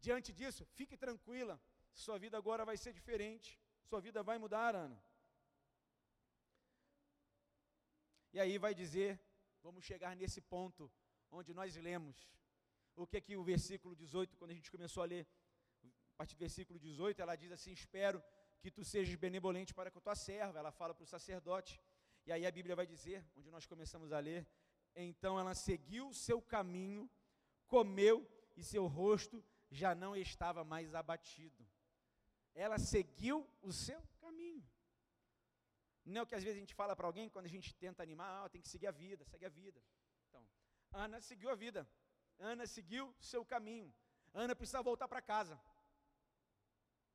Diante 0.06 0.32
disso, 0.40 0.64
fique 0.78 0.96
tranquila, 1.06 1.56
sua 2.06 2.18
vida 2.24 2.38
agora 2.38 2.64
vai 2.70 2.78
ser 2.78 2.94
diferente, 3.00 3.50
sua 3.90 4.00
vida 4.08 4.22
vai 4.30 4.38
mudar, 4.46 4.76
Ana. 4.76 4.98
E 8.36 8.40
aí 8.44 8.58
vai 8.58 8.76
dizer, 8.76 9.18
vamos 9.64 9.86
chegar 9.86 10.14
nesse 10.14 10.42
ponto 10.42 10.92
onde 11.32 11.54
nós 11.54 11.74
lemos. 11.78 12.18
O 12.94 13.08
que 13.08 13.16
é 13.16 13.22
que 13.22 13.38
o 13.38 13.46
versículo 13.46 13.96
18, 13.96 14.36
quando 14.36 14.52
a 14.52 14.54
gente 14.54 14.70
começou 14.70 15.04
a 15.04 15.06
ler, 15.06 15.26
a 16.12 16.18
partir 16.18 16.36
do 16.36 16.40
versículo 16.40 16.78
18, 16.78 17.22
ela 17.22 17.38
diz 17.38 17.50
assim: 17.54 17.72
Espero 17.72 18.22
que 18.60 18.70
tu 18.70 18.84
sejas 18.84 19.16
benevolente 19.16 19.74
para 19.74 19.90
com 19.90 20.00
a 20.00 20.02
tua 20.02 20.16
serva. 20.16 20.60
Ela 20.60 20.70
fala 20.70 20.94
para 20.94 21.06
o 21.06 21.08
sacerdote. 21.08 21.82
E 22.26 22.32
aí 22.34 22.46
a 22.46 22.52
Bíblia 22.52 22.76
vai 22.76 22.86
dizer, 22.86 23.26
onde 23.38 23.50
nós 23.50 23.66
começamos 23.66 24.12
a 24.12 24.20
ler, 24.20 24.46
então 24.98 25.40
ela 25.40 25.56
seguiu 25.56 26.10
o 26.10 26.14
seu 26.14 26.42
caminho, 26.42 27.10
comeu 27.68 28.30
e 28.58 28.66
seu 28.66 28.86
rosto 28.86 29.42
já 29.72 29.96
não 29.96 30.14
estava 30.14 30.62
mais 30.66 30.94
abatido. 30.94 31.66
Ela 32.54 32.78
seguiu 32.80 33.50
o 33.62 33.72
seu. 33.72 34.04
Não 36.06 36.20
é 36.20 36.24
o 36.24 36.28
que 36.28 36.36
às 36.36 36.44
vezes 36.44 36.58
a 36.58 36.60
gente 36.60 36.76
fala 36.76 36.96
para 36.96 37.08
alguém 37.08 37.28
quando 37.30 37.48
a 37.48 37.54
gente 37.56 37.74
tenta 37.76 38.04
animar, 38.04 38.46
ah, 38.46 38.50
tem 38.50 38.62
que 38.62 38.70
seguir 38.70 38.88
a 38.88 38.92
vida, 38.92 39.26
segue 39.26 39.46
a 39.46 39.50
vida. 39.50 39.84
Então, 40.28 40.48
Ana 40.92 41.20
seguiu 41.20 41.50
a 41.50 41.56
vida. 41.56 41.90
Ana 42.38 42.68
seguiu 42.68 43.14
seu 43.20 43.44
caminho. 43.44 43.94
Ana 44.34 44.56
precisa 44.56 44.84
voltar 44.84 45.08
para 45.08 45.22
casa. 45.22 45.60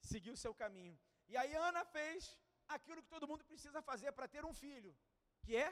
Seguiu 0.01 0.37
seu 0.37 0.55
caminho. 0.55 0.99
E 1.29 1.37
aí 1.37 1.55
Ana 1.55 1.85
fez 1.85 2.39
aquilo 2.67 3.03
que 3.03 3.09
todo 3.09 3.29
mundo 3.29 3.45
precisa 3.45 3.81
fazer 3.81 4.11
para 4.13 4.27
ter 4.27 4.45
um 4.45 4.55
filho, 4.55 4.97
que 5.43 5.57
é 5.57 5.71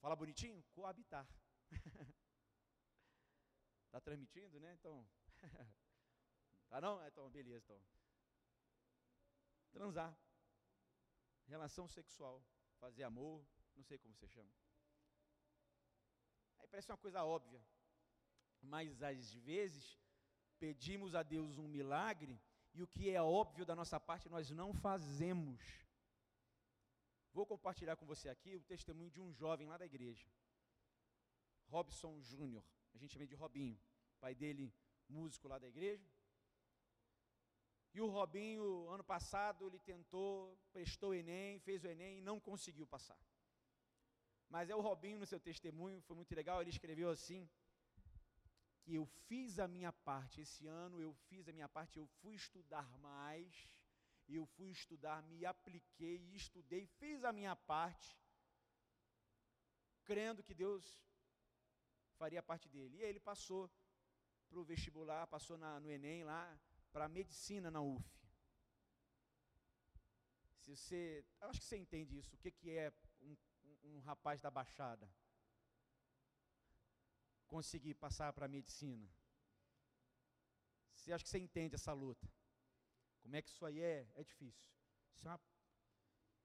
Fala 0.00 0.14
bonitinho? 0.14 0.62
Coabitar. 0.72 1.26
Está 3.86 4.00
transmitindo, 4.06 4.60
né? 4.60 4.72
Então. 4.74 5.04
tá 6.68 6.80
não? 6.80 7.04
Então, 7.06 7.28
beleza, 7.30 7.64
então. 7.64 7.82
Transar 9.72 10.16
relação 11.46 11.86
sexual, 11.88 12.44
fazer 12.78 13.04
amor, 13.04 13.44
não 13.76 13.84
sei 13.84 13.98
como 13.98 14.14
você 14.14 14.26
chama. 14.26 14.50
Aí 16.58 16.66
parece 16.68 16.90
uma 16.90 16.98
coisa 16.98 17.24
óbvia, 17.24 17.62
mas 18.60 19.02
às 19.02 19.32
vezes 19.34 19.98
pedimos 20.58 21.14
a 21.14 21.22
Deus 21.22 21.58
um 21.58 21.68
milagre 21.68 22.40
e 22.74 22.82
o 22.82 22.86
que 22.86 23.10
é 23.10 23.22
óbvio 23.22 23.64
da 23.64 23.74
nossa 23.74 23.98
parte 23.98 24.28
nós 24.28 24.50
não 24.50 24.72
fazemos. 24.72 25.60
Vou 27.32 27.46
compartilhar 27.46 27.96
com 27.96 28.06
você 28.06 28.28
aqui 28.28 28.56
o 28.56 28.62
testemunho 28.62 29.10
de 29.10 29.20
um 29.20 29.32
jovem 29.32 29.66
lá 29.66 29.76
da 29.76 29.86
igreja, 29.86 30.26
Robson 31.66 32.20
Júnior, 32.20 32.64
a 32.94 32.98
gente 32.98 33.12
chama 33.12 33.26
de 33.26 33.34
Robinho, 33.34 33.78
pai 34.20 34.34
dele 34.34 34.72
músico 35.08 35.48
lá 35.48 35.58
da 35.58 35.68
igreja. 35.68 36.08
E 37.96 38.00
o 38.02 38.08
Robinho, 38.08 38.90
ano 38.90 39.02
passado, 39.02 39.66
ele 39.66 39.78
tentou, 39.78 40.54
prestou 40.70 41.10
o 41.10 41.14
Enem, 41.14 41.58
fez 41.60 41.82
o 41.82 41.88
Enem 41.88 42.18
e 42.18 42.20
não 42.20 42.38
conseguiu 42.38 42.86
passar. 42.86 43.18
Mas 44.50 44.68
é 44.68 44.76
o 44.76 44.82
Robinho, 44.82 45.20
no 45.20 45.24
seu 45.24 45.40
testemunho, 45.40 46.02
foi 46.02 46.14
muito 46.14 46.34
legal, 46.34 46.60
ele 46.60 46.68
escreveu 46.68 47.08
assim: 47.08 47.48
que 48.82 48.92
eu 48.96 49.06
fiz 49.28 49.58
a 49.58 49.66
minha 49.66 49.92
parte. 50.10 50.42
Esse 50.42 50.66
ano 50.66 51.00
eu 51.00 51.14
fiz 51.28 51.48
a 51.48 51.54
minha 51.54 51.70
parte, 51.70 51.96
eu 51.98 52.06
fui 52.20 52.34
estudar 52.34 52.86
mais, 52.98 53.80
eu 54.28 54.44
fui 54.44 54.68
estudar, 54.68 55.22
me 55.22 55.46
apliquei, 55.46 56.18
estudei, 56.34 56.84
fiz 56.98 57.24
a 57.24 57.32
minha 57.32 57.56
parte, 57.56 58.14
crendo 60.04 60.42
que 60.42 60.52
Deus 60.52 60.84
faria 62.18 62.42
parte 62.42 62.68
dele. 62.68 62.98
E 62.98 63.02
ele 63.02 63.20
passou 63.20 63.70
para 64.50 64.58
o 64.58 64.64
vestibular, 64.64 65.26
passou 65.26 65.56
na, 65.56 65.80
no 65.80 65.90
Enem 65.90 66.24
lá, 66.24 66.44
para 66.96 67.10
medicina 67.10 67.70
na 67.70 67.82
UF. 67.82 68.08
Se 70.62 70.74
você, 70.74 71.22
acho 71.42 71.60
que 71.60 71.66
você 71.66 71.76
entende 71.76 72.16
isso, 72.16 72.34
o 72.34 72.38
que, 72.38 72.50
que 72.50 72.70
é 72.70 72.90
um, 73.20 73.36
um, 73.64 73.96
um 73.96 73.98
rapaz 74.00 74.40
da 74.40 74.50
Baixada? 74.50 75.06
conseguir 77.46 77.94
passar 77.94 78.32
para 78.32 78.46
a 78.46 78.48
medicina. 78.48 79.06
Você 80.94 81.12
acha 81.12 81.22
que 81.22 81.28
você 81.28 81.38
entende 81.38 81.74
essa 81.74 81.92
luta? 81.92 82.26
Como 83.20 83.36
é 83.36 83.42
que 83.42 83.50
isso 83.50 83.66
aí 83.66 83.78
é? 83.78 84.08
É 84.14 84.24
difícil. 84.24 84.72
Isso 85.14 85.28
é 85.28 85.30
uma, 85.30 85.40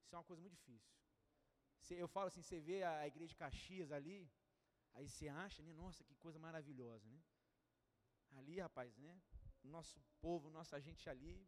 isso 0.04 0.14
é 0.14 0.18
uma 0.18 0.24
coisa 0.26 0.42
muito 0.42 0.58
difícil. 0.58 0.94
Você, 1.80 1.96
eu 1.96 2.10
falo 2.10 2.28
assim, 2.28 2.42
você 2.42 2.60
vê 2.60 2.84
a, 2.84 3.00
a 3.00 3.08
igreja 3.08 3.30
de 3.30 3.38
Caxias 3.38 3.90
ali, 3.92 4.30
aí 4.96 5.08
você 5.08 5.30
acha, 5.30 5.64
né? 5.64 5.72
Nossa, 5.74 6.04
que 6.04 6.14
coisa 6.16 6.38
maravilhosa, 6.38 7.10
né? 7.10 7.24
Ali, 8.32 8.60
rapaz, 8.60 8.96
né? 8.98 9.20
Nosso 9.64 10.02
povo, 10.20 10.50
nossa 10.50 10.80
gente 10.80 11.10
ali, 11.10 11.48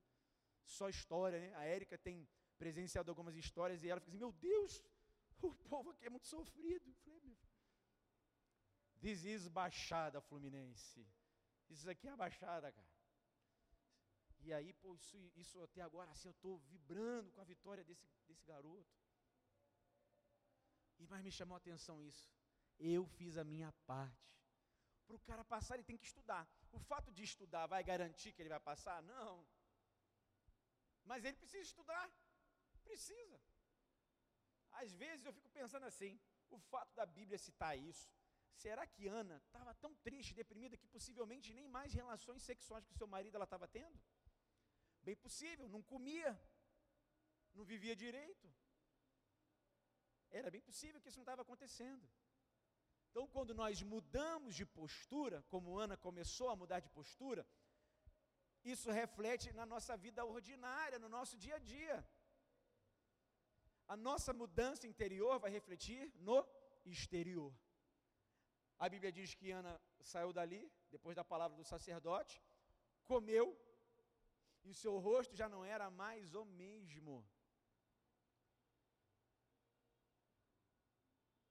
só 0.64 0.89
história, 0.89 1.39
né? 1.39 1.53
A 1.55 1.64
Érica 1.66 1.97
tem 1.97 2.28
presenciado 2.57 3.11
algumas 3.11 3.36
histórias 3.36 3.84
e 3.84 3.89
ela 3.89 3.99
fica 3.99 4.11
assim, 4.11 4.20
meu 4.20 4.32
Deus, 4.32 4.84
o 5.41 5.53
povo 5.55 5.91
aqui 5.91 6.05
é 6.05 6.09
muito 6.09 6.28
sofrido. 6.28 6.89
Eu 6.89 6.95
falei, 6.95 7.20
meu 7.22 7.38
This 9.01 9.26
is 9.26 9.47
Baixada 9.49 10.22
Fluminense. 10.22 11.05
Isso 11.70 11.89
aqui 11.89 12.07
é 12.07 12.11
a 12.11 12.16
Baixada, 12.16 12.72
cara. 12.72 12.88
E 14.39 14.53
aí, 14.53 14.74
pô, 14.74 14.95
isso, 14.95 15.18
isso 15.36 15.61
até 15.61 15.82
agora, 15.82 16.11
assim, 16.11 16.28
eu 16.28 16.32
estou 16.32 16.57
vibrando 16.59 17.32
com 17.32 17.41
a 17.41 17.43
vitória 17.43 17.84
desse, 17.84 18.07
desse 18.28 18.45
garoto. 18.45 18.95
E 20.99 21.07
mais 21.07 21.24
me 21.24 21.32
chamou 21.32 21.55
a 21.55 21.57
atenção 21.57 22.01
isso. 22.01 22.32
Eu 22.80 23.05
fiz 23.05 23.38
a 23.38 23.43
minha 23.43 23.72
parte. 23.86 24.34
Para 25.05 25.16
o 25.16 25.20
cara 25.20 25.43
passar, 25.43 25.76
ele 25.76 25.84
tem 25.84 25.97
que 25.97 26.05
estudar. 26.05 26.47
O 26.78 26.80
fato 26.91 27.09
de 27.17 27.24
estudar 27.30 27.65
vai 27.74 27.82
garantir 27.91 28.34
que 28.34 28.41
ele 28.41 28.55
vai 28.55 28.59
passar? 28.71 28.99
Não. 29.13 29.32
Mas 31.11 31.24
ele 31.26 31.38
precisa 31.43 31.63
estudar. 31.71 32.05
Precisa. 32.88 33.39
Às 34.82 34.91
vezes 35.03 35.26
eu 35.26 35.34
fico 35.38 35.49
pensando 35.59 35.86
assim: 35.91 36.13
o 36.49 36.59
fato 36.71 36.93
da 36.99 37.05
Bíblia 37.05 37.38
citar 37.47 37.74
isso, 37.91 38.09
Será 38.63 38.86
que 38.86 39.07
Ana 39.07 39.38
estava 39.45 39.74
tão 39.76 39.93
triste, 39.95 40.34
deprimida, 40.34 40.78
que 40.78 40.88
possivelmente 40.88 41.53
nem 41.53 41.67
mais 41.67 41.93
relações 41.93 42.43
sexuais 42.43 42.86
com 42.86 42.93
seu 42.93 43.07
marido 43.07 43.36
ela 43.36 43.45
estava 43.45 43.67
tendo? 43.67 43.99
Bem 45.01 45.15
possível, 45.15 45.67
não 45.67 45.82
comia, 45.82 46.32
não 47.53 47.65
vivia 47.65 47.95
direito. 47.95 48.47
Era 50.30 50.49
bem 50.49 50.61
possível 50.61 51.01
que 51.01 51.09
isso 51.09 51.17
não 51.17 51.24
estava 51.24 51.41
acontecendo. 51.41 52.07
Então, 53.14 53.28
quando 53.28 53.53
nós 53.53 53.80
mudamos 53.84 54.55
de 54.59 54.66
postura, 54.66 55.43
como 55.51 55.78
Ana 55.78 55.95
começou 55.95 56.49
a 56.49 56.55
mudar 56.55 56.80
de 56.80 56.89
postura, 56.89 57.45
isso 58.64 58.89
reflete 58.89 59.53
na 59.53 59.68
nossa 59.74 59.95
vida 59.95 60.26
ordinária, 60.26 60.97
no 60.97 61.07
nosso 61.07 61.38
dia 61.38 61.57
a 61.57 61.59
dia. 61.59 61.97
A 63.88 63.95
nossa 63.95 64.34
mudança 64.34 64.88
interior 64.88 65.38
vai 65.38 65.51
refletir 65.51 66.11
no 66.16 66.43
exterior. 66.93 67.53
A 68.80 68.89
Bíblia 68.89 69.11
diz 69.11 69.36
que 69.36 69.51
Ana 69.51 69.80
saiu 70.01 70.34
dali, 70.34 70.64
depois 70.89 71.16
da 71.16 71.24
palavra 71.24 71.55
do 71.55 71.64
sacerdote, 71.64 72.41
comeu, 73.03 73.45
e 74.64 74.72
o 74.72 74.74
seu 74.74 74.97
rosto 74.97 75.36
já 75.36 75.47
não 75.47 75.64
era 75.64 75.88
mais 75.91 76.34
o 76.34 76.45
mesmo. 76.45 77.24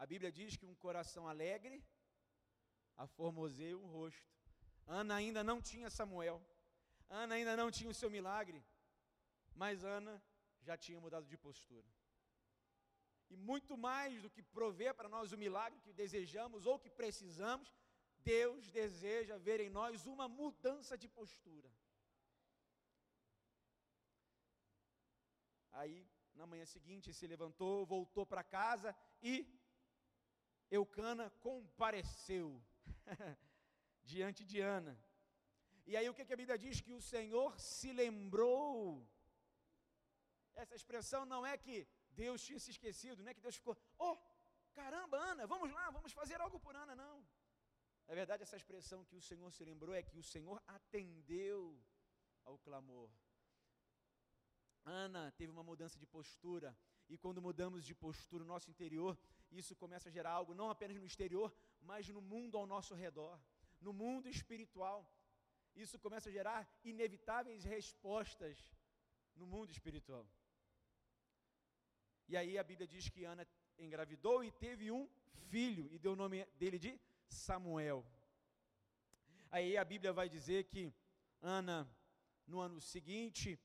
A 0.03 0.07
Bíblia 0.13 0.33
diz 0.39 0.57
que 0.57 0.67
um 0.71 0.75
coração 0.87 1.29
alegre 1.33 1.77
aformoseia 3.05 3.79
o 3.79 3.87
rosto. 3.97 4.31
Ana 5.01 5.15
ainda 5.15 5.43
não 5.51 5.59
tinha 5.71 5.89
Samuel, 5.99 6.39
Ana 7.23 7.37
ainda 7.37 7.55
não 7.61 7.71
tinha 7.77 7.91
o 7.95 7.99
seu 8.01 8.11
milagre, 8.17 8.61
mas 9.55 9.85
Ana 9.85 10.15
já 10.61 10.77
tinha 10.77 11.01
mudado 11.05 11.27
de 11.33 11.39
postura 11.47 11.89
e 13.33 13.37
muito 13.37 13.77
mais 13.77 14.21
do 14.23 14.31
que 14.35 14.43
prover 14.43 14.93
para 14.95 15.09
nós 15.09 15.33
o 15.33 15.39
milagre 15.39 15.81
que 15.81 15.93
desejamos 15.93 16.67
ou 16.67 16.79
que 16.79 16.91
precisamos, 16.91 17.73
Deus 18.19 18.71
deseja 18.71 19.39
ver 19.39 19.59
em 19.61 19.71
nós 19.71 20.07
uma 20.07 20.29
mudança 20.29 20.99
de 20.99 21.09
postura. 21.09 21.71
Aí, 25.81 26.07
na 26.35 26.47
manhã 26.47 26.67
seguinte, 26.67 27.15
se 27.15 27.27
levantou, 27.27 27.87
voltou 27.87 28.27
para 28.27 28.45
casa 28.45 28.95
e 29.23 29.35
Eucana 30.79 31.25
compareceu 31.47 32.47
diante 34.13 34.43
de 34.51 34.59
Ana. 34.61 34.95
E 35.91 35.97
aí 35.97 36.09
o 36.09 36.15
que, 36.15 36.23
a 36.23 36.41
Bíblia 36.43 36.57
diz? 36.65 36.81
Que 36.81 36.95
o 36.99 37.03
Senhor 37.13 37.51
se 37.61 37.93
lembrou. 37.93 39.07
Essa 40.55 40.75
expressão 40.75 41.23
não 41.33 41.45
é 41.45 41.59
que 41.65 41.77
Deus 42.23 42.43
tinha 42.47 42.59
se 42.65 42.71
esquecido, 42.71 43.23
não 43.23 43.31
é 43.31 43.35
que 43.35 43.45
Deus 43.47 43.57
ficou, 43.57 43.77
oh, 43.99 44.17
caramba, 44.73 45.17
Ana, 45.33 45.47
vamos 45.47 45.71
lá, 45.79 45.91
vamos 45.91 46.13
fazer 46.21 46.41
algo 46.41 46.59
por 46.59 46.75
Ana, 46.75 46.95
não. 46.95 47.17
Na 48.09 48.15
verdade, 48.15 48.43
essa 48.43 48.57
expressão 48.57 49.05
que 49.05 49.17
o 49.17 49.21
Senhor 49.21 49.51
se 49.53 49.65
lembrou 49.65 49.95
é 49.95 50.03
que 50.03 50.19
o 50.19 50.23
Senhor 50.23 50.63
atendeu 50.67 51.79
ao 52.45 52.59
clamor. 52.59 53.11
Ana 54.85 55.31
teve 55.33 55.53
uma 55.53 55.63
mudança 55.63 55.99
de 55.99 56.07
postura, 56.07 56.77
e 57.09 57.19
quando 57.19 57.43
mudamos 57.43 57.85
de 57.85 57.95
postura 57.95 58.43
no 58.45 58.53
nosso 58.55 58.71
interior, 58.71 59.19
isso 59.59 59.75
começa 59.77 60.09
a 60.09 60.13
gerar 60.13 60.33
algo 60.33 60.55
não 60.55 60.71
apenas 60.71 60.97
no 60.97 61.07
exterior, 61.07 61.55
mas 61.81 62.09
no 62.09 62.21
mundo 62.21 62.57
ao 62.57 62.67
nosso 62.67 62.95
redor, 62.95 63.39
no 63.81 63.93
mundo 63.93 64.29
espiritual. 64.29 65.01
Isso 65.75 65.99
começa 65.99 66.29
a 66.29 66.33
gerar 66.33 66.69
inevitáveis 66.85 67.65
respostas 67.65 68.59
no 69.35 69.47
mundo 69.47 69.71
espiritual. 69.71 70.27
E 72.29 72.37
aí 72.37 72.59
a 72.59 72.65
Bíblia 72.65 72.87
diz 72.87 73.09
que 73.09 73.25
Ana 73.25 73.47
engravidou 73.79 74.45
e 74.45 74.51
teve 74.51 74.91
um 74.91 75.09
filho, 75.51 75.89
e 75.91 75.99
deu 75.99 76.13
o 76.13 76.17
nome 76.17 76.45
dele 76.59 76.79
de 76.79 76.99
Samuel. 77.27 78.05
Aí 79.51 79.77
a 79.77 79.85
Bíblia 79.85 80.13
vai 80.13 80.29
dizer 80.29 80.65
que 80.65 80.93
Ana, 81.41 81.89
no 82.47 82.61
ano 82.61 82.81
seguinte, 82.81 83.59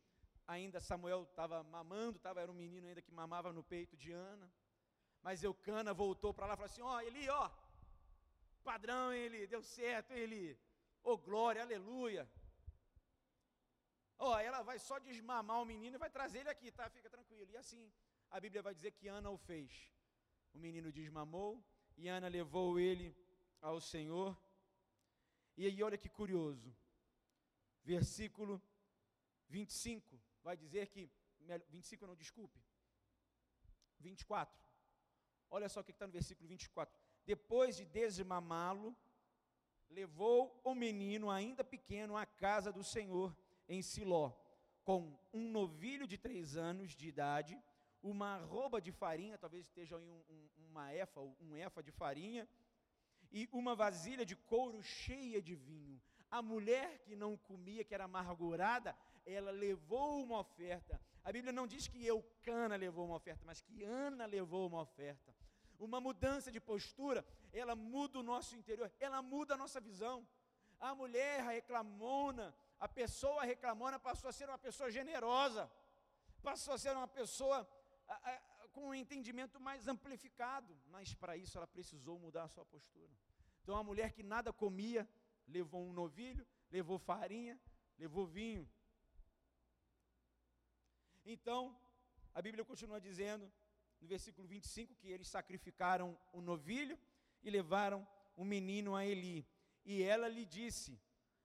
ainda 0.48 0.80
Samuel 0.80 1.24
estava 1.24 1.64
mamando, 1.64 2.20
tava, 2.20 2.42
era 2.42 2.52
um 2.52 2.56
menino 2.56 2.88
ainda 2.88 3.02
que 3.02 3.12
mamava 3.12 3.54
no 3.54 3.64
peito 3.64 3.96
de 3.96 4.12
Ana. 4.12 4.52
Mas 5.22 5.44
Eucana 5.44 5.94
voltou 5.94 6.34
para 6.34 6.48
lá 6.48 6.54
e 6.54 6.58
falou 6.58 6.72
assim: 6.72 6.82
Ó, 6.82 6.96
oh, 6.96 7.02
Eli, 7.02 7.30
ó, 7.30 7.50
padrão, 8.64 9.14
ele 9.14 9.48
deu 9.48 9.62
certo, 9.62 10.12
ele, 10.12 10.60
ô 11.04 11.12
oh, 11.12 11.18
glória, 11.18 11.62
aleluia. 11.62 12.30
Ó, 14.20 14.34
oh, 14.34 14.38
ela 14.38 14.62
vai 14.64 14.80
só 14.80 14.98
desmamar 15.00 15.62
o 15.62 15.66
menino 15.66 15.96
e 15.96 16.00
vai 16.00 16.10
trazer 16.10 16.40
ele 16.40 16.50
aqui, 16.50 16.72
tá? 16.72 16.90
Fica 16.90 17.10
tranquilo. 17.10 17.52
E 17.52 17.58
assim, 17.58 17.92
a 18.32 18.40
Bíblia 18.40 18.62
vai 18.62 18.74
dizer 18.74 18.92
que 18.92 19.08
Ana 19.08 19.30
o 19.30 19.38
fez. 19.38 19.72
O 20.54 20.58
menino 20.58 20.92
desmamou 20.92 21.64
e 21.96 22.08
Ana 22.08 22.28
levou 22.28 22.80
ele 22.80 23.16
ao 23.62 23.80
Senhor. 23.80 24.36
E 25.56 25.66
aí, 25.66 25.84
olha 25.84 25.98
que 25.98 26.10
curioso. 26.10 26.76
Versículo 27.84 28.62
25 29.50 30.20
vai 30.44 30.58
dizer 30.58 30.88
que. 30.88 31.10
25 31.70 32.06
não, 32.06 32.16
desculpe. 32.16 32.60
24. 34.00 34.67
Olha 35.50 35.70
só 35.70 35.80
o 35.80 35.84
que 35.84 35.92
está 35.92 36.06
no 36.06 36.14
versículo 36.14 36.48
24. 36.48 36.98
Depois 37.26 37.76
de 37.76 37.86
desmamá-lo, 37.86 38.96
levou 39.90 40.60
o 40.64 40.76
menino, 40.76 41.30
ainda 41.30 41.64
pequeno, 41.64 42.18
à 42.18 42.26
casa 42.26 42.72
do 42.72 42.84
Senhor 42.84 43.36
em 43.68 43.82
Siló, 43.82 44.32
com 44.84 45.18
um 45.34 45.50
novilho 45.50 46.08
de 46.08 46.18
três 46.18 46.56
anos 46.58 46.96
de 46.96 47.08
idade 47.08 47.62
uma 48.02 48.36
arroba 48.36 48.82
de 48.82 48.92
farinha, 48.92 49.38
talvez 49.38 49.66
esteja 49.66 50.00
em 50.00 50.10
um, 50.10 50.24
um, 50.30 50.50
uma 50.70 50.94
efa, 50.94 51.20
um 51.42 51.56
efa 51.56 51.82
de 51.84 51.92
farinha, 51.92 52.48
e 53.32 53.50
uma 53.52 53.76
vasilha 53.76 54.26
de 54.26 54.36
couro 54.36 54.82
cheia 54.82 55.42
de 55.42 55.56
vinho. 55.56 56.02
A 56.30 56.42
mulher 56.42 57.00
que 57.00 57.16
não 57.16 57.36
comia, 57.38 57.84
que 57.84 57.94
era 57.94 58.06
amargurada, 58.06 58.96
ela 59.26 59.52
levou 59.52 60.24
uma 60.24 60.40
oferta. 60.40 61.00
A 61.24 61.32
Bíblia 61.32 61.52
não 61.52 61.68
diz 61.68 61.88
que 61.88 62.06
Eucana 62.06 62.76
levou 62.76 63.06
uma 63.06 63.16
oferta, 63.16 63.44
mas 63.46 63.62
que 63.62 63.84
Ana 63.84 64.26
levou 64.26 64.68
uma 64.68 64.82
oferta. 64.82 65.36
Uma 65.80 66.00
mudança 66.02 66.52
de 66.52 66.60
postura, 66.60 67.26
ela 67.54 67.76
muda 67.76 68.20
o 68.20 68.24
nosso 68.24 68.56
interior, 68.56 68.92
ela 69.00 69.22
muda 69.22 69.54
a 69.54 69.58
nossa 69.58 69.80
visão. 69.80 70.28
A 70.80 70.94
mulher 70.94 71.44
reclamona, 71.44 72.56
a 72.80 72.88
pessoa 72.88 73.44
reclamona 73.44 74.00
passou 74.00 74.30
a 74.30 74.34
ser 74.34 74.48
uma 74.50 74.58
pessoa 74.58 74.90
generosa, 74.92 75.70
passou 76.42 76.74
a 76.74 76.78
ser 76.78 76.96
uma 76.96 77.08
pessoa 77.08 77.68
a, 78.08 78.32
a, 78.32 78.68
com 78.70 78.90
um 78.90 78.94
entendimento 78.94 79.60
mais 79.60 79.88
amplificado, 79.88 80.76
mas 80.90 81.14
para 81.14 81.36
isso 81.38 81.58
ela 81.58 81.68
precisou 81.68 82.20
mudar 82.20 82.44
a 82.44 82.48
sua 82.48 82.66
postura. 82.66 83.12
Então 83.62 83.76
a 83.76 83.84
mulher 83.84 84.12
que 84.12 84.24
nada 84.24 84.54
comia, 84.54 85.08
levou 85.48 85.84
um 85.88 85.94
novilho, 85.94 86.46
levou 86.72 86.98
farinha, 86.98 87.60
levou 87.98 88.26
vinho. 88.26 88.70
Então, 91.26 91.78
a 92.34 92.42
Bíblia 92.42 92.64
continua 92.64 93.02
dizendo, 93.02 93.52
no 94.00 94.08
versículo 94.08 94.48
25, 94.48 94.96
que 94.96 95.10
eles 95.10 95.28
sacrificaram 95.28 96.18
o 96.32 96.42
novilho 96.42 96.98
e 97.42 97.50
levaram 97.50 98.08
o 98.36 98.44
menino 98.44 98.96
a 98.96 99.06
Eli. 99.06 99.48
E 99.86 100.04
ela 100.04 100.28
lhe 100.28 100.46
disse: 100.46 101.00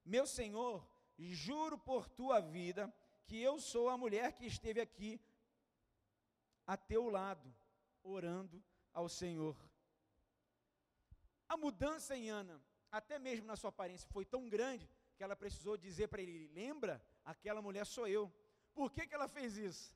Meu 0.04 0.26
senhor, 0.26 0.86
juro 1.18 1.78
por 1.78 2.08
tua 2.08 2.40
vida 2.40 2.92
que 3.24 3.40
eu 3.40 3.60
sou 3.60 3.88
a 3.88 3.96
mulher 3.96 4.32
que 4.32 4.46
esteve 4.46 4.80
aqui 4.80 5.20
a 6.66 6.76
teu 6.76 7.08
lado, 7.08 7.54
orando 8.02 8.62
ao 8.92 9.08
Senhor. 9.08 9.56
A 11.48 11.56
mudança 11.56 12.16
em 12.16 12.30
Ana, 12.30 12.62
até 12.90 13.18
mesmo 13.18 13.46
na 13.46 13.56
sua 13.56 13.70
aparência, 13.70 14.08
foi 14.10 14.24
tão 14.24 14.48
grande 14.48 14.88
que 15.16 15.22
ela 15.22 15.36
precisou 15.36 15.76
dizer 15.76 16.08
para 16.08 16.22
ele: 16.22 16.48
Lembra, 16.48 17.04
aquela 17.24 17.62
mulher 17.62 17.86
sou 17.86 18.06
eu. 18.06 18.32
Por 18.74 18.90
que, 18.90 19.06
que 19.06 19.14
ela 19.14 19.28
fez 19.28 19.56
isso? 19.56 19.94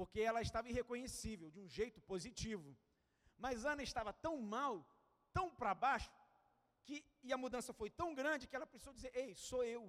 Porque 0.00 0.20
ela 0.28 0.40
estava 0.40 0.70
irreconhecível, 0.72 1.48
de 1.54 1.60
um 1.62 1.68
jeito 1.68 2.00
positivo. 2.10 2.68
Mas 3.44 3.66
Ana 3.72 3.82
estava 3.82 4.12
tão 4.26 4.34
mal, 4.54 4.74
tão 5.36 5.46
para 5.58 5.74
baixo, 5.74 6.10
que, 6.86 7.04
e 7.22 7.30
a 7.34 7.36
mudança 7.44 7.70
foi 7.80 7.90
tão 7.90 8.14
grande 8.20 8.46
que 8.48 8.56
ela 8.56 8.70
precisou 8.70 8.94
dizer: 8.94 9.10
Ei, 9.22 9.34
sou 9.34 9.62
eu, 9.62 9.82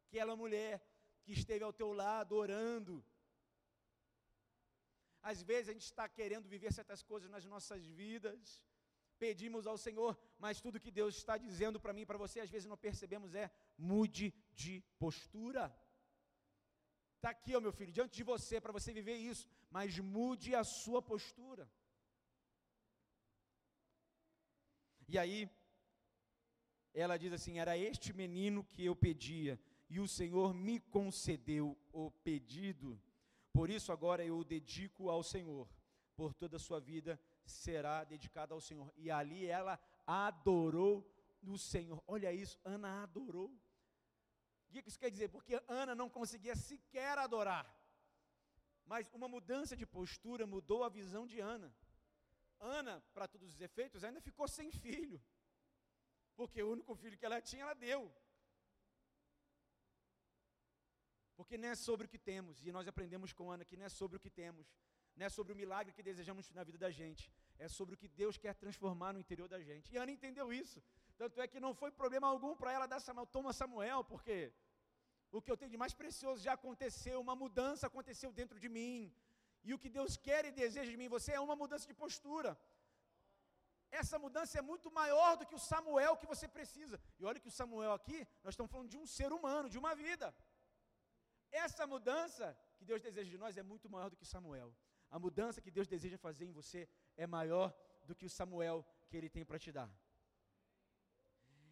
aquela 0.00 0.34
mulher 0.42 0.74
que 1.22 1.32
esteve 1.34 1.62
ao 1.64 1.76
teu 1.80 1.92
lado 1.92 2.34
orando. 2.34 3.04
Às 5.30 5.42
vezes 5.42 5.68
a 5.68 5.74
gente 5.74 5.88
está 5.92 6.08
querendo 6.08 6.48
viver 6.48 6.72
certas 6.72 7.02
coisas 7.02 7.28
nas 7.28 7.44
nossas 7.44 7.84
vidas, 7.84 8.62
pedimos 9.18 9.66
ao 9.66 9.76
Senhor, 9.76 10.18
mas 10.38 10.62
tudo 10.62 10.80
que 10.80 10.96
Deus 11.00 11.14
está 11.14 11.36
dizendo 11.36 11.78
para 11.78 11.92
mim 11.92 12.04
e 12.04 12.10
para 12.10 12.22
você, 12.24 12.40
às 12.40 12.48
vezes 12.48 12.70
não 12.72 12.84
percebemos, 12.88 13.34
é 13.34 13.50
mude 13.76 14.32
de 14.54 14.82
postura. 14.98 15.64
Está 17.16 17.30
aqui, 17.30 17.56
ó, 17.56 17.60
meu 17.60 17.72
filho, 17.72 17.92
diante 17.92 18.14
de 18.16 18.22
você, 18.22 18.60
para 18.60 18.72
você 18.72 18.92
viver 18.92 19.16
isso, 19.16 19.48
mas 19.70 19.98
mude 19.98 20.54
a 20.54 20.62
sua 20.62 21.00
postura. 21.02 21.68
E 25.08 25.18
aí, 25.18 25.50
ela 26.92 27.16
diz 27.16 27.32
assim: 27.32 27.58
Era 27.58 27.76
este 27.76 28.12
menino 28.12 28.64
que 28.64 28.84
eu 28.84 28.94
pedia, 28.94 29.58
e 29.88 30.00
o 30.00 30.08
Senhor 30.08 30.52
me 30.54 30.78
concedeu 30.80 31.76
o 31.92 32.10
pedido. 32.10 33.00
Por 33.52 33.70
isso 33.70 33.90
agora 33.92 34.24
eu 34.24 34.38
o 34.38 34.44
dedico 34.44 35.08
ao 35.08 35.22
Senhor. 35.22 35.68
Por 36.14 36.34
toda 36.34 36.56
a 36.56 36.60
sua 36.60 36.80
vida 36.80 37.20
será 37.44 38.04
dedicada 38.04 38.54
ao 38.54 38.60
Senhor. 38.60 38.92
E 38.96 39.10
ali 39.10 39.46
ela 39.46 39.78
adorou 40.06 41.06
o 41.42 41.56
Senhor. 41.56 42.02
Olha 42.06 42.32
isso, 42.32 42.58
Ana 42.64 43.02
adorou. 43.02 43.50
Que 44.82 44.88
isso 44.88 44.98
quer 44.98 45.10
dizer? 45.10 45.28
Porque 45.28 45.60
Ana 45.68 45.94
não 45.94 46.08
conseguia 46.08 46.54
sequer 46.54 47.18
adorar. 47.18 47.66
Mas 48.84 49.10
uma 49.12 49.28
mudança 49.28 49.76
de 49.76 49.84
postura 49.84 50.46
mudou 50.46 50.84
a 50.84 50.88
visão 50.88 51.26
de 51.26 51.40
Ana. 51.40 51.74
Ana, 52.58 53.00
para 53.12 53.26
todos 53.28 53.48
os 53.54 53.60
efeitos, 53.60 54.04
ainda 54.04 54.20
ficou 54.20 54.46
sem 54.48 54.70
filho. 54.70 55.20
Porque 56.34 56.62
o 56.62 56.70
único 56.72 56.94
filho 56.94 57.18
que 57.18 57.26
ela 57.26 57.40
tinha, 57.40 57.62
ela 57.62 57.74
deu. 57.74 58.12
Porque 61.36 61.58
não 61.58 61.68
é 61.68 61.74
sobre 61.74 62.06
o 62.06 62.08
que 62.08 62.18
temos, 62.18 62.64
e 62.64 62.72
nós 62.72 62.88
aprendemos 62.88 63.32
com 63.32 63.50
Ana 63.50 63.64
que 63.64 63.76
não 63.76 63.84
é 63.84 63.88
sobre 63.90 64.16
o 64.16 64.20
que 64.20 64.30
temos, 64.30 64.66
não 65.14 65.26
é 65.26 65.28
sobre 65.28 65.52
o 65.52 65.56
milagre 65.56 65.92
que 65.92 66.02
desejamos 66.02 66.50
na 66.50 66.64
vida 66.64 66.78
da 66.78 66.90
gente, 66.90 67.30
é 67.58 67.68
sobre 67.68 67.94
o 67.94 67.98
que 67.98 68.08
Deus 68.08 68.38
quer 68.38 68.54
transformar 68.54 69.12
no 69.12 69.20
interior 69.20 69.48
da 69.48 69.60
gente. 69.60 69.92
E 69.92 69.98
Ana 69.98 70.12
entendeu 70.12 70.50
isso. 70.52 70.82
Tanto 71.16 71.40
é 71.40 71.46
que 71.46 71.60
não 71.60 71.74
foi 71.74 71.90
problema 71.90 72.26
algum 72.26 72.54
para 72.56 72.72
ela 72.72 72.86
dar 72.86 73.00
Samuel, 73.00 73.26
toma 73.26 73.52
Samuel, 73.52 74.02
porque 74.04 74.52
o 75.38 75.42
que 75.44 75.52
eu 75.52 75.58
tenho 75.60 75.74
de 75.74 75.80
mais 75.84 75.94
precioso 76.00 76.44
já 76.46 76.54
aconteceu, 76.60 77.16
uma 77.26 77.36
mudança 77.44 77.86
aconteceu 77.90 78.30
dentro 78.40 78.58
de 78.64 78.68
mim. 78.76 79.12
E 79.68 79.72
o 79.74 79.78
que 79.82 79.90
Deus 79.98 80.12
quer 80.26 80.42
e 80.48 80.52
deseja 80.62 80.90
de 80.90 80.98
mim, 81.00 81.08
você 81.16 81.32
é 81.32 81.40
uma 81.48 81.56
mudança 81.62 81.86
de 81.92 81.96
postura 82.04 82.52
essa 83.90 84.18
mudança 84.18 84.58
é 84.58 84.62
muito 84.62 84.90
maior 84.90 85.36
do 85.36 85.46
que 85.46 85.54
o 85.54 85.64
Samuel 85.70 86.16
que 86.16 86.26
você 86.26 86.46
precisa. 86.46 87.00
E 87.18 87.24
olha 87.24 87.40
que 87.40 87.48
o 87.48 87.56
Samuel 87.58 87.92
aqui, 87.92 88.18
nós 88.42 88.52
estamos 88.52 88.70
falando 88.70 88.90
de 88.94 88.98
um 88.98 89.06
ser 89.06 89.32
humano, 89.32 89.68
de 89.68 89.78
uma 89.78 89.94
vida. 89.94 90.34
Essa 91.50 91.86
mudança 91.86 92.56
que 92.76 92.84
Deus 92.84 93.00
deseja 93.00 93.30
de 93.30 93.38
nós 93.38 93.56
é 93.56 93.62
muito 93.62 93.88
maior 93.88 94.10
do 94.10 94.16
que 94.16 94.26
Samuel. 94.26 94.74
A 95.10 95.18
mudança 95.18 95.60
que 95.60 95.70
Deus 95.70 95.86
deseja 95.86 96.18
fazer 96.18 96.44
em 96.46 96.52
você 96.52 96.88
é 97.16 97.26
maior 97.26 97.74
do 98.04 98.14
que 98.14 98.26
o 98.26 98.30
Samuel 98.30 98.84
que 99.08 99.16
ele 99.16 99.30
tem 99.30 99.44
para 99.44 99.58
te 99.58 99.70
dar. 99.72 99.90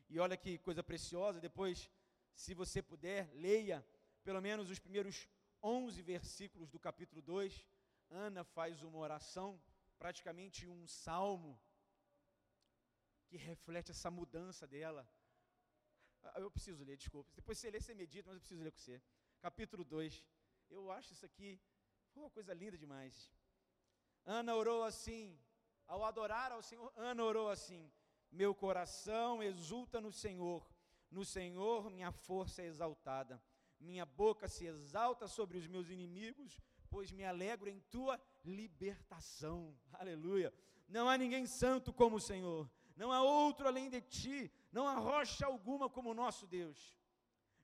E 0.08 0.18
olha 0.18 0.36
que 0.36 0.58
coisa 0.58 0.82
preciosa, 0.82 1.40
depois, 1.40 1.90
se 2.34 2.54
você 2.54 2.82
puder, 2.82 3.30
leia 3.34 3.86
pelo 4.22 4.40
menos 4.40 4.70
os 4.70 4.78
primeiros 4.78 5.28
11 5.62 6.02
versículos 6.02 6.70
do 6.70 6.78
capítulo 6.78 7.22
2. 7.22 7.66
Ana 8.10 8.44
faz 8.44 8.82
uma 8.82 8.98
oração, 8.98 9.60
praticamente 9.98 10.66
um 10.68 10.86
salmo 10.86 11.60
que 13.26 13.36
reflete 13.36 13.90
essa 13.90 14.10
mudança 14.10 14.66
dela. 14.66 15.08
Ah, 16.22 16.40
eu 16.40 16.50
preciso 16.50 16.84
ler, 16.84 16.96
desculpa. 16.96 17.30
Depois 17.34 17.58
você 17.58 17.70
lê, 17.70 17.80
você 17.80 17.94
medita, 17.94 18.28
mas 18.28 18.36
eu 18.36 18.40
preciso 18.40 18.62
ler 18.62 18.72
com 18.72 18.78
você. 18.78 19.02
Capítulo 19.40 19.84
2. 19.84 20.24
Eu 20.70 20.90
acho 20.90 21.12
isso 21.12 21.26
aqui 21.26 21.60
uma 22.14 22.30
coisa 22.30 22.54
linda 22.54 22.78
demais. 22.78 23.30
Ana 24.24 24.54
orou 24.54 24.84
assim, 24.84 25.38
ao 25.86 26.04
adorar 26.04 26.52
ao 26.52 26.62
Senhor, 26.62 26.92
Ana 26.96 27.24
orou 27.24 27.50
assim: 27.50 27.92
Meu 28.30 28.54
coração 28.54 29.42
exulta 29.42 30.00
no 30.00 30.12
Senhor, 30.12 30.66
no 31.14 31.24
Senhor 31.24 31.90
minha 31.90 32.12
força 32.12 32.62
é 32.62 32.66
exaltada. 32.66 33.42
Minha 33.80 34.04
boca 34.04 34.48
se 34.48 34.66
exalta 34.66 35.26
sobre 35.26 35.56
os 35.58 35.66
meus 35.66 35.88
inimigos, 35.88 36.60
pois 36.90 37.10
me 37.10 37.24
alegro 37.24 37.70
em 37.70 37.80
tua 37.90 38.20
libertação. 38.44 39.74
Aleluia. 39.92 40.52
Não 40.88 41.08
há 41.08 41.16
ninguém 41.16 41.46
santo 41.46 41.92
como 41.92 42.16
o 42.16 42.20
Senhor 42.20 42.70
não 42.96 43.12
há 43.12 43.22
outro 43.22 43.66
além 43.66 43.90
de 43.90 44.00
ti, 44.00 44.52
não 44.70 44.86
há 44.86 44.94
rocha 44.94 45.46
alguma 45.46 45.88
como 45.88 46.10
o 46.10 46.14
nosso 46.14 46.46
Deus. 46.46 46.96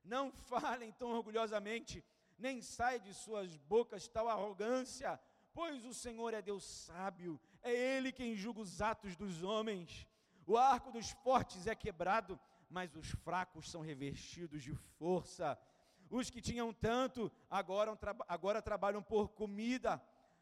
Não 0.03 0.31
falem 0.31 0.91
tão 0.91 1.11
orgulhosamente, 1.11 2.03
nem 2.37 2.61
sai 2.61 2.99
de 2.99 3.13
suas 3.13 3.55
bocas 3.55 4.07
tal 4.07 4.27
arrogância, 4.27 5.19
pois 5.53 5.85
o 5.85 5.93
Senhor 5.93 6.33
é 6.33 6.41
Deus 6.41 6.65
sábio, 6.65 7.39
é 7.61 7.71
Ele 7.71 8.11
quem 8.11 8.35
julga 8.35 8.61
os 8.61 8.81
atos 8.81 9.15
dos 9.15 9.43
homens. 9.43 10.07
O 10.45 10.57
arco 10.57 10.91
dos 10.91 11.11
fortes 11.11 11.67
é 11.67 11.75
quebrado, 11.75 12.39
mas 12.71 12.95
os 12.95 13.09
fracos 13.09 13.69
são 13.69 13.81
revestidos 13.81 14.63
de 14.63 14.73
força. 14.97 15.59
Os 16.09 16.29
que 16.29 16.41
tinham 16.41 16.73
tanto 16.73 17.31
agora, 17.49 17.97
agora 18.27 18.61
trabalham 18.61 19.03
por 19.03 19.29
comida, 19.29 20.01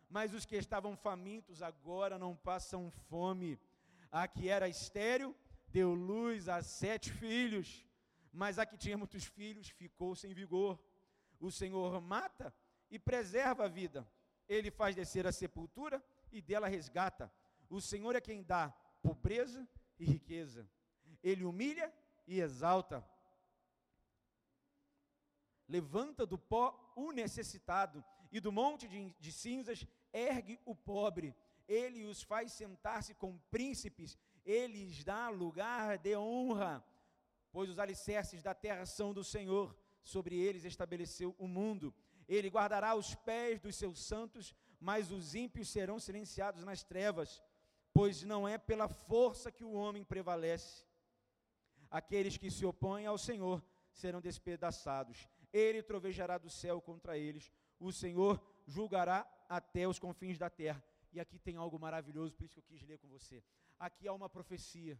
mas 0.09 0.33
os 0.33 0.45
que 0.45 0.55
estavam 0.55 0.95
famintos 0.95 1.61
agora 1.61 2.19
não 2.19 2.35
passam 2.35 2.91
fome. 3.09 3.59
A 4.11 4.27
que 4.27 4.47
era 4.47 4.69
estéril 4.69 5.35
deu 5.67 5.93
luz 5.93 6.47
a 6.47 6.61
sete 6.61 7.11
filhos, 7.11 7.85
mas 8.31 8.59
a 8.59 8.65
que 8.65 8.77
tinha 8.77 8.97
muitos 8.97 9.25
filhos 9.25 9.69
ficou 9.69 10.15
sem 10.15 10.33
vigor. 10.33 10.79
O 11.39 11.51
Senhor 11.51 11.99
mata 11.99 12.53
e 12.91 12.99
preserva 12.99 13.65
a 13.65 13.67
vida. 13.67 14.07
Ele 14.47 14.69
faz 14.69 14.95
descer 14.95 15.25
a 15.25 15.31
sepultura 15.31 16.03
e 16.31 16.41
dela 16.41 16.67
resgata. 16.67 17.31
O 17.69 17.81
Senhor 17.81 18.15
é 18.15 18.21
quem 18.21 18.43
dá 18.43 18.69
pobreza 19.01 19.67
e 19.97 20.05
riqueza. 20.05 20.69
Ele 21.23 21.43
humilha 21.43 21.93
e 22.29 22.39
exalta. 22.39 22.97
Levanta 25.67 26.25
do 26.25 26.37
pó 26.37 26.65
o 26.95 27.11
necessitado 27.11 28.03
e 28.31 28.39
do 28.39 28.51
monte 28.51 28.87
de, 28.87 28.99
de 29.19 29.31
cinzas 29.31 29.85
ergue 30.13 30.59
o 30.65 30.73
pobre 30.73 31.35
ele 31.69 32.03
os 32.05 32.23
faz 32.23 32.51
sentar-se 32.51 33.13
com 33.13 33.37
príncipes, 33.51 34.17
ele 34.43 34.85
lhes 34.85 35.03
dá 35.03 35.29
lugar 35.29 35.99
de 35.99 36.17
honra, 36.17 36.83
pois 37.51 37.69
os 37.69 37.77
alicerces 37.77 38.41
da 38.41 38.55
terra 38.55 38.87
são 38.87 39.13
do 39.13 39.23
Senhor, 39.23 39.77
sobre 40.01 40.35
eles 40.35 40.65
estabeleceu 40.65 41.35
o 41.37 41.47
mundo. 41.47 41.93
Ele 42.27 42.49
guardará 42.49 42.95
os 42.95 43.13
pés 43.13 43.59
dos 43.59 43.75
seus 43.75 44.03
santos, 44.03 44.55
mas 44.79 45.11
os 45.11 45.35
ímpios 45.35 45.69
serão 45.69 45.99
silenciados 45.99 46.63
nas 46.63 46.83
trevas, 46.83 47.43
pois 47.93 48.23
não 48.23 48.47
é 48.47 48.57
pela 48.57 48.87
força 48.87 49.51
que 49.51 49.63
o 49.63 49.73
homem 49.73 50.03
prevalece. 50.03 50.83
Aqueles 51.89 52.37
que 52.37 52.51
se 52.51 52.65
opõem 52.65 53.05
ao 53.05 53.17
Senhor 53.17 53.63
serão 53.91 54.21
despedaçados. 54.21 55.27
Ele 55.51 55.81
trovejará 55.81 56.37
do 56.37 56.49
céu 56.49 56.79
contra 56.81 57.17
eles. 57.17 57.51
O 57.79 57.91
Senhor 57.91 58.41
julgará 58.67 59.27
até 59.47 59.87
os 59.87 59.97
confins 59.97 60.37
da 60.37 60.49
terra. 60.49 60.83
E 61.11 61.19
aqui 61.19 61.39
tem 61.39 61.55
algo 61.55 61.79
maravilhoso, 61.79 62.35
por 62.35 62.45
isso 62.45 62.53
que 62.53 62.59
eu 62.59 62.63
quis 62.63 62.87
ler 62.87 62.99
com 62.99 63.07
você. 63.07 63.43
Aqui 63.79 64.07
há 64.07 64.13
uma 64.13 64.29
profecia, 64.29 64.99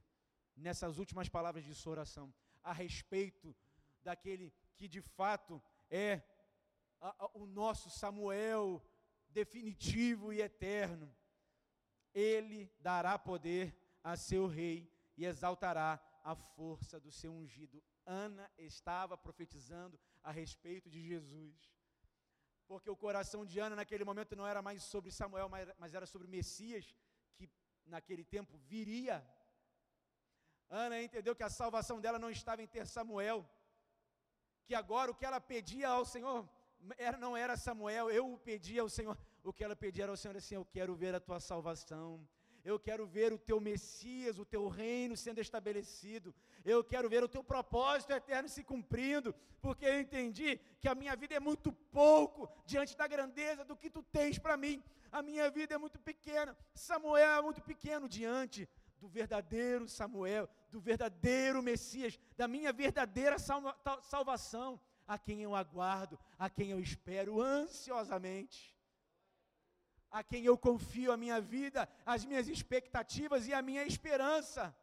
nessas 0.56 0.98
últimas 0.98 1.30
palavras 1.30 1.64
de 1.64 1.76
sua 1.76 1.92
oração, 1.92 2.34
a 2.64 2.74
respeito 2.74 3.56
daquele 4.02 4.52
que 4.76 4.88
de 4.88 5.02
fato 5.02 5.62
é 5.90 6.22
a, 7.00 7.26
a, 7.26 7.30
o 7.34 7.46
nosso 7.46 7.90
Samuel 7.90 8.82
definitivo 9.30 10.34
e 10.34 10.42
eterno. 10.42 11.14
Ele 12.14 12.72
dará 12.80 13.20
poder 13.20 13.78
a 14.04 14.18
seu 14.18 14.48
rei 14.48 14.92
e 15.16 15.26
exaltará 15.26 16.02
a 16.24 16.36
força 16.36 17.00
do 17.00 17.12
seu 17.12 17.32
ungido. 17.32 17.84
Ana 18.06 18.50
estava 18.58 19.18
profetizando 19.18 20.00
a 20.24 20.32
respeito 20.32 20.90
de 20.90 21.02
Jesus. 21.02 21.74
Porque 22.68 22.90
o 22.90 22.96
coração 22.96 23.46
de 23.46 23.60
Ana 23.60 23.76
naquele 23.76 24.04
momento 24.04 24.36
não 24.36 24.46
era 24.46 24.62
mais 24.62 24.84
sobre 24.84 25.12
Samuel, 25.12 25.50
mas 25.78 25.94
era 25.94 26.06
sobre 26.06 26.28
Messias, 26.28 26.96
que 27.36 27.50
naquele 27.86 28.24
tempo 28.24 28.58
viria. 28.58 29.26
Ana 30.70 31.02
entendeu 31.02 31.36
que 31.36 31.44
a 31.44 31.50
salvação 31.50 32.00
dela 32.00 32.20
não 32.20 32.30
estava 32.30 32.62
em 32.62 32.68
ter 32.68 32.86
Samuel, 32.86 33.48
que 34.66 34.76
agora 34.76 35.10
o 35.10 35.16
que 35.16 35.26
ela 35.26 35.42
pedia 35.42 35.90
ao 35.90 36.06
Senhor 36.06 36.48
era, 36.98 37.18
não 37.18 37.36
era 37.36 37.58
Samuel, 37.58 38.10
eu 38.10 38.34
o 38.34 38.38
pedia 38.38 38.82
ao 38.82 38.90
Senhor, 38.90 39.18
o 39.44 39.52
que 39.52 39.64
ela 39.64 39.76
pedia 39.76 40.08
ao 40.08 40.16
Senhor 40.16 40.38
assim: 40.38 40.56
Eu 40.56 40.66
quero 40.66 40.96
ver 40.96 41.16
a 41.16 41.20
tua 41.20 41.40
salvação, 41.40 42.28
eu 42.64 42.80
quero 42.80 43.06
ver 43.06 43.32
o 43.34 43.38
teu 43.38 43.60
Messias, 43.60 44.38
o 44.38 44.46
teu 44.46 44.68
reino 44.68 45.16
sendo 45.16 45.40
estabelecido, 45.40 46.34
eu 46.66 46.84
quero 46.84 47.10
ver 47.10 47.24
o 47.24 47.28
teu 47.28 47.44
propósito 47.44 48.12
eterno 48.12 48.50
se 48.50 48.64
cumprindo, 48.64 49.34
porque 49.62 49.86
eu 49.86 50.00
entendi 50.00 50.60
que 50.80 50.88
a 50.88 50.96
minha 50.96 51.16
vida 51.16 51.36
é 51.36 51.40
muito 51.40 51.72
pouco 51.72 52.50
diante 52.66 52.96
da 52.96 53.08
grandeza 53.08 53.64
do 53.64 53.76
que 53.76 53.90
tu 53.90 54.04
tens 54.04 54.38
para 54.38 54.58
mim, 54.58 54.84
a 55.12 55.22
minha 55.22 55.50
vida 55.50 55.76
é 55.76 55.78
muito 55.78 56.00
pequena, 56.00 56.56
Samuel 56.74 57.40
é 57.40 57.42
muito 57.42 57.62
pequeno 57.62 58.08
diante 58.08 58.68
do 59.00 59.08
verdadeiro 59.08 59.88
Samuel, 59.88 60.50
do 60.70 60.80
verdadeiro 60.80 61.64
Messias, 61.64 62.20
da 62.36 62.48
minha 62.48 62.72
verdadeira 62.74 63.38
salvação, 64.02 64.80
a 65.08 65.18
quem 65.18 65.42
eu 65.42 65.56
aguardo, 65.56 66.20
a 66.38 66.50
quem 66.50 66.70
eu 66.70 66.80
espero 66.80 67.42
ansiosamente 67.42 68.79
a 70.12 70.24
quem 70.24 70.44
eu 70.46 70.58
confio 70.58 71.12
a 71.12 71.18
minha 71.18 71.40
vida, 71.40 71.88
as 72.06 72.26
minhas 72.26 72.48
expectativas 72.48 73.48
e 73.48 73.54
a 73.54 73.62
minha 73.62 73.84
esperança. 73.84 74.76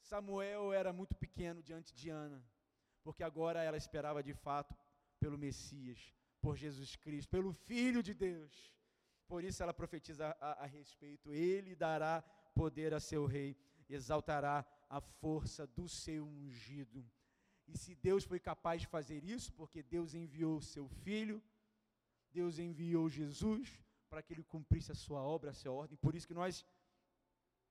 Samuel 0.00 0.72
era 0.72 0.92
muito 0.92 1.14
pequeno 1.16 1.62
diante 1.62 1.94
de 1.94 2.10
Ana, 2.10 2.42
porque 3.02 3.22
agora 3.22 3.62
ela 3.62 3.76
esperava 3.76 4.22
de 4.22 4.34
fato 4.34 4.76
pelo 5.20 5.38
Messias, 5.38 6.12
por 6.40 6.56
Jesus 6.56 6.96
Cristo, 6.96 7.30
pelo 7.30 7.52
Filho 7.52 8.02
de 8.02 8.14
Deus. 8.14 8.74
Por 9.28 9.44
isso 9.44 9.62
ela 9.62 9.72
profetiza 9.72 10.36
a, 10.40 10.64
a 10.64 10.66
respeito: 10.66 11.32
Ele 11.32 11.74
dará 11.74 12.22
poder 12.54 12.92
a 12.92 13.00
seu 13.00 13.24
rei, 13.26 13.56
exaltará 13.88 14.64
a 14.88 15.00
força 15.00 15.66
do 15.66 15.88
seu 15.88 16.26
ungido. 16.26 17.04
E 17.66 17.78
se 17.78 17.94
Deus 17.94 18.24
foi 18.24 18.40
capaz 18.40 18.80
de 18.80 18.86
fazer 18.86 19.24
isso, 19.24 19.52
porque 19.52 19.82
Deus 19.82 20.14
enviou 20.14 20.60
seu 20.60 20.88
Filho, 20.88 21.42
Deus 22.30 22.58
enviou 22.58 23.08
Jesus, 23.08 23.80
para 24.12 24.22
que 24.22 24.34
ele 24.34 24.44
cumprisse 24.44 24.92
a 24.92 24.94
sua 24.94 25.22
obra, 25.22 25.52
a 25.52 25.54
sua 25.54 25.72
ordem. 25.72 25.96
Por 25.96 26.14
isso 26.14 26.26
que 26.26 26.34
nós, 26.34 26.66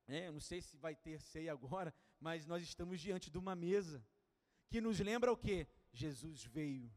é, 0.08 0.32
não 0.32 0.40
sei 0.40 0.60
se 0.60 0.76
vai 0.76 0.96
ter 0.96 1.22
ceia 1.22 1.52
agora, 1.52 1.94
mas 2.20 2.48
nós 2.48 2.64
estamos 2.64 3.00
diante 3.00 3.30
de 3.30 3.38
uma 3.38 3.56
mesa 3.56 4.04
que 4.68 4.82
nos 4.82 5.00
lembra 5.00 5.32
o 5.32 5.38
que? 5.38 5.68
Jesus 5.94 6.44
veio. 6.46 6.92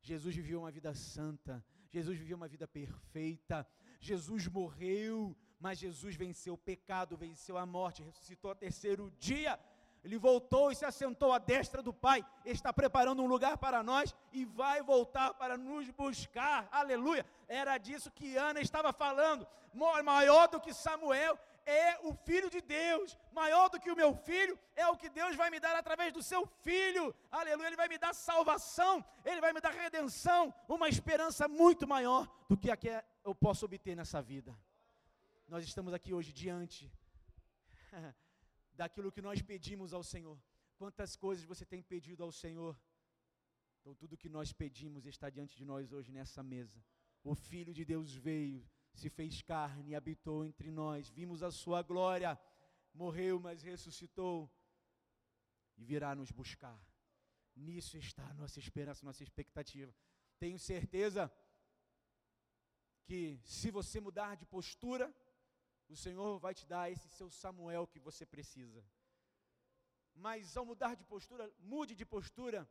Jesus 0.00 0.32
viveu 0.36 0.60
uma 0.60 0.70
vida 0.70 0.94
santa. 0.94 1.54
Jesus 1.88 2.16
viveu 2.16 2.36
uma 2.36 2.46
vida 2.46 2.68
perfeita. 2.68 3.66
Jesus 3.98 4.46
morreu, 4.46 5.36
mas 5.58 5.80
Jesus 5.80 6.14
venceu 6.14 6.54
o 6.54 6.64
pecado, 6.72 7.16
venceu 7.16 7.58
a 7.58 7.66
morte, 7.66 8.04
ressuscitou 8.04 8.50
ao 8.50 8.54
terceiro 8.54 9.10
dia 9.18 9.58
ele 10.06 10.18
voltou 10.18 10.70
e 10.70 10.74
se 10.76 10.84
assentou 10.84 11.32
à 11.32 11.38
destra 11.38 11.82
do 11.82 11.92
Pai, 11.92 12.24
está 12.44 12.72
preparando 12.72 13.20
um 13.24 13.26
lugar 13.26 13.58
para 13.58 13.82
nós 13.82 14.14
e 14.32 14.44
vai 14.44 14.80
voltar 14.80 15.34
para 15.34 15.58
nos 15.58 15.90
buscar. 15.90 16.68
Aleluia! 16.70 17.26
Era 17.48 17.76
disso 17.76 18.12
que 18.12 18.36
Ana 18.36 18.60
estava 18.60 18.92
falando. 18.92 19.44
Maior 19.74 20.46
do 20.46 20.60
que 20.60 20.72
Samuel 20.72 21.36
é 21.66 21.98
o 22.04 22.14
filho 22.14 22.48
de 22.48 22.60
Deus, 22.60 23.18
maior 23.32 23.68
do 23.68 23.80
que 23.80 23.90
o 23.90 23.96
meu 23.96 24.14
filho 24.14 24.56
é 24.76 24.86
o 24.86 24.96
que 24.96 25.08
Deus 25.10 25.34
vai 25.34 25.50
me 25.50 25.58
dar 25.58 25.74
através 25.74 26.12
do 26.12 26.22
seu 26.22 26.46
filho. 26.46 27.12
Aleluia! 27.28 27.66
Ele 27.66 27.76
vai 27.76 27.88
me 27.88 27.98
dar 27.98 28.14
salvação, 28.14 29.04
ele 29.24 29.40
vai 29.40 29.52
me 29.52 29.60
dar 29.60 29.72
redenção, 29.72 30.54
uma 30.68 30.88
esperança 30.88 31.48
muito 31.48 31.84
maior 31.84 32.28
do 32.48 32.56
que 32.56 32.70
a 32.70 32.76
que 32.76 32.92
eu 33.24 33.34
posso 33.34 33.64
obter 33.64 33.96
nessa 33.96 34.22
vida. 34.22 34.56
Nós 35.48 35.64
estamos 35.64 35.92
aqui 35.92 36.14
hoje 36.14 36.32
diante 36.32 36.92
daquilo 38.76 39.10
que 39.10 39.22
nós 39.22 39.40
pedimos 39.42 39.92
ao 39.92 40.02
Senhor. 40.02 40.38
Quantas 40.76 41.16
coisas 41.16 41.44
você 41.44 41.64
tem 41.64 41.82
pedido 41.82 42.22
ao 42.22 42.30
Senhor? 42.30 42.78
Então, 43.80 43.94
tudo 43.94 44.16
que 44.16 44.28
nós 44.28 44.52
pedimos 44.52 45.06
está 45.06 45.30
diante 45.30 45.56
de 45.56 45.64
nós 45.64 45.92
hoje 45.92 46.12
nessa 46.12 46.42
mesa. 46.42 46.84
O 47.22 47.34
Filho 47.34 47.72
de 47.72 47.84
Deus 47.84 48.12
veio, 48.14 48.68
se 48.92 49.08
fez 49.08 49.42
carne 49.42 49.94
habitou 49.94 50.44
entre 50.44 50.70
nós. 50.70 51.08
Vimos 51.08 51.42
a 51.42 51.50
sua 51.50 51.82
glória, 51.82 52.38
morreu, 52.92 53.40
mas 53.40 53.62
ressuscitou 53.62 54.50
e 55.76 55.84
virá 55.84 56.14
nos 56.14 56.30
buscar. 56.30 56.78
Nisso 57.54 57.96
está 57.96 58.26
a 58.28 58.34
nossa 58.34 58.58
esperança, 58.58 59.04
nossa 59.04 59.22
expectativa. 59.22 59.94
Tenho 60.38 60.58
certeza 60.58 61.32
que 63.04 63.40
se 63.44 63.70
você 63.70 64.00
mudar 64.00 64.36
de 64.36 64.44
postura, 64.44 65.14
o 65.88 65.96
Senhor 65.96 66.38
vai 66.38 66.54
te 66.54 66.66
dar 66.66 66.90
esse 66.90 67.08
seu 67.08 67.30
Samuel 67.30 67.86
que 67.86 68.00
você 68.00 68.24
precisa. 68.26 68.84
Mas 70.14 70.56
ao 70.56 70.64
mudar 70.64 70.94
de 70.94 71.04
postura, 71.04 71.52
mude 71.58 71.94
de 71.94 72.04
postura, 72.04 72.68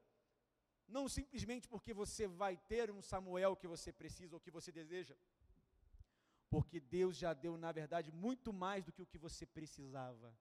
não 0.87 1.07
simplesmente 1.07 1.67
porque 1.67 1.93
você 1.93 2.27
vai 2.27 2.57
ter 2.57 2.91
um 2.91 3.01
Samuel 3.01 3.55
que 3.55 3.67
você 3.67 3.91
precisa 3.91 4.35
ou 4.35 4.39
que 4.39 4.51
você 4.51 4.71
deseja, 4.71 5.15
porque 6.49 6.79
Deus 6.79 7.17
já 7.17 7.33
deu, 7.33 7.57
na 7.57 7.71
verdade, 7.71 8.11
muito 8.11 8.51
mais 8.51 8.83
do 8.83 8.91
que 8.91 9.01
o 9.01 9.05
que 9.05 9.17
você 9.17 9.45
precisava, 9.45 10.35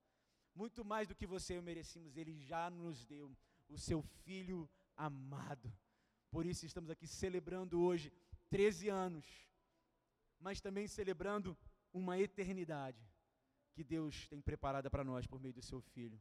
muito 0.54 0.84
mais 0.84 1.08
do 1.08 1.14
que 1.14 1.26
você 1.26 1.54
e 1.54 1.56
eu 1.56 1.62
merecíamos, 1.62 2.16
Ele 2.16 2.38
já 2.40 2.70
nos 2.70 3.04
deu 3.04 3.36
o 3.68 3.78
seu 3.78 4.02
Filho 4.02 4.68
amado. 4.96 5.72
Por 6.30 6.46
isso 6.46 6.66
estamos 6.66 6.90
aqui 6.90 7.06
celebrando 7.06 7.80
hoje 7.80 8.12
13 8.50 8.88
anos, 8.88 9.26
mas 10.38 10.60
também 10.60 10.86
celebrando 10.86 11.56
uma 11.94 12.18
eternidade 12.18 13.02
que 13.72 13.84
Deus 13.84 14.28
tem 14.28 14.40
preparada 14.40 14.90
para 14.90 15.04
nós 15.04 15.26
por 15.26 15.40
meio 15.40 15.54
do 15.54 15.62
seu 15.62 15.80
filho. 15.80 16.20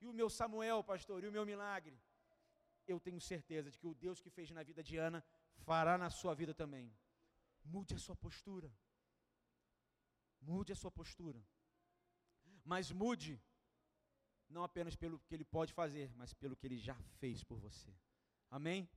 E 0.00 0.06
o 0.06 0.12
meu 0.12 0.28
Samuel, 0.28 0.84
pastor, 0.84 1.24
e 1.24 1.28
o 1.28 1.32
meu 1.32 1.44
milagre, 1.44 1.98
eu 2.86 3.00
tenho 3.00 3.20
certeza 3.20 3.70
de 3.70 3.78
que 3.78 3.86
o 3.86 3.94
Deus 3.94 4.20
que 4.20 4.30
fez 4.30 4.50
na 4.50 4.62
vida 4.62 4.82
de 4.82 4.96
Ana 4.98 5.24
fará 5.64 5.96
na 5.96 6.10
sua 6.10 6.34
vida 6.34 6.54
também. 6.54 6.94
Mude 7.64 7.94
a 7.94 7.98
sua 7.98 8.14
postura. 8.14 8.70
Mude 10.40 10.72
a 10.72 10.76
sua 10.76 10.90
postura. 10.90 11.42
Mas 12.62 12.92
mude 12.92 13.42
não 14.48 14.62
apenas 14.62 14.94
pelo 14.94 15.18
que 15.18 15.34
ele 15.34 15.44
pode 15.44 15.72
fazer, 15.72 16.12
mas 16.14 16.32
pelo 16.32 16.56
que 16.56 16.66
ele 16.66 16.78
já 16.78 16.94
fez 17.18 17.42
por 17.42 17.58
você. 17.58 17.92
Amém? 18.50 18.88